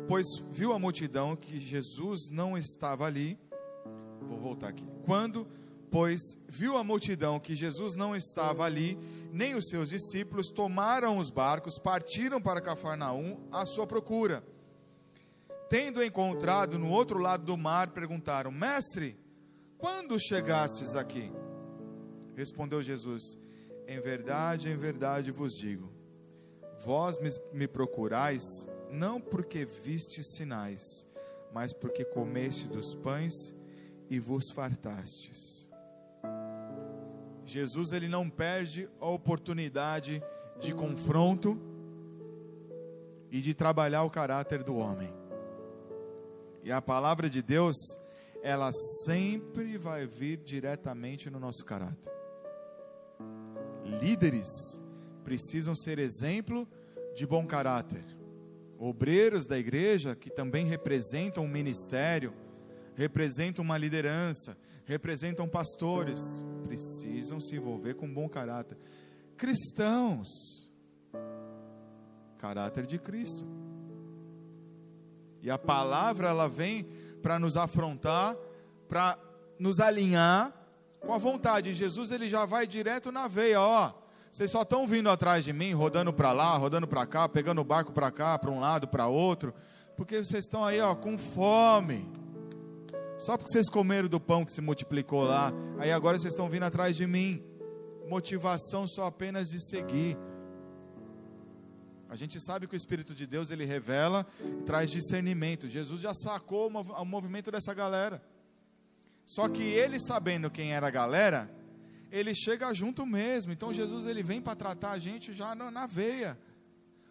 pois 0.09 0.27
viu 0.51 0.73
a 0.73 0.79
multidão 0.79 1.37
que 1.37 1.61
Jesus 1.61 2.31
não 2.31 2.57
estava 2.57 3.05
ali, 3.05 3.39
vou 4.23 4.39
voltar 4.39 4.69
aqui. 4.69 4.87
Quando, 5.05 5.47
pois 5.91 6.21
viu 6.49 6.79
a 6.79 6.85
multidão 6.85 7.39
que 7.39 7.55
Jesus 7.55 7.95
não 7.95 8.17
estava 8.17 8.65
ali, 8.65 8.99
nem 9.33 9.55
os 9.55 9.69
seus 9.69 9.91
discípulos, 9.91 10.51
tomaram 10.51 11.19
os 11.19 11.29
barcos, 11.29 11.79
partiram 11.79 12.41
para 12.41 12.61
Cafarnaum 12.61 13.47
à 13.53 13.67
sua 13.67 13.87
procura. 13.87 14.43
Tendo 15.69 16.05
encontrado 16.05 16.79
no 16.79 16.91
outro 16.91 17.19
lado 17.19 17.45
do 17.45 17.57
mar, 17.57 17.91
perguntaram: 17.91 18.51
Mestre, 18.51 19.19
quando 19.79 20.19
chegastes 20.19 20.95
aqui? 20.95 21.33
Respondeu 22.35 22.83
Jesus: 22.83 23.39
Em 23.87 24.01
verdade, 24.01 24.69
em 24.69 24.77
verdade 24.77 25.31
vos 25.31 25.53
digo, 25.53 25.93
vós 26.85 27.17
me, 27.53 27.67
procurais 27.67 28.43
não 28.91 29.21
porque 29.21 29.65
vistes 29.65 30.35
sinais, 30.37 31.07
mas 31.53 31.73
porque 31.73 32.05
comeste 32.05 32.69
dos 32.69 32.95
pães 32.95 33.55
e 34.11 34.21
vos 34.21 34.51
fartastes. 34.51 35.69
Jesus 37.45 37.93
ele 37.93 38.09
não 38.09 38.29
perde 38.29 38.89
a 39.01 39.07
oportunidade 39.07 40.23
de 40.61 40.73
confronto 40.73 41.61
e 43.31 43.41
de 43.41 43.53
trabalhar 43.53 44.05
o 44.05 44.11
caráter 44.11 44.63
do 44.63 44.77
homem. 44.77 45.13
E 46.65 46.73
a 46.73 46.81
palavra 46.81 47.29
de 47.29 47.43
Deus 47.43 47.77
ela 48.43 48.73
sempre 49.05 49.79
vai 49.79 50.07
vir 50.07 50.39
diretamente 50.39 51.31
no 51.31 51.39
nosso 51.39 51.65
caráter. 51.65 52.13
Líderes 53.85 54.81
precisam 55.23 55.77
ser 55.77 55.99
exemplo 55.99 56.67
de 57.15 57.27
bom 57.27 57.47
caráter. 57.47 58.05
Obreiros 58.79 59.47
da 59.47 59.59
igreja, 59.59 60.17
que 60.17 60.31
também 60.31 60.67
representam 60.67 61.45
um 61.45 61.49
ministério, 61.49 62.35
representam 62.95 63.65
uma 63.65 63.79
liderança, 63.79 64.57
representam 64.85 65.49
pastores, 65.49 66.45
precisam 66.67 67.41
se 67.41 67.57
envolver 67.57 67.95
com 67.95 68.13
bom 68.13 68.29
caráter. 68.29 68.77
Cristãos, 69.37 70.29
caráter 72.37 72.87
de 72.87 72.99
Cristo. 72.99 73.64
E 75.45 75.51
a 75.51 75.59
palavra 75.59 76.29
ela 76.29 76.49
vem 76.49 76.85
para 77.23 77.39
nos 77.39 77.55
afrontar, 77.55 78.35
para 78.89 79.19
nos 79.59 79.79
alinhar 79.79 80.51
com 80.99 81.13
a 81.13 81.19
vontade. 81.19 81.75
Jesus 81.75 82.11
ele 82.11 82.31
já 82.31 82.47
vai 82.47 82.67
direto 82.67 83.13
na 83.13 83.29
veia, 83.29 83.61
ó. 83.61 83.93
Vocês 84.33 84.51
só 84.51 84.63
estão 84.63 84.89
vindo 84.89 85.11
atrás 85.11 85.45
de 85.45 85.53
mim, 85.53 85.75
rodando 85.75 86.15
para 86.15 86.33
lá, 86.33 86.57
rodando 86.57 86.89
para 86.89 87.05
cá, 87.05 87.29
pegando 87.29 87.61
o 87.61 87.65
barco 87.65 87.93
para 87.93 88.11
cá, 88.11 88.39
para 88.39 88.51
um 88.51 88.59
lado, 88.59 88.89
para 88.89 89.07
outro, 89.07 89.53
porque 89.99 90.17
vocês 90.17 90.47
estão 90.47 90.65
aí, 90.65 90.81
ó, 90.81 90.95
com 90.95 91.19
fome. 91.19 92.11
Só 93.19 93.37
porque 93.37 93.53
vocês 93.53 93.69
comeram 93.69 94.09
do 94.09 94.19
pão 94.19 94.47
que 94.47 94.53
se 94.53 94.63
multiplicou 94.63 95.25
lá, 95.25 95.53
aí 95.79 95.93
agora 95.93 96.19
vocês 96.19 96.33
estão 96.33 96.49
vindo 96.49 96.63
atrás 96.63 96.97
de 96.97 97.07
mim. 97.07 97.45
Motivação 98.09 98.87
só 98.89 99.07
apenas 99.07 99.51
de 99.51 99.61
seguir. 99.61 100.17
A 102.09 102.17
gente 102.17 102.41
sabe 102.41 102.67
que 102.67 102.75
o 102.75 102.77
Espírito 102.77 103.15
de 103.15 103.27
Deus 103.27 103.51
ele 103.51 103.65
revela 103.65 104.27
e 104.41 104.63
traz 104.63 104.91
discernimento. 104.91 105.69
Jesus 105.69 106.01
já 106.01 106.13
sacou 106.15 106.69
o 106.69 107.05
movimento 107.05 107.51
dessa 107.51 107.73
galera. 107.75 108.23
Só 109.27 109.49
que 109.49 109.63
ele 109.63 109.99
sabendo 109.99 110.51
quem 110.51 110.73
era 110.73 110.89
a 110.89 110.91
galera, 110.91 111.51
ele 112.11 112.35
chega 112.35 112.73
junto 112.75 113.07
mesmo. 113.07 113.53
Então 113.53 113.73
Jesus 113.73 114.07
ele 114.07 114.23
vem 114.23 114.41
para 114.41 114.55
tratar 114.55 114.93
a 114.93 114.99
gente 114.99 115.33
já 115.33 115.55
na 115.55 115.87
veia. 115.87 116.39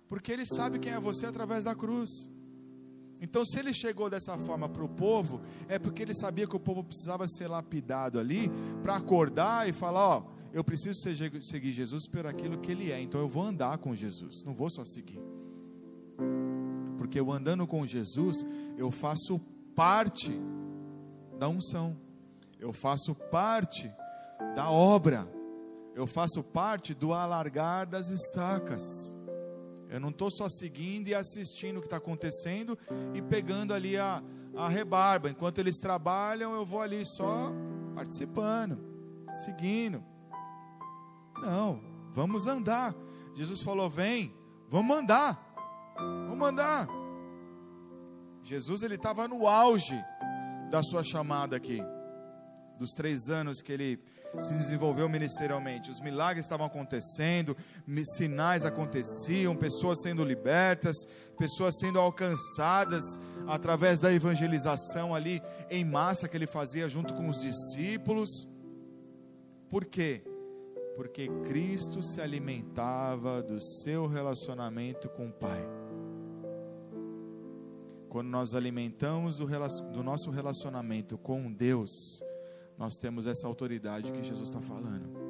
Porque 0.08 0.32
ele 0.32 0.46
sabe 0.46 0.80
quem 0.80 0.94
é 0.94 1.00
você 1.00 1.26
através 1.26 1.64
da 1.64 1.74
cruz. 1.74 2.30
Então, 3.24 3.46
se 3.46 3.58
ele 3.58 3.74
chegou 3.74 4.10
dessa 4.10 4.38
forma 4.38 4.68
para 4.68 4.84
o 4.84 4.89
povo, 4.89 5.39
é 5.70 5.80
porque 5.80 6.02
ele 6.02 6.14
sabia 6.14 6.46
que 6.46 6.58
o 6.58 6.60
povo 6.60 6.84
precisava 6.84 7.26
ser 7.26 7.48
lapidado 7.48 8.20
ali 8.20 8.52
para 8.82 8.98
acordar 8.98 9.68
e 9.68 9.72
falar: 9.72 10.18
Ó, 10.18 10.24
eu 10.54 10.64
preciso 10.64 11.01
seguir 11.41 11.72
Jesus 11.72 12.08
por 12.08 12.28
aquilo 12.28 12.60
que 12.60 12.72
Ele 12.72 12.91
é. 12.91 13.01
Então 13.01 13.20
eu 13.20 13.28
vou 13.28 13.41
andar 13.41 13.80
com 13.80 13.95
Jesus, 13.95 14.43
não 14.45 14.54
vou 14.54 14.70
só 14.70 14.86
seguir. 14.86 15.20
Porque 16.95 17.20
eu 17.20 17.32
andando 17.32 17.66
com 17.66 17.86
Jesus, 17.88 18.45
eu 18.78 18.91
faço 18.91 19.39
parte 19.76 20.39
da 21.39 21.49
unção, 21.49 21.97
eu 22.60 22.72
faço 22.72 23.16
parte 23.16 23.91
da 24.56 24.70
obra, 24.70 25.28
eu 25.95 26.06
faço 26.06 26.43
parte 26.43 26.93
do 26.93 27.14
alargar 27.14 27.88
das 27.88 28.10
estacas. 28.10 28.84
Eu 29.89 29.99
não 29.99 30.10
estou 30.10 30.30
só 30.30 30.47
seguindo 30.47 31.08
e 31.08 31.16
assistindo 31.16 31.78
o 31.78 31.82
que 31.82 31.88
está 31.88 31.97
acontecendo 31.97 32.78
e 33.16 33.24
pegando 33.24 33.74
ali 33.74 33.97
a, 33.97 34.24
a 34.56 34.70
rebarba. 34.70 35.32
Enquanto 35.32 35.58
eles 35.58 35.78
trabalham, 35.78 36.54
eu 36.54 36.64
vou 36.64 36.80
ali 36.80 37.04
só 37.06 37.51
participando, 37.95 38.80
seguindo. 39.45 40.12
Não, 41.44 41.82
vamos 42.14 42.48
andar. 42.48 42.96
Jesus 43.36 43.62
falou: 43.62 43.89
vem, 43.89 44.34
vamos 44.70 44.96
andar, 44.96 45.54
vamos 46.30 46.48
andar. 46.48 46.88
Jesus 48.41 48.82
ele 48.82 48.96
estava 48.96 49.28
no 49.28 49.46
auge 49.46 50.02
da 50.72 50.82
sua 50.82 51.04
chamada 51.04 51.58
aqui, 51.58 51.82
dos 52.80 52.91
três 52.91 53.30
anos 53.30 53.62
que 53.62 53.74
ele 53.74 54.00
se 54.39 54.54
desenvolveu 54.54 55.08
ministerialmente. 55.10 55.91
Os 55.91 56.00
milagres 56.00 56.46
estavam 56.46 56.66
acontecendo, 56.66 57.56
sinais 58.16 58.66
aconteciam, 58.66 59.56
pessoas 59.56 60.02
sendo 60.02 60.24
libertas, 60.24 60.96
pessoas 61.38 61.78
sendo 61.78 62.00
alcançadas 62.00 63.04
através 63.48 64.00
da 64.00 64.12
evangelização 64.12 65.14
ali 65.14 65.41
em 65.70 65.84
massa 65.84 66.28
que 66.28 66.36
ele 66.36 66.48
fazia 66.48 66.89
junto 66.89 67.14
com 67.14 67.28
os 67.28 67.41
discípulos. 67.41 68.48
Por 69.70 69.86
quê? 69.86 70.24
Porque 70.96 71.28
Cristo 71.44 72.02
se 72.04 72.22
alimentava 72.22 73.41
do 73.41 73.60
seu 73.60 74.08
relacionamento 74.08 75.10
com 75.10 75.28
o 75.28 75.34
Pai. 75.34 75.62
Quando 78.10 78.28
nós 78.28 78.54
alimentamos 78.54 79.38
do, 79.38 79.48
do 79.91 80.04
nosso 80.04 80.30
relacionamento 80.30 81.18
com 81.18 81.52
Deus, 81.52 82.22
nós 82.78 82.98
temos 82.98 83.26
essa 83.26 83.48
autoridade 83.48 84.12
que 84.12 84.24
Jesus 84.24 84.50
está 84.50 84.62
falando. 84.62 85.24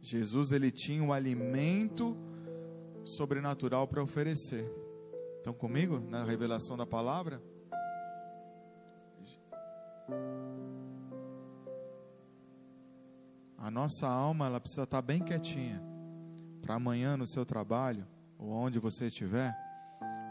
Jesus 0.00 0.52
ele 0.52 0.70
tinha 0.70 1.02
um 1.02 1.12
alimento 1.12 2.16
sobrenatural 3.04 3.86
para 3.86 4.02
oferecer. 4.02 4.70
Estão 5.36 5.52
comigo 5.52 6.00
na 6.00 6.24
revelação 6.24 6.76
da 6.76 6.86
palavra? 6.86 7.42
A 13.58 13.70
nossa 13.70 14.08
alma 14.08 14.46
ela 14.46 14.60
precisa 14.60 14.82
estar 14.82 15.00
bem 15.00 15.22
quietinha 15.22 15.80
para 16.60 16.74
amanhã 16.74 17.16
no 17.16 17.26
seu 17.26 17.44
trabalho 17.44 18.06
ou 18.38 18.50
onde 18.50 18.78
você 18.78 19.06
estiver, 19.06 19.56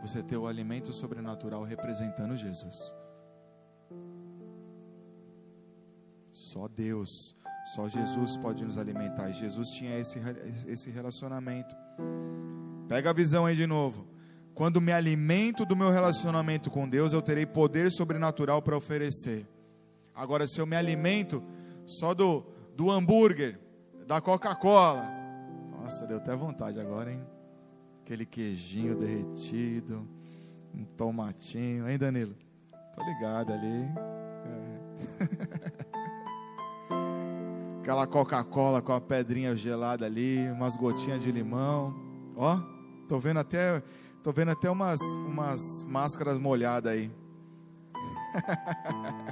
você 0.01 0.22
ter 0.22 0.38
o 0.38 0.47
alimento 0.47 0.91
sobrenatural 0.91 1.63
representando 1.63 2.36
Jesus. 2.36 2.93
Só 6.30 6.67
Deus, 6.67 7.09
só 7.74 7.88
Jesus 7.88 8.36
pode 8.38 8.65
nos 8.65 8.78
alimentar. 8.78 9.32
Jesus 9.32 9.69
tinha 9.69 9.97
esse, 9.97 10.19
esse 10.67 10.89
relacionamento. 10.89 11.76
Pega 12.88 13.11
a 13.11 13.13
visão 13.13 13.45
aí 13.45 13.55
de 13.55 13.65
novo. 13.65 14.07
Quando 14.53 14.82
me 14.82 14.91
alimento 14.91 15.65
do 15.65 15.76
meu 15.76 15.89
relacionamento 15.89 16.69
com 16.69 16.88
Deus, 16.88 17.13
eu 17.13 17.22
terei 17.22 17.45
poder 17.45 17.91
sobrenatural 17.91 18.61
para 18.61 18.76
oferecer. 18.76 19.47
Agora, 20.14 20.47
se 20.47 20.59
eu 20.59 20.66
me 20.66 20.76
alimento 20.76 21.43
só 21.86 22.14
do, 22.14 22.45
do 22.76 22.91
hambúrguer, 22.91 23.59
da 24.05 24.20
Coca-Cola, 24.20 25.09
nossa, 25.82 26.05
deu 26.05 26.18
até 26.18 26.36
vontade 26.36 26.80
agora, 26.80 27.12
hein? 27.12 27.22
Aquele 28.01 28.26
queijinho 28.26 28.95
derretido, 28.95 30.07
um 30.74 30.84
tomatinho, 30.84 31.89
hein, 31.89 31.97
Danilo? 31.97 32.36
Tô 32.93 33.03
ligado 33.03 33.53
ali. 33.53 33.89
É. 34.45 34.82
Aquela 37.80 38.05
Coca-Cola 38.05 38.82
com 38.82 38.93
a 38.93 39.01
pedrinha 39.01 39.55
gelada 39.55 40.05
ali, 40.05 40.49
umas 40.51 40.76
gotinhas 40.76 41.22
de 41.22 41.32
limão. 41.32 41.95
Ó, 42.36 42.59
tô 43.07 43.18
vendo 43.18 43.39
até, 43.39 43.82
tô 44.22 44.32
vendo 44.32 44.51
até 44.51 44.70
umas, 44.70 45.01
umas 45.01 45.84
máscaras 45.86 46.38
molhadas 46.38 46.93
aí. 46.93 47.12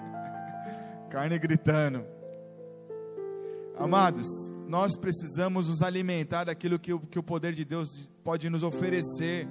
Carne 1.09 1.39
gritando. 1.39 2.05
Amados, 3.75 4.27
nós 4.67 4.95
precisamos 4.95 5.67
nos 5.67 5.81
alimentar 5.81 6.43
daquilo 6.43 6.77
que 6.77 6.93
o, 6.93 6.99
que 6.99 7.17
o 7.17 7.23
poder 7.23 7.53
de 7.53 7.65
Deus 7.65 8.11
pode 8.23 8.47
nos 8.47 8.61
oferecer, 8.61 9.47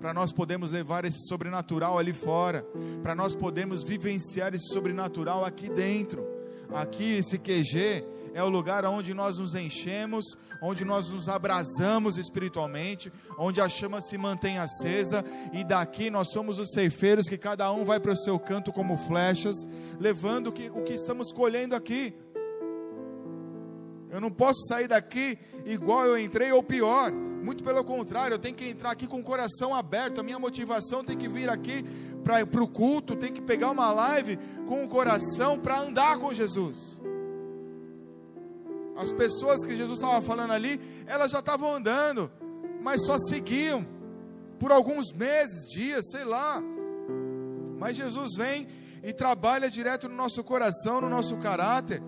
para 0.00 0.14
nós 0.14 0.32
podermos 0.32 0.70
levar 0.70 1.04
esse 1.04 1.26
sobrenatural 1.26 1.98
ali 1.98 2.12
fora, 2.12 2.64
para 3.02 3.16
nós 3.16 3.34
podermos 3.34 3.82
vivenciar 3.82 4.54
esse 4.54 4.68
sobrenatural 4.68 5.44
aqui 5.44 5.68
dentro. 5.68 6.24
Aqui, 6.72 7.18
esse 7.18 7.36
QG 7.36 8.04
é 8.34 8.42
o 8.42 8.48
lugar 8.48 8.84
onde 8.84 9.12
nós 9.12 9.38
nos 9.38 9.54
enchemos, 9.54 10.36
onde 10.60 10.84
nós 10.84 11.10
nos 11.10 11.28
abrasamos 11.28 12.16
espiritualmente, 12.16 13.12
onde 13.38 13.60
a 13.60 13.68
chama 13.68 14.00
se 14.00 14.16
mantém 14.16 14.58
acesa, 14.58 15.24
e 15.52 15.64
daqui 15.64 16.10
nós 16.10 16.30
somos 16.30 16.58
os 16.58 16.72
ceifeiros 16.72 17.28
que 17.28 17.36
cada 17.36 17.70
um 17.72 17.84
vai 17.84 18.00
para 18.00 18.12
o 18.12 18.16
seu 18.16 18.38
canto 18.38 18.72
como 18.72 18.96
flechas, 18.96 19.56
levando 19.98 20.48
o 20.48 20.52
que, 20.52 20.70
o 20.70 20.82
que 20.82 20.94
estamos 20.94 21.32
colhendo 21.32 21.74
aqui. 21.74 22.14
Eu 24.10 24.20
não 24.20 24.30
posso 24.30 24.66
sair 24.66 24.88
daqui 24.88 25.38
igual 25.64 26.06
eu 26.06 26.18
entrei 26.18 26.52
ou 26.52 26.62
pior. 26.62 27.10
Muito 27.10 27.64
pelo 27.64 27.82
contrário, 27.82 28.34
eu 28.34 28.38
tenho 28.38 28.54
que 28.54 28.68
entrar 28.68 28.90
aqui 28.90 29.06
com 29.06 29.18
o 29.18 29.22
coração 29.22 29.74
aberto. 29.74 30.20
A 30.20 30.22
minha 30.22 30.38
motivação 30.38 31.02
tem 31.02 31.16
que 31.16 31.28
vir 31.28 31.48
aqui 31.48 31.82
para 32.22 32.62
o 32.62 32.68
culto, 32.68 33.16
tem 33.16 33.32
que 33.32 33.40
pegar 33.40 33.70
uma 33.70 33.90
live 33.90 34.38
com 34.68 34.84
o 34.84 34.88
coração 34.88 35.58
para 35.58 35.80
andar 35.80 36.18
com 36.18 36.32
Jesus. 36.32 37.00
As 39.02 39.12
pessoas 39.12 39.64
que 39.64 39.76
Jesus 39.76 39.98
estava 39.98 40.22
falando 40.22 40.52
ali, 40.52 40.80
elas 41.06 41.32
já 41.32 41.40
estavam 41.40 41.74
andando, 41.74 42.30
mas 42.80 43.04
só 43.04 43.18
seguiam 43.18 43.84
por 44.58 44.70
alguns 44.70 45.12
meses, 45.12 45.66
dias, 45.68 46.08
sei 46.10 46.24
lá. 46.24 46.62
Mas 47.78 47.96
Jesus 47.96 48.36
vem 48.36 48.68
e 49.02 49.12
trabalha 49.12 49.68
direto 49.68 50.08
no 50.08 50.14
nosso 50.14 50.44
coração, 50.44 51.00
no 51.00 51.08
nosso 51.08 51.36
caráter 51.38 52.00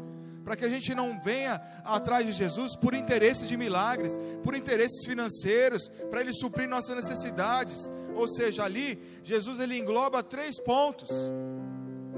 para 0.45 0.55
que 0.55 0.65
a 0.65 0.69
gente 0.69 0.95
não 0.95 1.19
venha 1.23 1.61
atrás 1.85 2.27
de 2.27 2.33
Jesus 2.33 2.77
por 2.77 2.95
interesses 2.95 3.49
de 3.49 3.57
milagres, 3.57 4.19
por 4.43 4.55
interesses 4.55 5.05
financeiros, 5.07 5.91
para 6.11 6.21
ele 6.21 6.35
suprir 6.35 6.69
nossas 6.69 6.95
necessidades. 6.95 7.91
Ou 8.15 8.29
seja, 8.29 8.63
ali 8.63 9.03
Jesus 9.25 9.59
ele 9.59 9.79
engloba 9.79 10.23
três 10.23 10.61
pontos. 10.61 11.11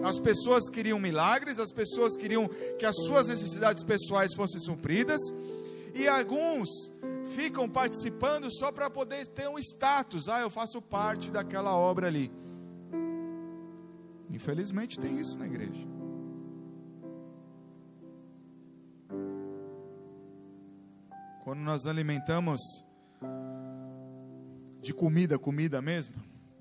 As 0.06 0.20
pessoas 0.20 0.68
queriam 0.70 1.00
milagres, 1.00 1.58
as 1.58 1.72
pessoas 1.72 2.16
queriam 2.16 2.48
que 2.78 2.86
as 2.86 2.94
suas 2.94 3.26
necessidades 3.26 3.82
pessoais 3.82 4.32
fossem 4.34 4.60
supridas, 4.60 5.20
e 5.92 6.06
alguns 6.06 6.68
ficam 7.34 7.68
participando 7.68 8.48
só 8.52 8.70
para 8.70 8.88
poder 8.88 9.26
ter 9.26 9.48
um 9.48 9.58
status. 9.58 10.28
Ah, 10.28 10.40
eu 10.40 10.48
faço 10.48 10.80
parte 10.80 11.28
daquela 11.28 11.74
obra 11.74 12.06
ali. 12.06 12.30
Infelizmente 14.30 14.96
tem 14.96 15.18
isso 15.18 15.36
na 15.36 15.46
igreja. 15.46 15.88
Quando 21.42 21.60
nós 21.60 21.84
alimentamos 21.84 22.60
de 24.80 24.94
comida, 24.94 25.36
comida 25.36 25.82
mesmo, 25.82 26.14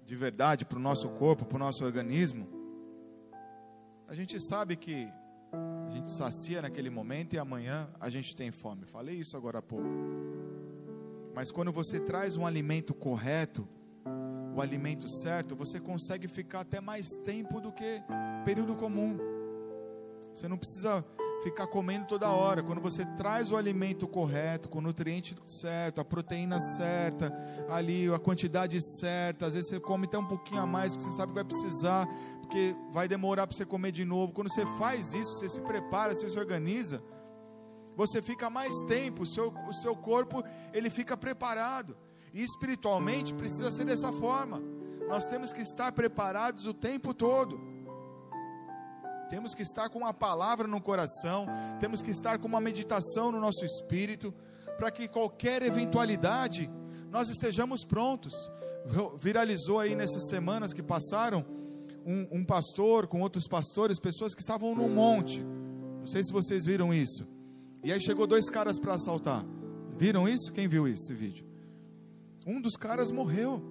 de 0.04 0.16
verdade, 0.16 0.66
para 0.66 0.80
o 0.80 0.82
nosso 0.82 1.10
corpo, 1.10 1.46
para 1.46 1.58
o 1.58 1.60
nosso 1.60 1.84
organismo, 1.84 2.55
a 4.08 4.14
gente 4.14 4.40
sabe 4.40 4.76
que 4.76 5.12
a 5.88 5.90
gente 5.92 6.12
sacia 6.12 6.62
naquele 6.62 6.90
momento 6.90 7.34
e 7.34 7.40
amanhã 7.40 7.90
a 8.00 8.10
gente 8.10 8.36
tem 8.36 8.52
fome. 8.52 8.86
Falei 8.86 9.16
isso 9.16 9.36
agora 9.36 9.60
há 9.60 9.62
pouco. 9.62 9.88
Mas 11.34 11.52
quando 11.52 11.72
você 11.72 12.00
traz 12.00 12.38
um 12.38 12.46
alimento 12.46 12.94
correto, 12.94 13.68
o 14.56 14.62
alimento 14.62 15.10
certo, 15.10 15.56
você 15.56 15.80
consegue 15.80 16.28
ficar 16.28 16.62
até 16.62 16.80
mais 16.80 17.18
tempo 17.18 17.60
do 17.60 17.72
que 17.72 18.02
período 18.46 18.76
comum. 18.76 19.18
Você 20.34 20.48
não 20.48 20.58
precisa 20.58 21.04
ficar 21.44 21.68
comendo 21.68 22.06
toda 22.06 22.30
hora. 22.30 22.64
Quando 22.64 22.82
você 22.82 23.06
traz 23.18 23.52
o 23.52 23.58
alimento 23.58 24.08
correto, 24.08 24.70
com 24.70 24.80
o 24.80 24.82
nutriente 24.82 25.36
certo, 25.46 26.02
a 26.02 26.06
proteína 26.06 26.60
certa, 26.60 27.34
ali 27.70 28.12
a 28.14 28.20
quantidade 28.20 28.80
certa, 28.82 29.46
às 29.46 29.54
vezes 29.54 29.70
você 29.70 29.80
come 29.80 30.06
até 30.06 30.18
um 30.18 30.26
pouquinho 30.26 30.62
a 30.62 30.66
mais, 30.66 30.96
porque 30.96 31.10
você 31.10 31.18
sabe 31.18 31.32
que 31.32 31.36
vai 31.36 31.44
precisar, 31.44 32.08
porque 32.42 32.76
vai 32.92 33.08
demorar 33.08 33.48
para 33.48 33.56
você 33.56 33.66
comer 33.66 33.92
de 33.92 34.06
novo. 34.06 34.34
Quando 34.34 34.50
você 34.50 34.66
faz 34.78 35.14
isso, 35.14 35.40
você 35.40 35.50
se 35.50 35.62
prepara, 35.62 36.16
você 36.16 36.30
se 36.30 36.40
organiza, 36.40 37.02
você 37.96 38.22
fica 38.22 38.50
mais 38.50 38.82
tempo, 38.84 39.24
o 39.24 39.26
seu, 39.26 39.54
o 39.68 39.74
seu 39.74 39.96
corpo 39.96 40.44
ele 40.74 40.90
fica 40.90 41.16
preparado. 41.16 41.96
E 42.34 42.42
espiritualmente 42.42 43.34
precisa 43.34 43.72
ser 43.72 43.86
dessa 43.86 44.12
forma. 44.12 44.62
Nós 45.08 45.26
temos 45.28 45.54
que 45.54 45.62
estar 45.62 45.92
preparados 45.94 46.66
o 46.66 46.74
tempo 46.74 47.14
todo. 47.14 47.75
Temos 49.30 49.56
que 49.56 49.64
estar 49.64 49.90
com 49.90 50.00
uma 50.00 50.14
palavra 50.14 50.68
no 50.68 50.80
coração, 50.80 51.48
temos 51.80 52.02
que 52.02 52.12
estar 52.12 52.38
com 52.38 52.48
uma 52.48 52.62
meditação 52.62 53.32
no 53.32 53.40
nosso 53.40 53.66
espírito, 53.66 54.34
para 54.78 54.92
que 54.92 55.08
qualquer 55.08 55.64
eventualidade 55.64 56.70
nós 57.10 57.30
estejamos 57.30 57.84
prontos. 57.84 58.34
Viralizou 59.20 59.80
aí 59.80 59.96
nessas 59.96 60.28
semanas 60.28 60.74
que 60.74 60.84
passaram 60.84 61.46
um, 62.06 62.40
um 62.40 62.46
pastor 62.46 63.08
com 63.08 63.22
outros 63.22 63.48
pastores, 63.48 64.00
pessoas 64.00 64.36
que 64.36 64.42
estavam 64.42 64.76
no 64.76 64.88
monte. 64.88 65.42
Não 65.42 66.06
sei 66.06 66.24
se 66.24 66.32
vocês 66.32 66.66
viram 66.66 66.94
isso. 66.94 67.28
E 67.84 67.92
aí 67.92 68.00
chegou 68.00 68.28
dois 68.28 68.50
caras 68.50 68.78
para 68.78 68.94
assaltar. 68.94 69.44
Viram 69.98 70.28
isso? 70.28 70.52
Quem 70.52 70.68
viu 70.68 70.88
esse 70.88 71.14
vídeo? 71.14 71.48
Um 72.46 72.62
dos 72.62 72.76
caras 72.76 73.10
morreu. 73.10 73.64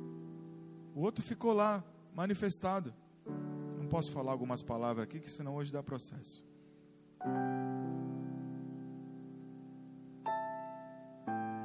O 0.95 1.03
outro 1.03 1.25
ficou 1.25 1.53
lá, 1.53 1.85
manifestado 2.13 2.93
posso 3.95 4.11
falar 4.11 4.33
algumas 4.33 4.61
palavras 4.61 5.05
aqui, 5.05 5.21
que 5.21 5.31
senão 5.31 5.55
hoje 5.55 5.73
dá 5.73 5.81
processo. 5.81 6.45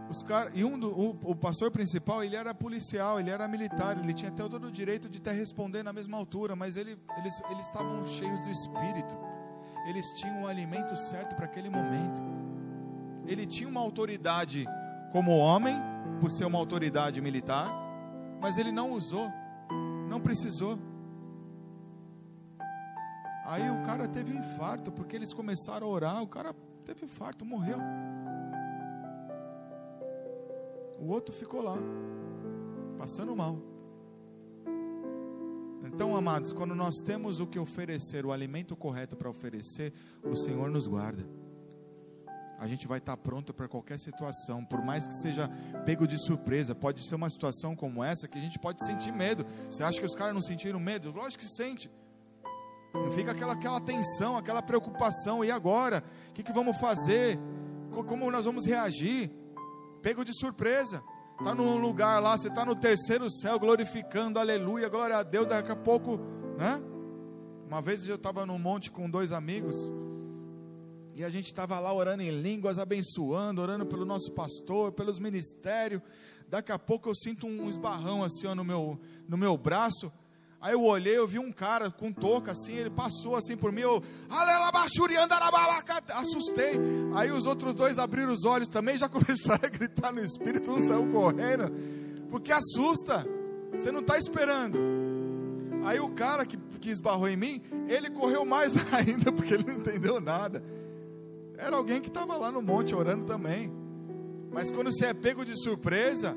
Os 0.07 0.21
cara, 0.21 0.51
e 0.53 0.63
um 0.63 0.77
do, 0.77 0.89
o, 0.91 1.09
o, 1.31 1.35
pastor 1.35 1.71
principal, 1.71 2.23
ele 2.23 2.35
era 2.35 2.53
policial, 2.53 3.19
ele 3.19 3.31
era 3.31 3.47
militar, 3.47 3.97
ele 3.97 4.13
tinha 4.13 4.29
até 4.29 4.47
todo 4.47 4.67
o 4.67 4.71
direito 4.71 5.09
de 5.09 5.17
até 5.17 5.31
responder 5.31 5.81
na 5.81 5.91
mesma 5.91 6.17
altura, 6.19 6.55
mas 6.55 6.77
ele, 6.77 6.99
eles, 7.17 7.41
eles 7.49 7.65
estavam 7.65 8.05
cheios 8.05 8.39
do 8.41 8.51
espírito, 8.51 9.17
eles 9.87 10.11
tinham 10.13 10.43
o 10.43 10.47
alimento 10.47 10.95
certo 10.95 11.35
para 11.35 11.45
aquele 11.45 11.71
momento. 11.71 12.21
Ele 13.25 13.47
tinha 13.47 13.67
uma 13.67 13.81
autoridade 13.81 14.67
como 15.11 15.35
homem, 15.35 15.75
por 16.21 16.29
ser 16.29 16.45
uma 16.45 16.59
autoridade 16.59 17.19
militar, 17.21 17.71
mas 18.39 18.59
ele 18.59 18.71
não 18.71 18.91
usou, 18.91 19.31
não 20.07 20.21
precisou. 20.21 20.88
Aí 23.49 23.67
o 23.71 23.83
cara 23.83 24.07
teve 24.07 24.31
infarto, 24.31 24.91
porque 24.91 25.15
eles 25.15 25.33
começaram 25.33 25.87
a 25.87 25.89
orar, 25.89 26.21
o 26.21 26.27
cara 26.27 26.53
teve 26.85 27.03
infarto, 27.05 27.43
morreu. 27.43 27.79
O 30.99 31.07
outro 31.07 31.33
ficou 31.33 31.63
lá, 31.63 31.75
passando 32.95 33.35
mal. 33.35 33.57
Então, 35.83 36.15
amados, 36.15 36.53
quando 36.53 36.75
nós 36.75 37.01
temos 37.01 37.39
o 37.39 37.47
que 37.47 37.57
oferecer, 37.57 38.23
o 38.23 38.31
alimento 38.31 38.75
correto 38.75 39.17
para 39.17 39.27
oferecer, 39.27 39.93
o 40.23 40.35
Senhor 40.35 40.69
nos 40.69 40.85
guarda. 40.85 41.27
A 42.59 42.67
gente 42.67 42.87
vai 42.87 42.99
estar 42.99 43.17
pronto 43.17 43.51
para 43.51 43.67
qualquer 43.67 43.97
situação, 43.97 44.63
por 44.63 44.83
mais 44.83 45.07
que 45.07 45.13
seja 45.15 45.49
pego 45.87 46.05
de 46.05 46.19
surpresa. 46.19 46.75
Pode 46.75 47.01
ser 47.01 47.15
uma 47.15 47.31
situação 47.31 47.75
como 47.75 48.03
essa 48.03 48.27
que 48.27 48.37
a 48.37 48.41
gente 48.41 48.59
pode 48.59 48.85
sentir 48.85 49.11
medo. 49.11 49.43
Você 49.71 49.81
acha 49.81 49.99
que 49.99 50.05
os 50.05 50.13
caras 50.13 50.35
não 50.35 50.41
sentiram 50.41 50.79
medo? 50.79 51.11
Lógico 51.11 51.41
que 51.41 51.49
sente. 51.49 51.89
Não 52.93 53.11
fica 53.11 53.31
aquela, 53.31 53.53
aquela 53.53 53.79
tensão, 53.79 54.37
aquela 54.37 54.61
preocupação. 54.61 55.43
E 55.43 55.51
agora? 55.51 56.03
O 56.29 56.33
que, 56.33 56.43
que 56.43 56.53
vamos 56.53 56.77
fazer? 56.77 57.39
Como 57.91 58.29
nós 58.31 58.45
vamos 58.45 58.65
reagir? 58.65 59.31
Pego 60.01 60.23
de 60.23 60.33
surpresa. 60.33 61.03
está 61.37 61.53
num 61.53 61.77
lugar 61.77 62.21
lá, 62.21 62.37
você 62.37 62.47
está 62.47 62.65
no 62.65 62.75
terceiro 62.75 63.29
céu, 63.29 63.59
glorificando, 63.59 64.39
aleluia, 64.39 64.89
glória 64.89 65.17
a 65.17 65.23
Deus, 65.23 65.47
daqui 65.47 65.71
a 65.71 65.75
pouco, 65.75 66.19
né? 66.57 66.81
Uma 67.67 67.81
vez 67.81 68.07
eu 68.07 68.15
estava 68.15 68.45
num 68.45 68.57
monte 68.57 68.89
com 68.89 69.09
dois 69.09 69.31
amigos, 69.31 69.91
e 71.19 71.23
a 71.23 71.29
gente 71.29 71.47
estava 71.47 71.77
lá 71.79 71.93
orando 71.93 72.23
em 72.23 72.31
línguas, 72.31 72.79
abençoando, 72.79 73.61
orando 73.61 73.85
pelo 73.85 74.05
nosso 74.05 74.31
pastor, 74.31 74.93
pelos 74.93 75.19
ministérios. 75.19 76.01
Daqui 76.47 76.71
a 76.71 76.79
pouco 76.79 77.09
eu 77.09 77.13
sinto 77.13 77.45
um 77.45 77.67
esbarrão 77.67 78.23
assim 78.23 78.47
ó, 78.47 78.55
no, 78.55 78.63
meu, 78.63 78.97
no 79.27 79.37
meu 79.37 79.57
braço. 79.57 80.09
Aí 80.61 80.73
eu 80.73 80.83
olhei, 80.83 81.17
eu 81.17 81.25
vi 81.25 81.39
um 81.39 81.53
cara 81.53 81.89
com 81.89 82.11
touca 82.11 82.51
assim, 82.51 82.73
ele 82.73 82.89
passou 82.89 83.37
assim 83.37 83.55
por 83.55 83.71
mim, 83.71 83.81
eu, 83.81 84.03
assustei. 86.15 86.73
Aí 87.15 87.31
os 87.31 87.45
outros 87.45 87.73
dois 87.73 87.97
abriram 87.97 88.33
os 88.33 88.43
olhos 88.43 88.67
também, 88.67 88.97
já 88.97 89.07
começaram 89.09 89.61
a 89.63 89.69
gritar 89.69 90.11
no 90.11 90.21
espírito, 90.21 90.69
não 90.69 90.79
saiu 90.79 91.09
correndo, 91.11 91.71
porque 92.29 92.51
assusta, 92.51 93.25
você 93.71 93.89
não 93.89 94.01
está 94.01 94.17
esperando. 94.17 94.77
Aí 95.85 95.99
o 96.01 96.09
cara 96.09 96.45
que, 96.45 96.57
que 96.57 96.89
esbarrou 96.89 97.29
em 97.29 97.37
mim, 97.37 97.61
ele 97.87 98.09
correu 98.09 98.43
mais 98.43 98.75
ainda, 98.93 99.31
porque 99.31 99.53
ele 99.53 99.63
não 99.63 99.75
entendeu 99.75 100.19
nada. 100.19 100.61
Era 101.57 101.77
alguém 101.77 102.01
que 102.01 102.09
estava 102.09 102.35
lá 102.35 102.51
no 102.51 102.61
monte 102.61 102.93
orando 102.93 103.23
também. 103.23 103.71
Mas 104.51 104.71
quando 104.71 104.91
você 104.91 105.05
é 105.05 105.13
pego 105.13 105.45
de 105.45 105.55
surpresa, 105.61 106.35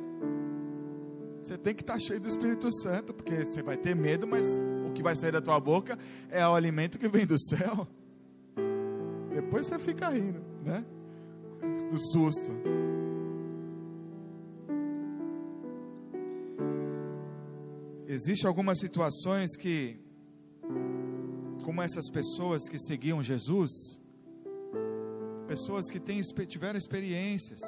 você 1.43 1.59
tem 1.59 1.75
que 1.75 1.83
estar 1.83 1.95
tá 1.95 1.99
cheio 1.99 2.21
do 2.21 2.29
Espírito 2.29 2.71
Santo, 2.73 3.13
porque 3.13 3.45
você 3.45 3.63
vai 3.63 3.77
ter 3.77 3.97
medo, 3.97 4.27
mas 4.27 4.63
o 4.89 4.93
que 4.93 5.03
vai 5.03 5.17
sair 5.17 5.33
da 5.33 5.41
tua 5.41 5.59
boca 5.59 5.99
é 6.31 6.47
o 6.47 6.55
alimento 6.55 6.99
que 6.99 7.09
vem 7.09 7.27
do 7.27 7.39
céu. 7.39 7.87
Depois 9.35 9.67
você 9.67 9.79
fica 9.79 10.09
rindo, 10.09 10.41
né? 10.65 10.85
Do 11.91 11.99
susto. 11.99 12.53
Existem 18.07 18.47
algumas 18.47 18.79
situações 18.79 19.57
que, 19.57 19.99
como 21.65 21.83
essas 21.83 22.09
pessoas 22.09 22.69
que 22.69 22.79
seguiam 22.79 23.23
Jesus, 23.23 24.01
pessoas 25.49 25.91
que 25.91 25.99
tiveram 26.47 26.79
experiências, 26.79 27.61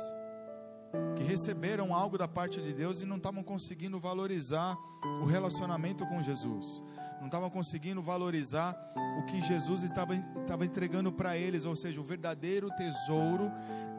que 1.17 1.23
receberam 1.23 1.95
algo 1.95 2.19
da 2.19 2.29
parte 2.29 2.61
de 2.61 2.73
Deus 2.73 3.01
e 3.01 3.07
não 3.07 3.17
estavam 3.17 3.43
conseguindo 3.43 3.99
valorizar 3.99 4.77
o 5.23 5.25
relacionamento 5.25 6.07
com 6.07 6.23
Jesus, 6.23 6.83
não 7.19 7.27
estavam 7.27 7.49
conseguindo 7.49 8.03
valorizar 8.03 8.77
o 9.19 9.25
que 9.27 9.41
Jesus 9.41 9.83
estava, 9.83 10.15
estava 10.15 10.65
entregando 10.65 11.13
para 11.13 11.37
eles, 11.37 11.65
ou 11.65 11.77
seja, 11.77 12.01
o 12.01 12.05
verdadeiro 12.05 12.69
tesouro 12.77 13.51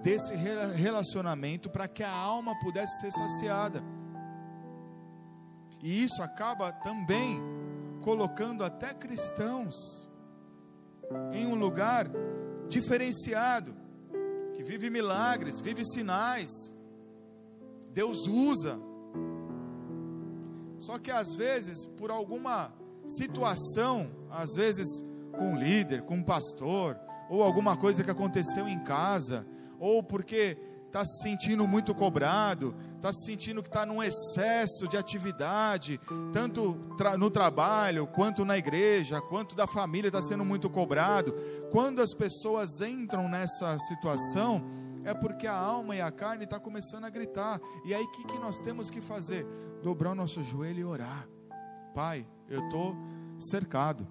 desse 0.04 0.36
relacionamento 0.36 1.70
para 1.70 1.88
que 1.88 2.04
a 2.04 2.12
alma 2.12 2.58
pudesse 2.60 3.00
ser 3.00 3.12
saciada. 3.12 3.84
E 5.82 6.04
isso 6.04 6.22
acaba 6.22 6.72
também 6.72 7.42
colocando 8.02 8.64
até 8.64 8.94
cristãos 8.94 10.08
em 11.34 11.46
um 11.46 11.56
lugar 11.56 12.08
diferenciado, 12.70 13.76
que 14.54 14.64
vive 14.64 14.90
milagres, 14.90 15.60
vive 15.60 15.84
sinais, 15.84 16.75
Deus 17.96 18.28
usa. 18.28 18.78
Só 20.78 21.00
que 21.00 21.10
às 21.10 21.34
vezes, 21.34 21.88
por 21.98 22.12
alguma 22.12 22.74
situação, 23.08 24.12
às 24.30 24.56
vezes 24.56 25.02
com 25.32 25.54
um 25.54 25.58
líder, 25.58 26.02
com 26.02 26.16
um 26.16 26.24
pastor, 26.24 27.00
ou 27.30 27.42
alguma 27.42 27.78
coisa 27.78 28.04
que 28.04 28.12
aconteceu 28.12 28.68
em 28.68 28.84
casa, 28.84 29.48
ou 29.80 30.04
porque 30.04 30.58
está 30.86 31.06
se 31.06 31.24
sentindo 31.24 31.66
muito 31.66 31.96
cobrado, 31.96 32.76
está 32.98 33.14
se 33.14 33.26
sentindo 33.26 33.64
que 33.64 33.70
está 33.70 33.86
num 33.86 34.04
excesso 34.04 34.88
de 34.90 34.98
atividade, 34.98 36.00
tanto 36.34 36.74
tra 36.98 37.18
no 37.18 37.30
trabalho, 37.30 38.08
quanto 38.08 38.44
na 38.44 38.58
igreja, 38.58 39.22
quanto 39.22 39.56
da 39.56 39.68
família 39.68 40.10
está 40.10 40.22
sendo 40.22 40.44
muito 40.44 40.70
cobrado. 40.70 41.34
Quando 41.72 42.02
as 42.02 42.14
pessoas 42.14 42.82
entram 42.82 43.30
nessa 43.30 43.80
situação, 43.80 44.66
é 45.06 45.14
porque 45.14 45.46
a 45.46 45.56
alma 45.56 45.96
e 45.96 46.02
a 46.02 46.12
carne 46.12 46.44
está 46.44 46.60
começando 46.60 47.06
a 47.06 47.10
gritar. 47.10 47.62
E 47.86 47.94
aí 47.94 48.04
o 48.04 48.12
que, 48.12 48.26
que 48.26 48.40
nós 48.40 48.60
temos 48.60 48.90
que 48.90 49.00
fazer? 49.00 49.46
Dobrar 49.82 50.12
o 50.12 50.16
nosso 50.16 50.44
joelho 50.44 50.80
e 50.80 50.84
orar. 50.84 51.28
Pai, 51.94 52.28
eu 52.50 52.60
estou 52.66 52.96
cercado. 53.40 54.08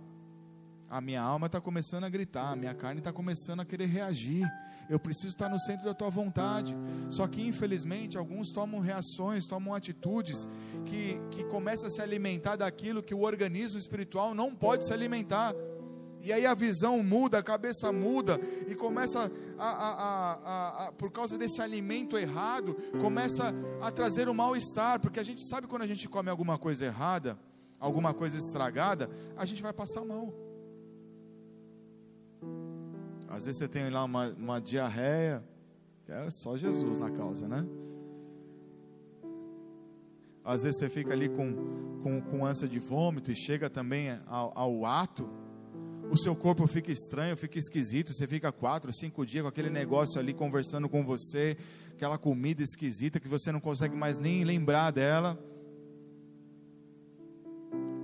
A 0.88 1.00
minha 1.00 1.20
alma 1.20 1.46
está 1.46 1.60
começando 1.60 2.04
a 2.04 2.08
gritar, 2.08 2.52
a 2.52 2.56
minha 2.56 2.72
carne 2.72 3.00
está 3.00 3.12
começando 3.12 3.60
a 3.60 3.64
querer 3.64 3.86
reagir. 3.86 4.48
Eu 4.88 5.00
preciso 5.00 5.28
estar 5.28 5.48
no 5.48 5.58
centro 5.58 5.84
da 5.84 5.94
tua 5.94 6.10
vontade. 6.10 6.76
Só 7.10 7.26
que, 7.26 7.44
infelizmente, 7.44 8.16
alguns 8.16 8.52
tomam 8.52 8.80
reações, 8.80 9.46
tomam 9.46 9.74
atitudes 9.74 10.48
que, 10.86 11.18
que 11.30 11.44
começam 11.44 11.88
a 11.88 11.90
se 11.90 12.00
alimentar 12.00 12.56
daquilo 12.56 13.02
que 13.02 13.14
o 13.14 13.22
organismo 13.22 13.78
espiritual 13.78 14.34
não 14.34 14.54
pode 14.54 14.84
se 14.84 14.92
alimentar. 14.92 15.52
E 16.24 16.32
aí 16.32 16.46
a 16.46 16.54
visão 16.54 17.02
muda, 17.02 17.38
a 17.38 17.42
cabeça 17.42 17.92
muda, 17.92 18.40
e 18.66 18.74
começa 18.74 19.30
a, 19.58 19.68
a, 19.68 20.86
a, 20.86 20.92
por 20.92 21.10
causa 21.10 21.36
desse 21.36 21.60
alimento 21.60 22.16
errado, 22.16 22.74
começa 22.98 23.54
a 23.82 23.90
trazer 23.90 24.26
o 24.26 24.30
um 24.30 24.34
mal-estar, 24.34 24.98
porque 24.98 25.20
a 25.20 25.22
gente 25.22 25.42
sabe 25.42 25.66
quando 25.66 25.82
a 25.82 25.86
gente 25.86 26.08
come 26.08 26.30
alguma 26.30 26.56
coisa 26.56 26.86
errada, 26.86 27.38
alguma 27.78 28.14
coisa 28.14 28.38
estragada, 28.38 29.10
a 29.36 29.44
gente 29.44 29.62
vai 29.62 29.74
passar 29.74 30.02
mal. 30.02 30.32
Às 33.28 33.44
vezes 33.44 33.58
você 33.58 33.68
tem 33.68 33.90
lá 33.90 34.02
uma, 34.04 34.28
uma 34.30 34.60
diarreia, 34.62 35.44
é 36.08 36.30
só 36.30 36.56
Jesus 36.56 36.96
na 36.96 37.10
causa, 37.10 37.46
né? 37.46 37.66
Às 40.42 40.62
vezes 40.62 40.78
você 40.78 40.88
fica 40.88 41.12
ali 41.12 41.28
com, 41.28 42.00
com, 42.02 42.22
com 42.22 42.46
ânsia 42.46 42.66
de 42.66 42.78
vômito 42.78 43.30
e 43.30 43.36
chega 43.36 43.68
também 43.68 44.18
ao, 44.26 44.52
ao 44.56 44.86
ato, 44.86 45.28
o 46.14 46.16
seu 46.16 46.36
corpo 46.36 46.64
fica 46.68 46.92
estranho, 46.92 47.36
fica 47.36 47.58
esquisito, 47.58 48.12
você 48.12 48.24
fica 48.26 48.52
quatro, 48.52 48.92
cinco 48.92 49.26
dias 49.26 49.42
com 49.42 49.48
aquele 49.48 49.68
negócio 49.68 50.20
ali 50.20 50.32
conversando 50.32 50.88
com 50.88 51.04
você, 51.04 51.56
aquela 51.92 52.16
comida 52.16 52.62
esquisita 52.62 53.18
que 53.18 53.26
você 53.26 53.50
não 53.50 53.58
consegue 53.58 53.96
mais 53.96 54.16
nem 54.16 54.44
lembrar 54.44 54.92
dela. 54.92 55.36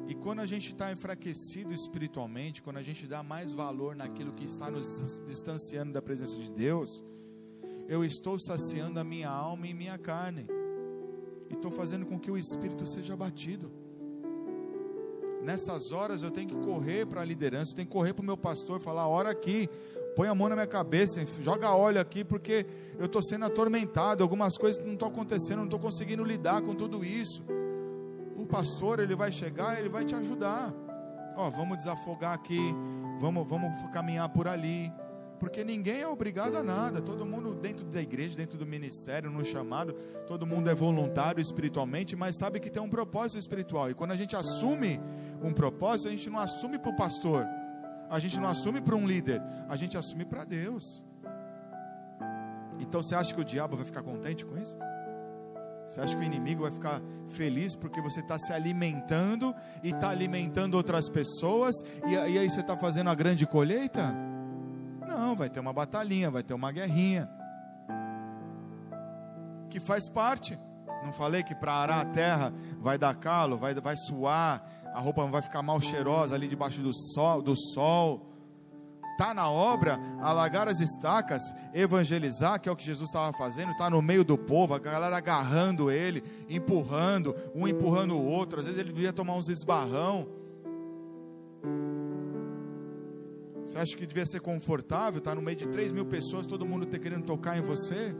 E 0.09 0.15
quando 0.17 0.41
a 0.41 0.47
gente 0.47 0.73
está 0.73 0.91
enfraquecido 0.91 1.73
espiritualmente, 1.73 2.63
quando 2.63 2.79
a 2.79 2.83
gente 2.83 3.07
dá 3.07 3.23
mais 3.23 3.55
valor 3.55 3.95
naquilo 3.95 4.33
que 4.33 4.45
está 4.45 4.69
nos 4.69 5.23
distanciando 5.29 5.93
da 5.93 6.03
presença 6.03 6.37
de 6.37 6.51
Deus, 6.51 7.05
eu 7.89 8.05
estou 8.05 8.41
saciando 8.41 8.99
a 8.99 9.05
minha 9.05 9.31
alma 9.31 9.69
e 9.69 9.73
minha 9.73 9.97
carne, 9.97 10.49
e 11.49 11.55
estou 11.55 11.71
fazendo 11.71 12.05
com 12.05 12.19
que 12.19 12.31
o 12.31 12.37
espírito 12.37 12.85
seja 12.87 13.15
abatido. 13.15 13.71
Nessas 15.43 15.93
horas 15.93 16.23
eu 16.23 16.31
tenho 16.31 16.49
que 16.49 16.55
correr 16.55 17.07
para 17.07 17.23
a 17.23 17.25
liderança, 17.25 17.73
eu 17.73 17.77
tenho 17.77 17.89
que 17.89 17.93
correr 17.93 18.13
para 18.13 18.23
o 18.23 18.27
meu 18.27 18.37
pastor 18.37 18.81
e 18.81 18.83
falar: 18.83 19.09
ora 19.09 19.31
aqui, 19.31 19.69
põe 20.15 20.29
a 20.29 20.35
mão 20.35 20.49
na 20.49 20.55
minha 20.55 20.67
cabeça, 20.67 21.25
joga 21.41 21.75
óleo 21.75 22.01
aqui, 22.01 22.25
porque 22.25 22.67
eu 22.99 23.07
estou 23.07 23.23
sendo 23.23 23.45
atormentado, 23.45 24.23
algumas 24.23 24.57
coisas 24.57 24.85
não 24.85 24.93
estão 24.93 25.09
acontecendo, 25.09 25.59
não 25.59 25.65
estou 25.65 25.81
conseguindo 25.81 26.23
lidar 26.25 26.61
com 26.63 26.75
tudo 26.75 27.05
isso 27.05 27.43
pastor, 28.51 28.99
ele 28.99 29.15
vai 29.15 29.31
chegar, 29.31 29.79
ele 29.79 29.89
vai 29.89 30.05
te 30.05 30.15
ajudar. 30.15 30.73
Ó, 31.37 31.49
vamos 31.49 31.79
desafogar 31.79 32.35
aqui, 32.35 32.61
vamos, 33.21 33.49
vamos 33.49 33.71
caminhar 33.93 34.29
por 34.29 34.49
ali. 34.49 34.93
Porque 35.41 35.65
ninguém 35.65 36.03
é 36.03 36.07
obrigado 36.07 36.57
a 36.57 36.63
nada, 36.63 37.01
todo 37.01 37.25
mundo 37.25 37.55
dentro 37.55 37.87
da 37.87 38.03
igreja, 38.03 38.37
dentro 38.37 38.59
do 38.59 38.67
ministério, 38.67 39.31
no 39.31 39.43
chamado, 39.43 39.95
todo 40.29 40.47
mundo 40.47 40.69
é 40.69 40.75
voluntário 40.75 41.41
espiritualmente, 41.41 42.15
mas 42.15 42.37
sabe 42.37 42.61
que 42.61 42.69
tem 42.69 42.83
um 42.83 42.91
propósito 42.91 43.39
espiritual. 43.39 43.91
E 43.91 43.95
quando 43.95 44.11
a 44.11 44.17
gente 44.17 44.37
assume 44.37 45.01
um 45.43 45.51
propósito, 45.51 46.09
a 46.09 46.11
gente 46.11 46.29
não 46.29 46.39
assume 46.39 46.79
para 46.79 46.91
o 46.91 46.97
pastor, 46.97 47.47
a 48.11 48.19
gente 48.19 48.39
não 48.39 48.49
assume 48.49 48.83
para 48.83 48.95
um 48.95 49.07
líder, 49.07 49.41
a 49.67 49.77
gente 49.77 49.97
assume 49.97 50.27
para 50.27 50.45
Deus. 50.45 51.03
Então 52.79 53.03
você 53.03 53.15
acha 53.15 53.35
que 53.35 53.41
o 53.41 53.45
diabo 53.45 53.77
vai 53.77 53.87
ficar 53.87 54.03
contente 54.03 54.45
com 54.45 54.59
isso? 54.59 54.77
Você 55.87 56.03
acha 56.03 56.15
que 56.15 56.23
o 56.23 56.25
inimigo 56.25 56.63
vai 56.63 56.71
ficar 56.71 57.01
feliz 57.29 57.75
porque 57.75 58.03
você 58.03 58.21
está 58.21 58.39
se 58.39 58.53
alimentando 58.53 59.55
e 59.83 59.89
está 59.91 60.11
alimentando 60.11 60.75
outras 60.75 61.09
pessoas 61.09 61.75
e, 62.07 62.15
aí 62.17 62.49
você 62.49 62.61
está 62.61 62.77
fazendo 62.77 63.09
a 63.09 63.15
grande 63.15 63.47
colheita? 63.47 64.15
Não, 65.11 65.35
vai 65.35 65.51
ter 65.51 65.59
uma 65.59 65.73
batalhinha, 65.73 66.31
vai 66.31 66.43
ter 66.43 66.55
uma 66.55 66.71
guerrinha. 66.71 67.29
Que 69.69 69.81
faz 69.81 70.09
parte. 70.09 70.59
Não 71.05 71.13
falei 71.13 71.43
que 71.43 71.55
para 71.55 71.73
arar 71.73 72.01
a 72.01 72.05
terra 72.05 72.53
vai 72.79 72.97
dar 72.97 73.15
calo, 73.15 73.57
vai, 73.59 73.75
vai 73.75 73.97
suar, 73.97 74.63
a 74.95 75.01
roupa 75.01 75.27
vai 75.27 75.43
ficar 75.43 75.63
mal 75.63 75.81
cheirosa 75.81 76.35
ali 76.35 76.47
debaixo 76.47 76.81
do 76.81 76.93
sol, 76.95 77.43
do 77.43 77.57
sol 77.57 78.31
está 79.21 79.35
na 79.35 79.51
obra, 79.51 80.01
alagar 80.19 80.67
as 80.67 80.81
estacas, 80.81 81.55
evangelizar, 81.75 82.59
que 82.59 82.71
é 82.71 82.73
o 82.73 82.77
que 82.77 82.85
Jesus 82.85 83.11
estava 83.11 83.37
fazendo, 83.37 83.73
está 83.73 83.91
no 83.91 84.01
meio 84.01 84.25
do 84.25 84.39
povo, 84.39 84.73
a 84.73 84.79
galera 84.79 85.15
agarrando 85.15 85.91
ele, 85.91 86.25
empurrando, 86.49 87.37
um 87.55 87.69
empurrando 87.69 88.17
o 88.17 88.25
outro, 88.25 88.61
às 88.61 88.65
vezes 88.65 88.81
ele 88.81 88.93
devia 88.93 89.13
tomar 89.13 89.35
uns 89.35 89.51
esbarrão. 89.51 90.27
Você 93.71 93.79
acha 93.79 93.97
que 93.97 94.05
devia 94.05 94.27
ser 94.27 94.41
confortável 94.41 95.19
estar 95.19 95.31
tá 95.31 95.35
no 95.37 95.41
meio 95.41 95.57
de 95.57 95.69
3 95.69 95.93
mil 95.93 96.05
pessoas, 96.05 96.45
todo 96.45 96.67
mundo 96.67 96.87
ter 96.87 96.99
querendo 96.99 97.25
tocar 97.25 97.57
em 97.57 97.61
você? 97.61 98.13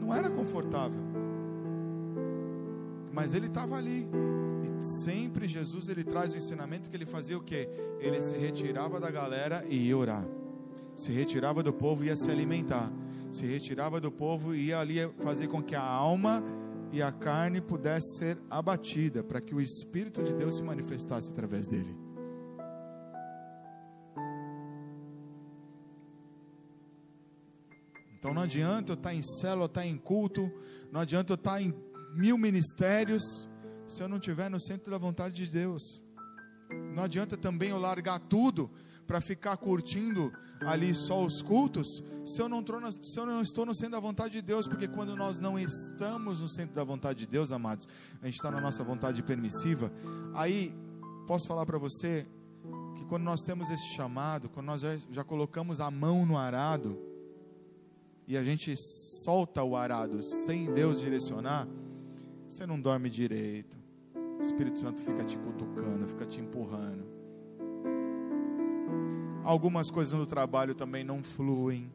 Não 0.00 0.14
era 0.14 0.30
confortável. 0.30 1.02
Mas 3.12 3.34
ele 3.34 3.48
estava 3.48 3.74
ali. 3.74 4.08
E 4.62 4.86
sempre 5.02 5.48
Jesus 5.48 5.88
ele 5.88 6.04
traz 6.04 6.34
o 6.34 6.36
ensinamento 6.36 6.88
que 6.88 6.96
ele 6.96 7.04
fazia 7.04 7.36
o 7.36 7.42
quê? 7.42 7.68
Ele 7.98 8.20
se 8.20 8.36
retirava 8.36 9.00
da 9.00 9.10
galera 9.10 9.64
e 9.68 9.88
ia 9.88 9.98
orar. 9.98 10.24
Se 10.94 11.10
retirava 11.10 11.60
do 11.60 11.72
povo 11.72 12.04
e 12.04 12.06
ia 12.06 12.16
se 12.16 12.30
alimentar. 12.30 12.92
Se 13.32 13.44
retirava 13.44 14.00
do 14.00 14.12
povo 14.12 14.54
e 14.54 14.66
ia 14.66 14.78
ali 14.78 14.98
fazer 15.18 15.48
com 15.48 15.60
que 15.60 15.74
a 15.74 15.82
alma 15.82 16.44
e 16.92 17.02
a 17.02 17.10
carne 17.10 17.60
pudesse 17.60 18.18
ser 18.18 18.38
abatida, 18.48 19.24
para 19.24 19.40
que 19.40 19.52
o 19.52 19.60
Espírito 19.60 20.22
de 20.22 20.32
Deus 20.32 20.58
se 20.58 20.62
manifestasse 20.62 21.32
através 21.32 21.66
dele. 21.66 22.01
Não 28.32 28.42
adianta 28.42 28.92
eu 28.92 28.94
estar 28.94 29.14
em 29.14 29.22
célula, 29.22 29.66
estar 29.66 29.86
em 29.86 29.96
culto, 29.96 30.50
não 30.90 31.00
adianta 31.00 31.32
eu 31.32 31.36
estar 31.36 31.60
em 31.60 31.74
mil 32.14 32.36
ministérios, 32.36 33.48
se 33.86 34.02
eu 34.02 34.08
não 34.08 34.16
estiver 34.16 34.50
no 34.50 34.60
centro 34.60 34.90
da 34.90 34.98
vontade 34.98 35.34
de 35.34 35.50
Deus. 35.50 36.02
Não 36.94 37.04
adianta 37.04 37.36
também 37.36 37.70
eu 37.70 37.78
largar 37.78 38.18
tudo 38.18 38.70
para 39.06 39.20
ficar 39.20 39.56
curtindo 39.56 40.32
ali 40.66 40.94
só 40.94 41.22
os 41.24 41.42
cultos, 41.42 42.02
se 42.24 42.40
eu, 42.40 42.48
não 42.48 42.64
se 43.02 43.18
eu 43.18 43.26
não 43.26 43.42
estou 43.42 43.66
no 43.66 43.74
centro 43.74 43.92
da 43.92 44.00
vontade 44.00 44.34
de 44.34 44.42
Deus, 44.42 44.68
porque 44.68 44.86
quando 44.86 45.16
nós 45.16 45.38
não 45.38 45.58
estamos 45.58 46.40
no 46.40 46.48
centro 46.48 46.74
da 46.74 46.84
vontade 46.84 47.20
de 47.20 47.26
Deus, 47.26 47.50
amados, 47.52 47.88
a 48.22 48.26
gente 48.26 48.36
está 48.36 48.50
na 48.50 48.60
nossa 48.60 48.84
vontade 48.84 49.22
permissiva, 49.22 49.92
aí 50.34 50.74
posso 51.26 51.46
falar 51.46 51.66
para 51.66 51.78
você 51.78 52.26
que 52.96 53.04
quando 53.04 53.24
nós 53.24 53.42
temos 53.42 53.68
esse 53.70 53.94
chamado, 53.94 54.48
quando 54.48 54.66
nós 54.66 54.80
já, 54.80 54.96
já 55.10 55.24
colocamos 55.24 55.80
a 55.80 55.90
mão 55.90 56.24
no 56.24 56.38
arado, 56.38 57.11
e 58.26 58.36
a 58.36 58.44
gente 58.44 58.76
solta 58.76 59.62
o 59.62 59.76
arado 59.76 60.22
sem 60.22 60.72
Deus 60.72 61.00
direcionar, 61.00 61.68
você 62.48 62.66
não 62.66 62.80
dorme 62.80 63.10
direito. 63.10 63.78
O 64.38 64.42
Espírito 64.42 64.78
Santo 64.78 65.00
fica 65.00 65.24
te 65.24 65.38
cutucando, 65.38 66.06
fica 66.06 66.26
te 66.26 66.40
empurrando. 66.40 67.06
Algumas 69.44 69.90
coisas 69.90 70.12
no 70.12 70.26
trabalho 70.26 70.74
também 70.74 71.02
não 71.02 71.22
fluem. 71.22 71.92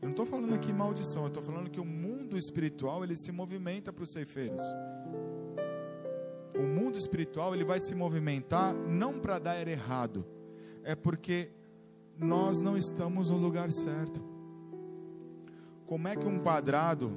Eu 0.00 0.06
não 0.06 0.10
estou 0.10 0.26
falando 0.26 0.54
aqui 0.54 0.72
maldição, 0.72 1.22
eu 1.22 1.28
estou 1.28 1.42
falando 1.42 1.70
que 1.70 1.80
o 1.80 1.84
mundo 1.84 2.36
espiritual 2.36 3.04
ele 3.04 3.16
se 3.16 3.30
movimenta 3.30 3.92
para 3.92 4.04
os 4.04 4.12
ceifeiros. 4.12 4.62
O 6.54 6.62
mundo 6.62 6.96
espiritual 6.96 7.54
ele 7.54 7.64
vai 7.64 7.80
se 7.80 7.94
movimentar 7.94 8.74
não 8.74 9.18
para 9.18 9.38
dar 9.38 9.66
errado, 9.66 10.26
é 10.82 10.94
porque 10.94 11.50
nós 12.18 12.60
não 12.60 12.76
estamos 12.76 13.30
no 13.30 13.36
lugar 13.36 13.72
certo. 13.72 14.29
Como 15.90 16.06
é 16.06 16.14
que 16.14 16.24
um 16.24 16.38
quadrado 16.38 17.10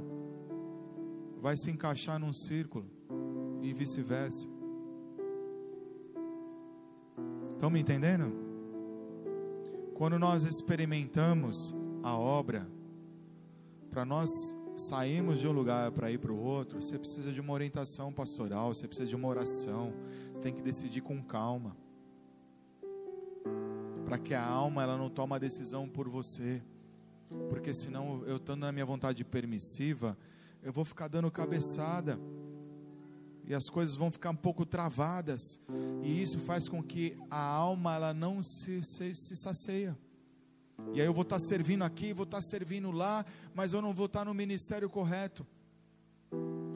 vai 1.40 1.56
se 1.56 1.70
encaixar 1.70 2.18
num 2.18 2.34
círculo 2.34 2.90
e 3.62 3.72
vice-versa? 3.72 4.48
Estão 7.52 7.70
me 7.70 7.80
entendendo? 7.80 8.34
Quando 9.94 10.18
nós 10.18 10.42
experimentamos 10.44 11.76
a 12.02 12.18
obra, 12.18 12.68
para 13.92 14.04
nós 14.04 14.58
sairmos 14.76 15.40
de 15.40 15.48
um 15.48 15.52
lugar 15.52 15.92
para 15.92 16.10
ir 16.10 16.18
para 16.18 16.34
o 16.34 16.42
outro, 16.42 16.82
você 16.82 16.98
precisa 16.98 17.32
de 17.32 17.40
uma 17.40 17.54
orientação 17.54 18.12
pastoral, 18.12 18.74
você 18.74 18.88
precisa 18.88 19.08
de 19.08 19.16
uma 19.16 19.28
oração, 19.28 19.94
você 20.34 20.42
tem 20.42 20.52
que 20.52 20.64
decidir 20.64 21.02
com 21.02 21.22
calma, 21.22 21.78
para 24.04 24.18
que 24.18 24.34
a 24.34 24.44
alma 24.44 24.82
ela 24.82 24.98
não 24.98 25.12
tome 25.12 25.36
a 25.36 25.38
decisão 25.38 25.88
por 25.88 26.10
você 26.10 26.64
porque 27.50 27.74
senão 27.74 28.24
eu 28.26 28.38
estando 28.38 28.62
na 28.62 28.72
minha 28.72 28.86
vontade 28.86 29.24
permissiva, 29.24 30.18
eu 30.62 30.72
vou 30.72 30.86
ficar 30.86 31.08
dando 31.08 31.30
cabeçada 31.32 32.20
e 33.46 33.54
as 33.54 33.70
coisas 33.70 33.96
vão 33.96 34.12
ficar 34.12 34.30
um 34.30 34.36
pouco 34.36 34.66
travadas 34.66 35.60
e 36.02 36.22
isso 36.22 36.40
faz 36.40 36.70
com 36.70 36.82
que 36.82 37.18
a 37.30 37.42
alma 37.42 37.96
ela 37.96 38.14
não 38.14 38.42
se, 38.42 38.84
se, 38.84 39.14
se 39.14 39.36
sacia. 39.36 39.98
E 40.94 41.02
aí 41.02 41.08
eu 41.08 41.14
vou 41.14 41.24
estar 41.24 41.40
servindo 41.40 41.84
aqui, 41.84 42.14
vou 42.14 42.24
estar 42.24 42.42
servindo 42.42 42.92
lá, 42.92 43.26
mas 43.54 43.74
eu 43.74 43.82
não 43.82 43.94
vou 43.94 44.08
estar 44.08 44.26
no 44.26 44.34
ministério 44.34 44.90
correto. 44.90 45.46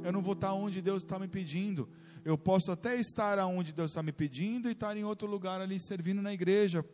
Eu 0.04 0.12
não 0.12 0.22
vou 0.22 0.34
estar 0.34 0.54
onde 0.54 0.82
Deus 0.82 1.04
está 1.04 1.18
me 1.20 1.28
pedindo. 1.28 1.90
Eu 2.24 2.38
posso 2.38 2.72
até 2.72 3.00
estar 3.00 3.40
onde 3.46 3.74
Deus 3.74 3.92
está 3.92 4.04
me 4.04 4.12
pedindo 4.12 4.70
e 4.70 4.74
estar 4.74 4.96
em 4.96 5.04
outro 5.04 5.28
lugar 5.28 5.62
ali 5.62 5.80
servindo 5.80 6.22
na 6.22 6.34
igreja, 6.34 6.86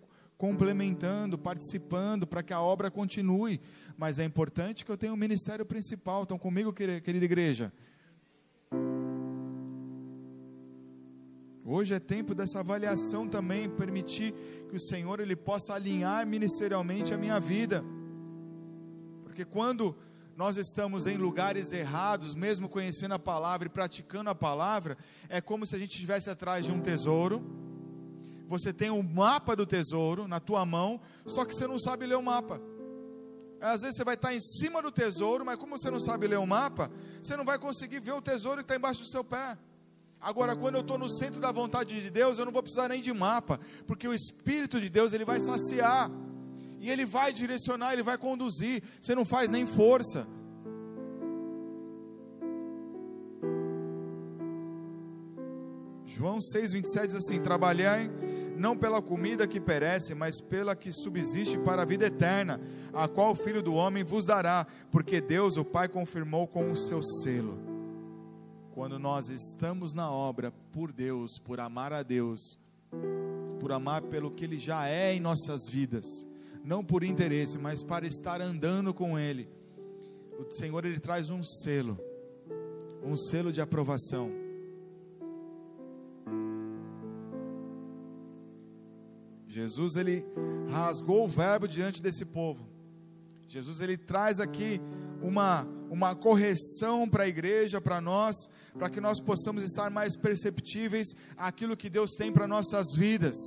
complementando, 0.43 1.37
participando, 1.37 2.27
para 2.27 2.43
que 2.43 2.51
a 2.51 2.59
obra 2.59 2.91
continue. 2.91 3.61
Mas 3.97 4.19
é 4.19 4.25
importante 4.25 4.83
que 4.83 4.91
eu 4.91 4.97
tenha 4.97 5.13
um 5.13 5.15
ministério 5.15 5.65
principal. 5.65 6.23
Estão 6.23 6.37
comigo, 6.37 6.73
querida 6.73 7.23
igreja? 7.23 7.71
Hoje 11.63 11.93
é 11.93 11.99
tempo 12.01 12.35
dessa 12.35 12.59
avaliação 12.59 13.25
também, 13.25 13.69
permitir 13.69 14.33
que 14.67 14.75
o 14.75 14.79
Senhor 14.81 15.21
ele 15.21 15.33
possa 15.33 15.75
alinhar 15.75 16.27
ministerialmente 16.27 17.13
a 17.13 17.17
minha 17.17 17.39
vida. 17.39 17.81
Porque 19.23 19.45
quando 19.45 19.95
nós 20.35 20.57
estamos 20.57 21.07
em 21.07 21.15
lugares 21.15 21.71
errados, 21.71 22.35
mesmo 22.35 22.67
conhecendo 22.67 23.13
a 23.13 23.19
palavra 23.19 23.67
e 23.67 23.71
praticando 23.71 24.29
a 24.29 24.35
palavra, 24.35 24.97
é 25.29 25.39
como 25.39 25.65
se 25.65 25.73
a 25.73 25.79
gente 25.79 25.91
estivesse 25.91 26.29
atrás 26.29 26.65
de 26.65 26.71
um 26.73 26.81
tesouro 26.81 27.62
você 28.57 28.71
tem 28.71 28.89
um 28.89 29.03
mapa 29.03 29.55
do 29.55 29.65
tesouro 29.65 30.27
na 30.27 30.39
tua 30.39 30.65
mão, 30.65 30.99
só 31.25 31.43
que 31.45 31.53
você 31.53 31.67
não 31.67 31.79
sabe 31.79 32.05
ler 32.05 32.15
o 32.15 32.21
mapa. 32.21 32.61
Às 33.59 33.81
vezes 33.81 33.97
você 33.97 34.03
vai 34.03 34.15
estar 34.15 34.33
em 34.33 34.39
cima 34.39 34.81
do 34.81 34.91
tesouro, 34.91 35.45
mas 35.45 35.55
como 35.55 35.77
você 35.77 35.89
não 35.89 35.99
sabe 35.99 36.27
ler 36.27 36.37
o 36.37 36.45
mapa, 36.45 36.91
você 37.21 37.37
não 37.37 37.45
vai 37.45 37.57
conseguir 37.57 37.99
ver 37.99 38.11
o 38.11 38.21
tesouro 38.21 38.57
que 38.57 38.63
está 38.63 38.75
embaixo 38.75 39.01
do 39.01 39.07
seu 39.07 39.23
pé. 39.23 39.57
Agora, 40.19 40.55
quando 40.55 40.75
eu 40.75 40.81
estou 40.81 40.97
no 40.97 41.09
centro 41.09 41.39
da 41.41 41.51
vontade 41.51 42.01
de 42.01 42.09
Deus, 42.09 42.37
eu 42.37 42.45
não 42.45 42.51
vou 42.51 42.63
precisar 42.63 42.87
nem 42.89 43.01
de 43.01 43.13
mapa, 43.13 43.59
porque 43.87 44.07
o 44.07 44.13
Espírito 44.13 44.79
de 44.79 44.89
Deus 44.89 45.13
ele 45.13 45.25
vai 45.25 45.39
saciar 45.39 46.09
e 46.79 46.89
ele 46.89 47.05
vai 47.05 47.31
direcionar, 47.31 47.93
ele 47.93 48.03
vai 48.03 48.17
conduzir. 48.17 48.83
Você 49.01 49.15
não 49.15 49.25
faz 49.25 49.49
nem 49.49 49.65
força. 49.65 50.27
João 56.05 56.37
6,27 56.39 57.07
diz 57.07 57.15
assim: 57.15 57.41
Trabalhai 57.41 58.09
não 58.57 58.77
pela 58.77 59.01
comida 59.01 59.47
que 59.47 59.59
perece, 59.59 60.13
mas 60.13 60.39
pela 60.41 60.75
que 60.75 60.91
subsiste 60.91 61.57
para 61.59 61.81
a 61.81 61.85
vida 61.85 62.05
eterna, 62.05 62.59
a 62.93 63.07
qual 63.07 63.31
o 63.31 63.35
Filho 63.35 63.61
do 63.61 63.73
Homem 63.73 64.03
vos 64.03 64.25
dará, 64.25 64.67
porque 64.91 65.19
Deus, 65.19 65.57
o 65.57 65.65
Pai, 65.65 65.87
confirmou 65.87 66.47
com 66.47 66.71
o 66.71 66.75
seu 66.75 67.01
selo. 67.01 67.57
Quando 68.73 68.97
nós 68.97 69.29
estamos 69.29 69.93
na 69.93 70.09
obra 70.09 70.51
por 70.71 70.91
Deus, 70.91 71.39
por 71.39 71.59
amar 71.59 71.93
a 71.93 72.01
Deus, 72.01 72.59
por 73.59 73.71
amar 73.71 74.01
pelo 74.03 74.31
que 74.31 74.45
Ele 74.45 74.57
já 74.57 74.87
é 74.87 75.13
em 75.13 75.19
nossas 75.19 75.69
vidas, 75.69 76.05
não 76.63 76.83
por 76.83 77.03
interesse, 77.03 77.57
mas 77.57 77.83
para 77.83 78.07
estar 78.07 78.41
andando 78.41 78.93
com 78.93 79.17
Ele, 79.17 79.49
o 80.39 80.51
Senhor 80.51 80.85
Ele 80.85 80.99
traz 80.99 81.29
um 81.29 81.43
selo, 81.43 81.99
um 83.03 83.15
selo 83.15 83.51
de 83.51 83.61
aprovação 83.61 84.43
Jesus 89.53 89.95
ele 89.95 90.25
rasgou 90.67 91.25
o 91.25 91.27
verbo 91.27 91.67
diante 91.67 92.01
desse 92.01 92.25
povo. 92.25 92.67
Jesus 93.47 93.81
ele 93.81 93.95
traz 93.95 94.39
aqui 94.39 94.81
uma 95.21 95.67
uma 95.91 96.15
correção 96.15 97.07
para 97.07 97.25
a 97.25 97.27
igreja, 97.27 97.79
para 97.79 98.01
nós, 98.01 98.35
para 98.79 98.89
que 98.89 98.99
nós 98.99 99.19
possamos 99.19 99.61
estar 99.61 99.91
mais 99.91 100.17
perceptíveis 100.17 101.09
àquilo 101.37 101.77
que 101.77 101.87
Deus 101.87 102.15
tem 102.17 102.31
para 102.31 102.47
nossas 102.47 102.95
vidas. 102.95 103.37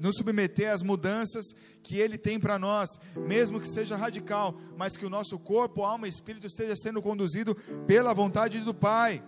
Nos 0.00 0.16
submeter 0.16 0.72
às 0.72 0.82
mudanças 0.82 1.44
que 1.82 1.98
Ele 1.98 2.16
tem 2.16 2.40
para 2.40 2.58
nós, 2.58 2.88
mesmo 3.14 3.60
que 3.60 3.68
seja 3.68 3.94
radical, 3.94 4.58
mas 4.74 4.96
que 4.96 5.04
o 5.04 5.10
nosso 5.10 5.38
corpo, 5.38 5.84
alma 5.84 6.06
e 6.06 6.10
espírito 6.10 6.46
esteja 6.46 6.74
sendo 6.76 7.02
conduzido 7.02 7.54
pela 7.86 8.14
vontade 8.14 8.60
do 8.60 8.72
Pai, 8.72 9.22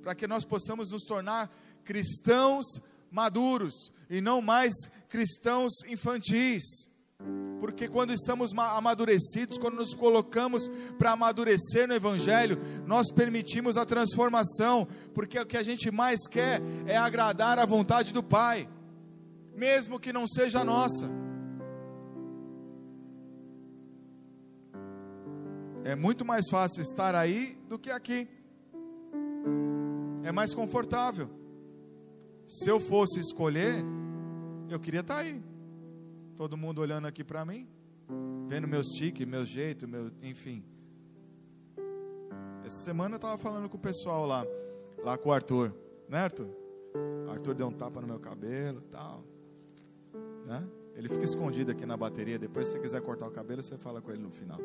para 0.00 0.14
que 0.14 0.28
nós 0.28 0.44
possamos 0.44 0.92
nos 0.92 1.02
tornar 1.02 1.50
cristãos 1.84 2.64
maduros 3.10 3.92
e 4.08 4.20
não 4.20 4.40
mais 4.40 4.74
cristãos 5.08 5.72
infantis. 5.88 6.88
Porque 7.60 7.88
quando 7.88 8.12
estamos 8.12 8.52
amadurecidos, 8.56 9.58
quando 9.58 9.76
nos 9.76 9.94
colocamos 9.94 10.68
para 10.98 11.12
amadurecer 11.12 11.88
no 11.88 11.94
Evangelho, 11.94 12.58
nós 12.86 13.10
permitimos 13.10 13.76
a 13.76 13.84
transformação, 13.84 14.86
porque 15.14 15.38
o 15.38 15.46
que 15.46 15.56
a 15.56 15.62
gente 15.62 15.90
mais 15.90 16.26
quer 16.28 16.60
é 16.86 16.96
agradar 16.96 17.58
a 17.58 17.64
vontade 17.64 18.12
do 18.12 18.22
Pai, 18.22 18.68
mesmo 19.56 19.98
que 19.98 20.12
não 20.12 20.26
seja 20.26 20.60
a 20.60 20.64
nossa. 20.64 21.10
É 25.82 25.94
muito 25.94 26.24
mais 26.24 26.48
fácil 26.50 26.82
estar 26.82 27.14
aí 27.14 27.58
do 27.68 27.78
que 27.78 27.90
aqui, 27.90 28.28
é 30.22 30.30
mais 30.30 30.54
confortável. 30.54 31.45
Se 32.46 32.68
eu 32.68 32.78
fosse 32.78 33.18
escolher, 33.18 33.84
eu 34.70 34.78
queria 34.78 35.00
estar 35.00 35.16
tá 35.16 35.20
aí. 35.20 35.42
Todo 36.36 36.56
mundo 36.56 36.80
olhando 36.80 37.06
aqui 37.06 37.24
para 37.24 37.44
mim, 37.44 37.68
vendo 38.48 38.68
meus 38.68 38.88
tiques, 38.88 39.26
meu 39.26 39.44
jeito, 39.44 39.88
meu, 39.88 40.12
enfim. 40.22 40.62
Essa 42.64 42.76
semana 42.76 43.14
eu 43.14 43.16
estava 43.16 43.36
falando 43.36 43.68
com 43.68 43.76
o 43.76 43.80
pessoal 43.80 44.26
lá. 44.26 44.44
lá 45.02 45.18
com 45.18 45.30
o 45.30 45.32
Arthur, 45.32 45.74
né, 46.08 46.18
Arthur? 46.18 46.48
O 47.26 47.30
Arthur 47.30 47.54
deu 47.54 47.66
um 47.66 47.72
tapa 47.72 48.00
no 48.00 48.06
meu 48.06 48.20
cabelo, 48.20 48.80
tal, 48.82 49.24
né? 50.46 50.66
Ele 50.94 51.08
fica 51.08 51.24
escondido 51.24 51.72
aqui 51.72 51.84
na 51.84 51.96
bateria. 51.96 52.38
Depois, 52.38 52.66
se 52.66 52.72
você 52.72 52.78
quiser 52.78 53.02
cortar 53.02 53.26
o 53.26 53.30
cabelo, 53.30 53.62
você 53.62 53.76
fala 53.76 54.00
com 54.00 54.10
ele 54.10 54.22
no 54.22 54.30
final. 54.30 54.58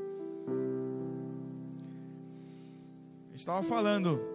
A 3.28 3.32
gente 3.32 3.40
estava 3.40 3.62
falando. 3.64 4.31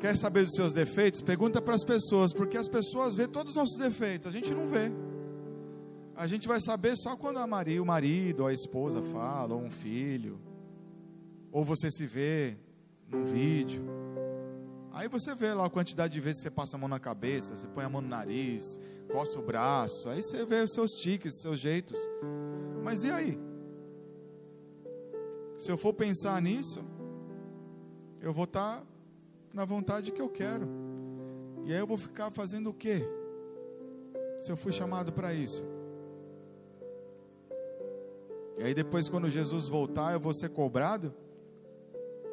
Quer 0.00 0.16
saber 0.16 0.44
dos 0.44 0.54
seus 0.54 0.72
defeitos? 0.72 1.20
Pergunta 1.20 1.60
para 1.60 1.74
as 1.74 1.84
pessoas, 1.84 2.32
porque 2.32 2.56
as 2.56 2.68
pessoas 2.68 3.14
vê 3.14 3.28
todos 3.28 3.50
os 3.50 3.56
nossos 3.56 3.76
defeitos, 3.76 4.26
a 4.26 4.30
gente 4.32 4.54
não 4.54 4.66
vê. 4.66 4.90
A 6.16 6.26
gente 6.26 6.48
vai 6.48 6.58
saber 6.58 6.96
só 6.96 7.14
quando 7.16 7.36
a 7.36 7.46
Maria, 7.46 7.82
o 7.82 7.86
marido 7.86 8.46
a 8.46 8.52
esposa 8.52 9.02
fala, 9.02 9.54
ou 9.54 9.60
um 9.60 9.70
filho, 9.70 10.40
ou 11.52 11.64
você 11.66 11.90
se 11.90 12.06
vê 12.06 12.56
num 13.06 13.26
vídeo. 13.26 13.84
Aí 14.90 15.06
você 15.06 15.34
vê 15.34 15.52
lá 15.52 15.66
a 15.66 15.70
quantidade 15.70 16.14
de 16.14 16.20
vezes 16.20 16.38
que 16.40 16.48
você 16.48 16.50
passa 16.50 16.76
a 16.76 16.80
mão 16.80 16.88
na 16.88 16.98
cabeça, 16.98 17.54
você 17.54 17.66
põe 17.66 17.84
a 17.84 17.88
mão 17.88 18.00
no 18.00 18.08
nariz, 18.08 18.80
coça 19.12 19.38
o 19.38 19.42
braço, 19.42 20.08
aí 20.08 20.22
você 20.22 20.46
vê 20.46 20.62
os 20.62 20.72
seus 20.72 20.92
tiques, 20.92 21.40
seus 21.42 21.60
jeitos. 21.60 21.98
Mas 22.82 23.04
e 23.04 23.10
aí? 23.10 23.38
Se 25.58 25.70
eu 25.70 25.76
for 25.76 25.92
pensar 25.92 26.40
nisso, 26.40 26.82
eu 28.18 28.32
vou 28.32 28.44
estar 28.44 28.82
na 29.52 29.64
vontade 29.64 30.12
que 30.12 30.20
eu 30.20 30.28
quero. 30.28 30.68
E 31.64 31.72
aí 31.72 31.78
eu 31.78 31.86
vou 31.86 31.98
ficar 31.98 32.30
fazendo 32.30 32.70
o 32.70 32.74
quê? 32.74 33.06
Se 34.38 34.50
eu 34.50 34.56
fui 34.56 34.72
chamado 34.72 35.12
para 35.12 35.34
isso. 35.34 35.64
E 38.58 38.62
aí 38.62 38.74
depois 38.74 39.08
quando 39.08 39.28
Jesus 39.28 39.68
voltar, 39.68 40.12
eu 40.12 40.20
vou 40.20 40.32
ser 40.32 40.50
cobrado? 40.50 41.14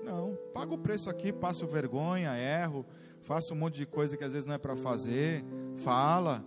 Não, 0.03 0.37
pago 0.53 0.75
o 0.75 0.77
preço 0.77 1.09
aqui, 1.09 1.33
passo 1.33 1.67
vergonha, 1.67 2.37
erro, 2.37 2.85
faço 3.21 3.53
um 3.53 3.57
monte 3.57 3.75
de 3.75 3.85
coisa 3.85 4.15
que 4.15 4.23
às 4.23 4.31
vezes 4.31 4.45
não 4.45 4.55
é 4.55 4.57
para 4.57 4.75
fazer, 4.75 5.43
fala, 5.75 6.43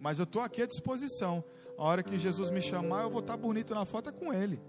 mas 0.00 0.18
eu 0.18 0.24
estou 0.24 0.40
aqui 0.40 0.62
à 0.62 0.66
disposição. 0.66 1.44
A 1.76 1.84
hora 1.84 2.02
que 2.02 2.18
Jesus 2.18 2.50
me 2.50 2.62
chamar, 2.62 3.02
eu 3.02 3.10
vou 3.10 3.20
estar 3.20 3.36
bonito 3.36 3.74
na 3.74 3.84
foto 3.84 4.08
é 4.08 4.12
com 4.12 4.32
Ele. 4.32 4.60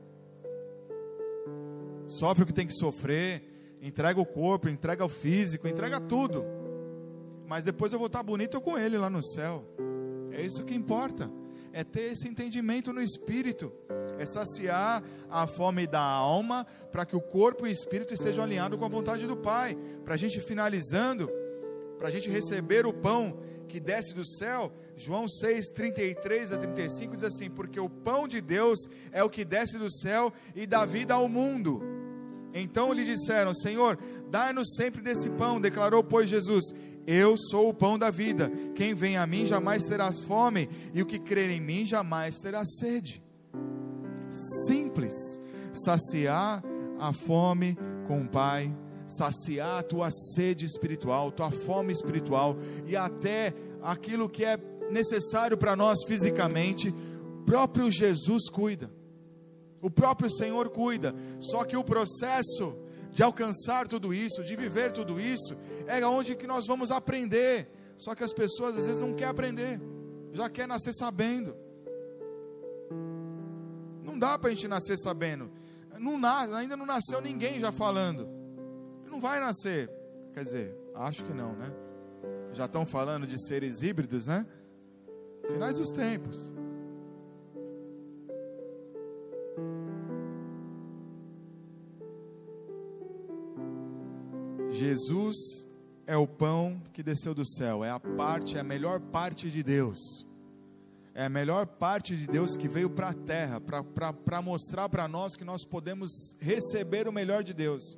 Sofre 2.07 2.43
o 2.43 2.47
que 2.47 2.53
tem 2.53 2.67
que 2.67 2.73
sofrer, 2.73 3.54
entrega 3.81 4.19
o 4.19 4.25
corpo, 4.25 4.69
entrega 4.69 5.03
o 5.05 5.09
físico, 5.09 5.67
entrega 5.67 5.99
tudo. 5.99 6.45
Mas 7.47 7.63
depois 7.63 7.93
eu 7.93 7.99
vou 7.99 8.07
estar 8.07 8.23
bonito 8.23 8.59
com 8.61 8.77
Ele 8.77 8.97
lá 8.97 9.09
no 9.09 9.23
céu. 9.23 9.63
É 10.31 10.41
isso 10.41 10.63
que 10.63 10.73
importa. 10.73 11.31
É 11.71 11.83
ter 11.83 12.11
esse 12.11 12.27
entendimento 12.27 12.91
no 12.93 13.01
espírito 13.01 13.71
é 14.17 14.25
saciar 14.25 15.03
a 15.29 15.45
fome 15.47 15.85
da 15.87 16.01
alma, 16.01 16.65
para 16.91 17.05
que 17.05 17.15
o 17.15 17.21
corpo 17.21 17.65
e 17.65 17.69
o 17.69 17.71
espírito 17.71 18.13
estejam 18.13 18.43
alinhados 18.43 18.77
com 18.77 18.85
a 18.85 18.89
vontade 18.89 19.27
do 19.27 19.37
Pai. 19.37 19.77
Para 20.03 20.15
a 20.15 20.17
gente 20.17 20.39
finalizando, 20.39 21.29
para 21.97 22.07
a 22.07 22.11
gente 22.11 22.29
receber 22.29 22.85
o 22.85 22.93
pão 22.93 23.39
que 23.67 23.79
desce 23.79 24.13
do 24.13 24.25
céu, 24.25 24.71
João 24.95 25.27
6, 25.27 25.69
33 25.69 26.51
a 26.51 26.57
35 26.57 27.15
diz 27.15 27.25
assim: 27.25 27.49
Porque 27.49 27.79
o 27.79 27.89
pão 27.89 28.27
de 28.27 28.39
Deus 28.41 28.87
é 29.11 29.23
o 29.23 29.29
que 29.29 29.43
desce 29.43 29.77
do 29.77 29.91
céu 29.91 30.31
e 30.55 30.65
dá 30.65 30.85
vida 30.85 31.13
ao 31.13 31.27
mundo. 31.27 31.81
Então 32.55 32.93
lhe 32.93 33.03
disseram: 33.03 33.53
Senhor, 33.53 33.99
dai-nos 34.29 34.75
sempre 34.75 35.01
desse 35.01 35.29
pão. 35.29 35.59
Declarou, 35.59 36.03
pois, 36.03 36.29
Jesus: 36.29 36.63
Eu 37.05 37.35
sou 37.37 37.69
o 37.69 37.73
pão 37.73 37.99
da 37.99 38.09
vida. 38.09 38.49
Quem 38.73 38.93
vem 38.93 39.17
a 39.17 39.27
mim 39.27 39.45
jamais 39.45 39.85
terá 39.85 40.11
fome, 40.11 40.69
e 40.93 41.01
o 41.01 41.05
que 41.05 41.19
crer 41.19 41.49
em 41.49 41.59
mim 41.59 41.85
jamais 41.85 42.39
terá 42.39 42.63
sede 42.63 43.21
simples: 44.65 45.39
saciar 45.73 46.63
a 46.99 47.11
fome 47.11 47.77
com 48.07 48.21
o 48.21 48.27
Pai, 48.27 48.75
saciar 49.07 49.79
a 49.79 49.83
tua 49.83 50.09
sede 50.11 50.65
espiritual, 50.65 51.31
tua 51.31 51.51
fome 51.51 51.91
espiritual 51.91 52.57
e 52.85 52.95
até 52.95 53.53
aquilo 53.81 54.29
que 54.29 54.45
é 54.45 54.57
necessário 54.89 55.57
para 55.57 55.75
nós 55.75 56.03
fisicamente, 56.05 56.93
próprio 57.45 57.91
Jesus 57.91 58.49
cuida. 58.49 58.89
O 59.85 59.89
próprio 59.91 60.31
Senhor 60.31 60.69
cuida. 60.69 61.13
Só 61.39 61.63
que 61.63 61.77
o 61.77 61.83
processo 61.83 62.75
de 63.11 63.21
alcançar 63.21 63.87
tudo 63.87 64.11
isso, 64.11 64.43
de 64.43 64.55
viver 64.55 64.91
tudo 64.91 65.19
isso, 65.19 65.55
é 65.85 66.03
onde 66.03 66.35
que 66.35 66.47
nós 66.47 66.65
vamos 66.65 66.89
aprender. 66.89 67.69
Só 67.95 68.15
que 68.15 68.23
as 68.23 68.33
pessoas 68.33 68.75
às 68.75 68.87
vezes 68.87 68.99
não 68.99 69.13
querem 69.13 69.29
aprender, 69.29 69.79
já 70.33 70.49
quer 70.49 70.67
nascer 70.67 70.91
sabendo. 70.91 71.55
Não 74.03 74.17
dá 74.17 74.39
para 74.39 74.49
a 74.49 74.53
gente 74.55 74.67
nascer 74.67 74.97
sabendo. 74.97 75.51
Não 75.99 76.17
nasce, 76.17 76.51
ainda 76.53 76.75
não 76.75 76.87
nasceu 76.87 77.21
ninguém 77.21 77.59
já 77.59 77.71
falando. 77.71 78.27
Não 79.05 79.21
vai 79.21 79.39
nascer. 79.39 79.87
Quer 80.33 80.45
dizer, 80.45 80.75
acho 80.95 81.23
que 81.23 81.31
não, 81.31 81.53
né? 81.53 81.71
Já 82.53 82.65
estão 82.65 82.87
falando 82.87 83.27
de 83.27 83.39
seres 83.47 83.83
híbridos, 83.83 84.25
né? 84.25 84.47
Finais 85.47 85.77
dos 85.77 85.91
tempos. 85.91 86.51
Jesus 94.75 95.65
é 96.05 96.15
o 96.17 96.27
pão 96.27 96.81
que 96.93 97.01
desceu 97.01 97.33
do 97.33 97.45
céu, 97.45 97.83
é 97.83 97.89
a 97.89 97.99
parte, 97.99 98.57
é 98.57 98.59
a 98.59 98.63
melhor 98.63 98.99
parte 98.99 99.49
de 99.49 99.63
Deus. 99.63 100.27
É 101.13 101.25
a 101.25 101.29
melhor 101.29 101.65
parte 101.65 102.15
de 102.15 102.27
Deus 102.27 102.57
que 102.57 102.67
veio 102.67 102.89
para 102.89 103.09
a 103.09 103.13
terra, 103.13 103.61
para 103.61 104.41
mostrar 104.41 104.89
para 104.89 105.07
nós 105.07 105.35
que 105.35 105.45
nós 105.45 105.63
podemos 105.63 106.35
receber 106.39 107.07
o 107.07 107.11
melhor 107.11 107.41
de 107.41 107.53
Deus, 107.53 107.97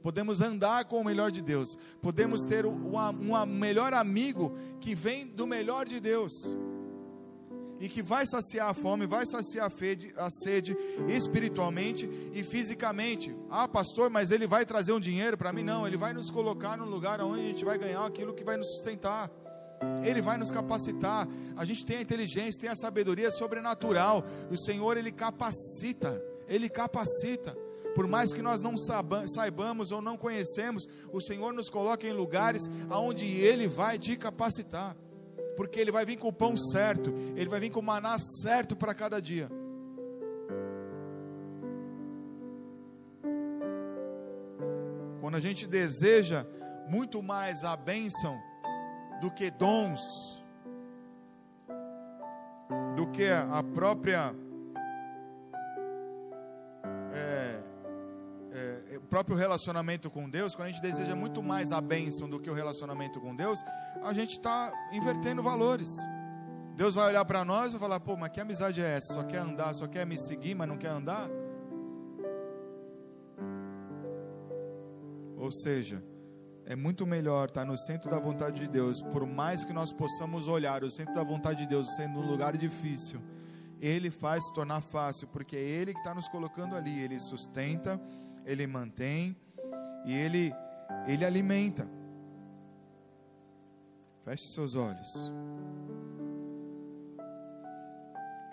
podemos 0.00 0.40
andar 0.40 0.84
com 0.84 1.00
o 1.00 1.04
melhor 1.04 1.32
de 1.32 1.42
Deus, 1.42 1.76
podemos 2.00 2.44
ter 2.44 2.64
um, 2.64 3.46
melhor 3.46 3.92
amigo 3.92 4.56
que 4.80 4.94
vem 4.94 5.26
do 5.26 5.48
melhor 5.48 5.84
de 5.84 5.98
Deus 5.98 6.32
e 7.80 7.88
que 7.88 8.02
vai 8.02 8.26
saciar 8.26 8.68
a 8.68 8.74
fome, 8.74 9.06
vai 9.06 9.24
saciar 9.24 9.66
a, 9.66 9.70
fede, 9.70 10.12
a 10.16 10.30
sede 10.30 10.76
espiritualmente 11.08 12.08
e 12.32 12.42
fisicamente. 12.42 13.34
Ah, 13.50 13.68
pastor, 13.68 14.10
mas 14.10 14.30
ele 14.30 14.46
vai 14.46 14.66
trazer 14.66 14.92
um 14.92 15.00
dinheiro 15.00 15.36
para 15.36 15.52
mim? 15.52 15.62
Não, 15.62 15.86
ele 15.86 15.96
vai 15.96 16.12
nos 16.12 16.30
colocar 16.30 16.76
num 16.76 16.86
lugar 16.86 17.20
onde 17.20 17.40
a 17.40 17.46
gente 17.46 17.64
vai 17.64 17.78
ganhar 17.78 18.04
aquilo 18.04 18.34
que 18.34 18.44
vai 18.44 18.56
nos 18.56 18.66
sustentar. 18.74 19.30
Ele 20.04 20.20
vai 20.20 20.36
nos 20.36 20.50
capacitar. 20.50 21.28
A 21.56 21.64
gente 21.64 21.84
tem 21.84 21.98
a 21.98 22.02
inteligência, 22.02 22.60
tem 22.60 22.70
a 22.70 22.74
sabedoria 22.74 23.30
sobrenatural. 23.30 24.24
O 24.50 24.56
Senhor, 24.56 24.96
Ele 24.96 25.12
capacita. 25.12 26.20
Ele 26.48 26.68
capacita. 26.68 27.56
Por 27.94 28.06
mais 28.06 28.32
que 28.32 28.42
nós 28.42 28.60
não 28.60 28.74
saibamos 28.76 29.90
ou 29.90 30.00
não 30.00 30.16
conhecemos, 30.16 30.88
o 31.12 31.20
Senhor 31.20 31.52
nos 31.52 31.70
coloca 31.70 32.06
em 32.06 32.12
lugares 32.12 32.70
aonde 32.88 33.24
Ele 33.24 33.66
vai 33.66 33.98
te 33.98 34.16
capacitar. 34.16 34.96
Porque 35.58 35.80
Ele 35.80 35.90
vai 35.90 36.04
vir 36.06 36.16
com 36.16 36.28
o 36.28 36.32
pão 36.32 36.56
certo, 36.56 37.12
Ele 37.34 37.48
vai 37.48 37.58
vir 37.58 37.68
com 37.68 37.80
o 37.80 37.82
maná 37.82 38.16
certo 38.16 38.76
para 38.76 38.94
cada 38.94 39.20
dia. 39.20 39.50
Quando 45.20 45.34
a 45.34 45.40
gente 45.40 45.66
deseja 45.66 46.46
muito 46.88 47.20
mais 47.24 47.64
a 47.64 47.76
bênção 47.76 48.40
do 49.20 49.32
que 49.32 49.50
dons, 49.50 50.00
do 52.94 53.08
que 53.10 53.28
a 53.28 53.60
própria 53.74 54.32
próprio 59.08 59.36
relacionamento 59.36 60.10
com 60.10 60.28
Deus, 60.28 60.54
quando 60.54 60.68
a 60.68 60.70
gente 60.70 60.82
deseja 60.82 61.16
muito 61.16 61.42
mais 61.42 61.72
a 61.72 61.80
bênção 61.80 62.28
do 62.28 62.38
que 62.38 62.50
o 62.50 62.54
relacionamento 62.54 63.20
com 63.20 63.34
Deus, 63.34 63.62
a 64.02 64.12
gente 64.12 64.32
está 64.32 64.72
invertendo 64.92 65.42
valores. 65.42 65.96
Deus 66.76 66.94
vai 66.94 67.08
olhar 67.08 67.24
para 67.24 67.44
nós 67.44 67.74
e 67.74 67.78
falar: 67.78 67.98
pô, 68.00 68.16
mas 68.16 68.30
que 68.30 68.40
amizade 68.40 68.80
é 68.80 68.96
essa? 68.96 69.14
Só 69.14 69.24
quer 69.24 69.38
andar, 69.38 69.74
só 69.74 69.86
quer 69.86 70.06
me 70.06 70.16
seguir, 70.16 70.54
mas 70.54 70.68
não 70.68 70.76
quer 70.76 70.90
andar? 70.90 71.28
Ou 75.36 75.50
seja, 75.50 76.02
é 76.66 76.76
muito 76.76 77.06
melhor 77.06 77.48
estar 77.48 77.64
no 77.64 77.78
centro 77.78 78.10
da 78.10 78.18
vontade 78.18 78.60
de 78.60 78.68
Deus, 78.68 79.00
por 79.00 79.26
mais 79.26 79.64
que 79.64 79.72
nós 79.72 79.92
possamos 79.92 80.46
olhar 80.46 80.84
o 80.84 80.90
centro 80.90 81.14
da 81.14 81.24
vontade 81.24 81.60
de 81.60 81.66
Deus 81.66 81.96
sendo 81.96 82.18
um 82.18 82.26
lugar 82.26 82.56
difícil, 82.56 83.20
Ele 83.80 84.10
faz 84.10 84.46
se 84.46 84.52
tornar 84.52 84.82
fácil, 84.82 85.26
porque 85.28 85.56
é 85.56 85.60
Ele 85.60 85.94
que 85.94 86.00
está 86.00 86.14
nos 86.14 86.28
colocando 86.28 86.76
ali, 86.76 87.00
Ele 87.00 87.18
sustenta, 87.18 87.98
Ele 88.48 88.66
mantém 88.66 89.36
e 90.06 90.14
Ele, 90.14 90.50
Ele 91.06 91.22
alimenta. 91.22 91.86
Feche 94.24 94.44
seus 94.54 94.74
olhos. 94.74 95.12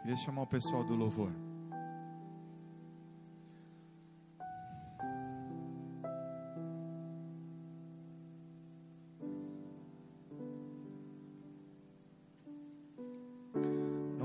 Queria 0.01 0.17
chamar 0.17 0.41
o 0.41 0.47
pessoal 0.47 0.83
do 0.83 0.95
louvor. 0.95 1.31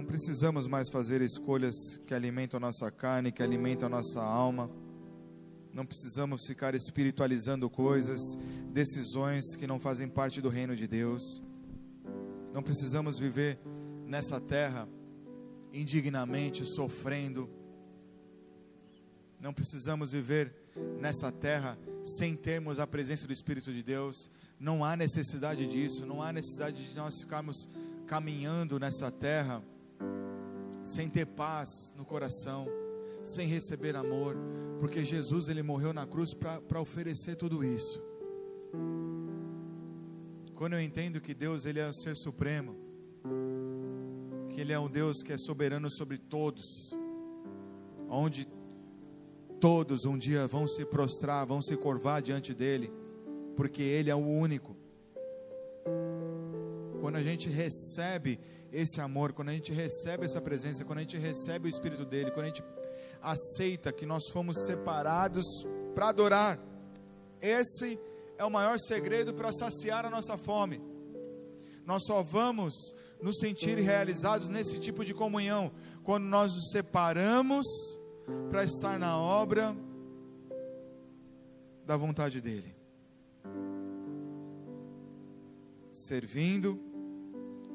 precisamos 0.06 0.66
mais 0.66 0.90
fazer 0.90 1.22
escolhas 1.22 1.74
que 2.06 2.12
alimentam 2.12 2.58
a 2.58 2.60
nossa 2.60 2.90
carne, 2.90 3.30
que 3.30 3.42
alimentam 3.42 3.86
a 3.86 3.90
nossa 3.90 4.20
alma. 4.20 4.68
Não 5.72 5.86
precisamos 5.86 6.46
ficar 6.46 6.74
espiritualizando 6.74 7.70
coisas, 7.70 8.20
decisões 8.72 9.54
que 9.56 9.66
não 9.66 9.78
fazem 9.78 10.08
parte 10.08 10.40
do 10.40 10.48
reino 10.48 10.74
de 10.74 10.86
Deus. 10.86 11.40
Não 12.52 12.62
precisamos 12.62 13.18
viver 13.18 13.58
nessa 14.06 14.40
terra 14.40 14.88
indignamente 15.72 16.64
sofrendo. 16.64 17.48
Não 19.40 19.52
precisamos 19.52 20.12
viver 20.12 20.52
nessa 21.00 21.30
terra 21.30 21.78
sem 22.02 22.34
termos 22.34 22.78
a 22.78 22.86
presença 22.86 23.26
do 23.26 23.32
Espírito 23.32 23.72
de 23.72 23.82
Deus. 23.82 24.28
Não 24.58 24.84
há 24.84 24.96
necessidade 24.96 25.66
disso, 25.66 26.04
não 26.04 26.22
há 26.22 26.32
necessidade 26.32 26.90
de 26.90 26.96
nós 26.96 27.20
ficarmos 27.20 27.68
caminhando 28.06 28.78
nessa 28.78 29.10
terra 29.10 29.62
sem 30.82 31.08
ter 31.08 31.26
paz 31.26 31.94
no 31.96 32.04
coração, 32.04 32.66
sem 33.22 33.46
receber 33.46 33.96
amor, 33.96 34.36
porque 34.78 35.04
Jesus 35.04 35.48
ele 35.48 35.62
morreu 35.62 35.92
na 35.92 36.06
cruz 36.06 36.34
para 36.34 36.80
oferecer 36.80 37.36
tudo 37.36 37.64
isso. 37.64 38.02
Quando 40.54 40.74
eu 40.74 40.80
entendo 40.80 41.20
que 41.20 41.34
Deus 41.34 41.64
ele 41.64 41.80
é 41.80 41.88
o 41.88 41.92
ser 41.92 42.16
supremo, 42.16 42.76
que 44.50 44.60
ele 44.60 44.72
é 44.72 44.78
um 44.78 44.90
Deus 44.90 45.22
que 45.22 45.32
é 45.32 45.38
soberano 45.38 45.88
sobre 45.90 46.18
todos, 46.18 46.96
onde 48.08 48.46
todos 49.60 50.04
um 50.04 50.18
dia 50.18 50.46
vão 50.46 50.66
se 50.66 50.84
prostrar, 50.84 51.46
vão 51.46 51.62
se 51.62 51.76
curvar 51.76 52.20
diante 52.22 52.54
dele, 52.54 52.92
porque 53.56 53.82
ele 53.82 54.10
é 54.10 54.14
o 54.14 54.18
único. 54.18 54.76
Quando 57.00 57.16
a 57.16 57.22
gente 57.22 57.48
recebe 57.48 58.38
esse 58.72 59.00
amor, 59.00 59.32
quando 59.32 59.48
a 59.48 59.52
gente 59.52 59.72
recebe 59.72 60.24
essa 60.24 60.40
presença, 60.40 60.84
quando 60.84 60.98
a 60.98 61.02
gente 61.02 61.16
recebe 61.16 61.68
o 61.68 61.70
Espírito 61.70 62.04
dele, 62.04 62.30
quando 62.30 62.44
a 62.44 62.48
gente 62.48 62.62
aceita 63.22 63.92
que 63.92 64.06
nós 64.06 64.28
fomos 64.28 64.64
separados 64.64 65.44
para 65.94 66.08
adorar, 66.08 66.58
esse 67.40 67.98
é 68.38 68.44
o 68.44 68.50
maior 68.50 68.78
segredo 68.78 69.34
para 69.34 69.52
saciar 69.52 70.04
a 70.04 70.10
nossa 70.10 70.36
fome. 70.36 70.80
Nós 71.84 72.04
só 72.04 72.22
vamos 72.22 72.94
nos 73.20 73.38
sentir 73.38 73.78
realizados 73.78 74.48
nesse 74.48 74.78
tipo 74.78 75.04
de 75.04 75.12
comunhão 75.12 75.72
quando 76.02 76.24
nós 76.24 76.54
nos 76.54 76.70
separamos 76.70 77.66
para 78.48 78.64
estar 78.64 78.98
na 78.98 79.18
obra 79.18 79.76
da 81.84 81.96
vontade 81.96 82.40
dele. 82.40 82.74
Servindo, 85.90 86.78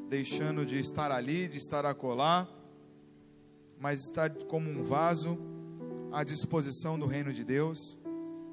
deixando 0.08 0.66
de 0.66 0.80
estar 0.80 1.12
ali, 1.12 1.48
de 1.48 1.58
estar 1.58 1.86
acolá, 1.86 2.48
mas 3.80 4.01
estar 4.01 4.32
como 4.45 4.69
um 4.69 4.84
vaso 4.84 5.38
à 6.11 6.23
disposição 6.23 6.97
do 6.97 7.05
reino 7.05 7.34
de 7.34 7.43
Deus, 7.43 7.97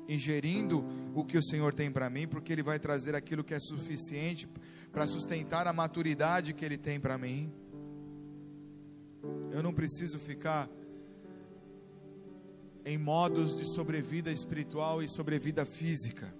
ingerindo 0.09 0.85
o 1.15 1.25
que 1.25 1.39
o 1.39 1.43
Senhor 1.43 1.73
tem 1.73 1.91
para 1.91 2.11
mim, 2.11 2.27
porque 2.27 2.53
Ele 2.53 2.63
vai 2.63 2.79
trazer 2.79 3.15
aquilo 3.15 3.45
que 3.45 3.55
é 3.55 3.61
suficiente 3.61 4.49
para 4.91 5.07
sustentar 5.07 5.67
a 5.67 5.73
maturidade 5.73 6.53
que 6.53 6.65
Ele 6.65 6.77
tem 6.77 6.99
para 6.99 7.17
mim. 7.17 7.53
Eu 9.51 9.63
não 9.63 9.73
preciso 9.73 10.19
ficar 10.19 10.69
em 12.85 12.99
modos 12.99 13.57
de 13.57 13.65
sobrevida 13.65 14.31
espiritual 14.33 15.03
e 15.03 15.09
sobrevida 15.09 15.65
física. 15.65 16.35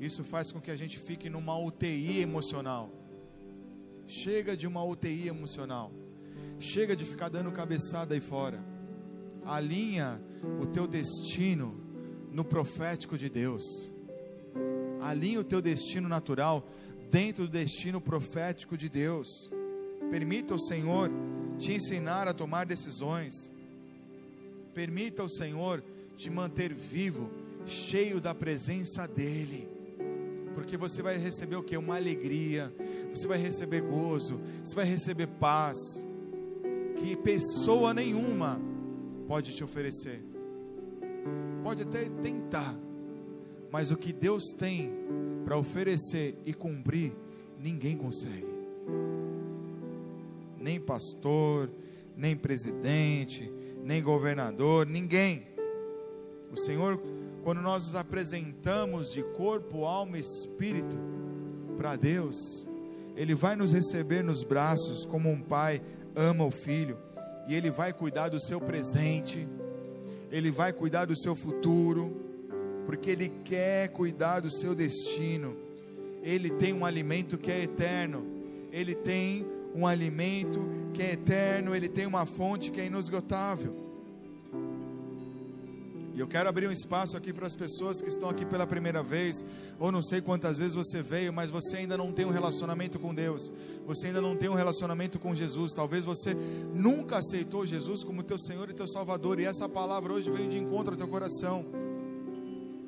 Isso 0.00 0.24
faz 0.24 0.52
com 0.52 0.60
que 0.60 0.70
a 0.70 0.76
gente 0.76 0.98
fique 0.98 1.30
numa 1.30 1.56
UTI 1.58 2.20
emocional. 2.20 2.92
Chega 4.06 4.56
de 4.56 4.66
uma 4.66 4.84
UTI 4.84 5.28
emocional. 5.28 5.92
Chega 6.58 6.94
de 6.94 7.04
ficar 7.04 7.28
dando 7.28 7.50
cabeçada 7.50 8.14
aí 8.14 8.20
fora. 8.20 8.62
Alinha 9.44 10.20
o 10.60 10.66
teu 10.66 10.86
destino 10.86 11.80
no 12.30 12.44
profético 12.44 13.18
de 13.18 13.28
Deus. 13.28 13.64
Alinha 15.00 15.40
o 15.40 15.44
teu 15.44 15.60
destino 15.60 16.08
natural 16.08 16.66
dentro 17.10 17.46
do 17.46 17.50
destino 17.50 18.00
profético 18.00 18.76
de 18.76 18.88
Deus. 18.88 19.50
Permita 20.10 20.54
o 20.54 20.60
Senhor 20.60 21.10
te 21.58 21.72
ensinar 21.72 22.28
a 22.28 22.34
tomar 22.34 22.64
decisões. 22.64 23.52
Permita 24.72 25.24
o 25.24 25.28
Senhor 25.28 25.82
te 26.16 26.30
manter 26.30 26.72
vivo, 26.72 27.30
cheio 27.66 28.20
da 28.20 28.34
presença 28.34 29.06
dEle 29.06 29.76
porque 30.56 30.78
você 30.78 31.02
vai 31.02 31.18
receber 31.18 31.56
o 31.56 31.62
que? 31.62 31.76
Uma 31.76 31.96
alegria, 31.96 32.74
você 33.12 33.26
vai 33.26 33.38
receber 33.38 33.82
gozo, 33.82 34.40
você 34.62 34.74
vai 34.74 34.84
receber 34.84 35.26
paz, 35.26 35.78
que 36.96 37.16
pessoa 37.16 37.92
nenhuma 37.92 38.60
pode 39.26 39.54
te 39.54 39.62
oferecer. 39.62 40.22
Pode 41.62 41.82
até 41.82 42.04
tentar, 42.22 42.76
mas 43.70 43.90
o 43.90 43.96
que 43.96 44.12
Deus 44.12 44.52
tem 44.56 44.92
para 45.44 45.56
oferecer 45.58 46.36
e 46.44 46.54
cumprir, 46.54 47.12
ninguém 47.58 47.96
consegue. 47.96 48.46
Nem 50.58 50.80
pastor, 50.80 51.70
nem 52.16 52.36
presidente, 52.36 53.52
nem 53.84 54.02
governador, 54.02 54.86
ninguém. 54.86 55.46
O 56.52 56.56
Senhor 56.56 57.00
quando 57.46 57.62
nós 57.62 57.84
nos 57.84 57.94
apresentamos 57.94 59.12
de 59.12 59.22
corpo, 59.22 59.84
alma 59.84 60.16
e 60.16 60.20
espírito 60.20 60.98
para 61.76 61.94
Deus, 61.94 62.66
Ele 63.16 63.34
vai 63.34 63.56
nos 63.56 63.72
receber 63.72 64.22
nos 64.22 64.44
braços 64.44 65.06
como 65.06 65.30
um 65.30 65.40
pai 65.40 65.80
ama 66.14 66.44
o 66.44 66.50
filho, 66.50 66.98
e 67.48 67.54
Ele 67.54 67.70
vai 67.70 67.92
cuidar 67.92 68.28
do 68.28 68.38
seu 68.38 68.60
presente, 68.60 69.48
Ele 70.30 70.50
vai 70.50 70.72
cuidar 70.72 71.06
do 71.06 71.16
seu 71.16 71.34
futuro, 71.34 72.14
porque 72.84 73.10
Ele 73.10 73.32
quer 73.44 73.88
cuidar 73.88 74.40
do 74.40 74.50
seu 74.50 74.74
destino. 74.74 75.56
Ele 76.22 76.50
tem 76.50 76.72
um 76.72 76.84
alimento 76.84 77.38
que 77.38 77.50
é 77.50 77.62
eterno, 77.62 78.26
Ele 78.70 78.94
tem 78.94 79.46
um 79.74 79.86
alimento 79.86 80.68
que 80.92 81.02
é 81.02 81.12
eterno, 81.12 81.74
Ele 81.74 81.88
tem 81.88 82.06
uma 82.06 82.26
fonte 82.26 82.70
que 82.70 82.80
é 82.80 82.86
inesgotável. 82.86 83.85
E 86.16 86.20
eu 86.20 86.26
quero 86.26 86.48
abrir 86.48 86.66
um 86.66 86.72
espaço 86.72 87.14
aqui 87.14 87.30
para 87.30 87.46
as 87.46 87.54
pessoas 87.54 88.00
que 88.00 88.08
estão 88.08 88.30
aqui 88.30 88.46
pela 88.46 88.66
primeira 88.66 89.02
vez, 89.02 89.44
ou 89.78 89.92
não 89.92 90.02
sei 90.02 90.22
quantas 90.22 90.56
vezes 90.56 90.72
você 90.72 91.02
veio, 91.02 91.30
mas 91.30 91.50
você 91.50 91.76
ainda 91.76 91.94
não 91.94 92.10
tem 92.10 92.24
um 92.24 92.30
relacionamento 92.30 92.98
com 92.98 93.14
Deus. 93.14 93.52
Você 93.86 94.06
ainda 94.06 94.22
não 94.22 94.34
tem 94.34 94.48
um 94.48 94.54
relacionamento 94.54 95.18
com 95.18 95.34
Jesus. 95.34 95.74
Talvez 95.74 96.06
você 96.06 96.34
nunca 96.72 97.18
aceitou 97.18 97.66
Jesus 97.66 98.02
como 98.02 98.22
teu 98.22 98.38
Senhor 98.38 98.70
e 98.70 98.72
teu 98.72 98.88
Salvador, 98.88 99.38
e 99.38 99.44
essa 99.44 99.68
palavra 99.68 100.10
hoje 100.10 100.30
veio 100.30 100.48
de 100.48 100.56
encontro 100.56 100.94
ao 100.94 100.96
teu 100.96 101.06
coração. 101.06 101.66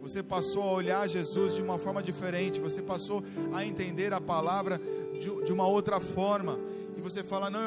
Você 0.01 0.22
passou 0.22 0.62
a 0.62 0.72
olhar 0.72 1.07
Jesus 1.07 1.55
de 1.55 1.61
uma 1.61 1.76
forma 1.76 2.03
diferente, 2.03 2.59
você 2.59 2.81
passou 2.81 3.22
a 3.53 3.62
entender 3.62 4.11
a 4.14 4.22
palavra 4.22 4.81
de, 5.20 5.45
de 5.45 5.53
uma 5.53 5.66
outra 5.66 6.01
forma, 6.01 6.59
e 6.97 7.01
você 7.03 7.22
fala: 7.22 7.51
Não, 7.51 7.57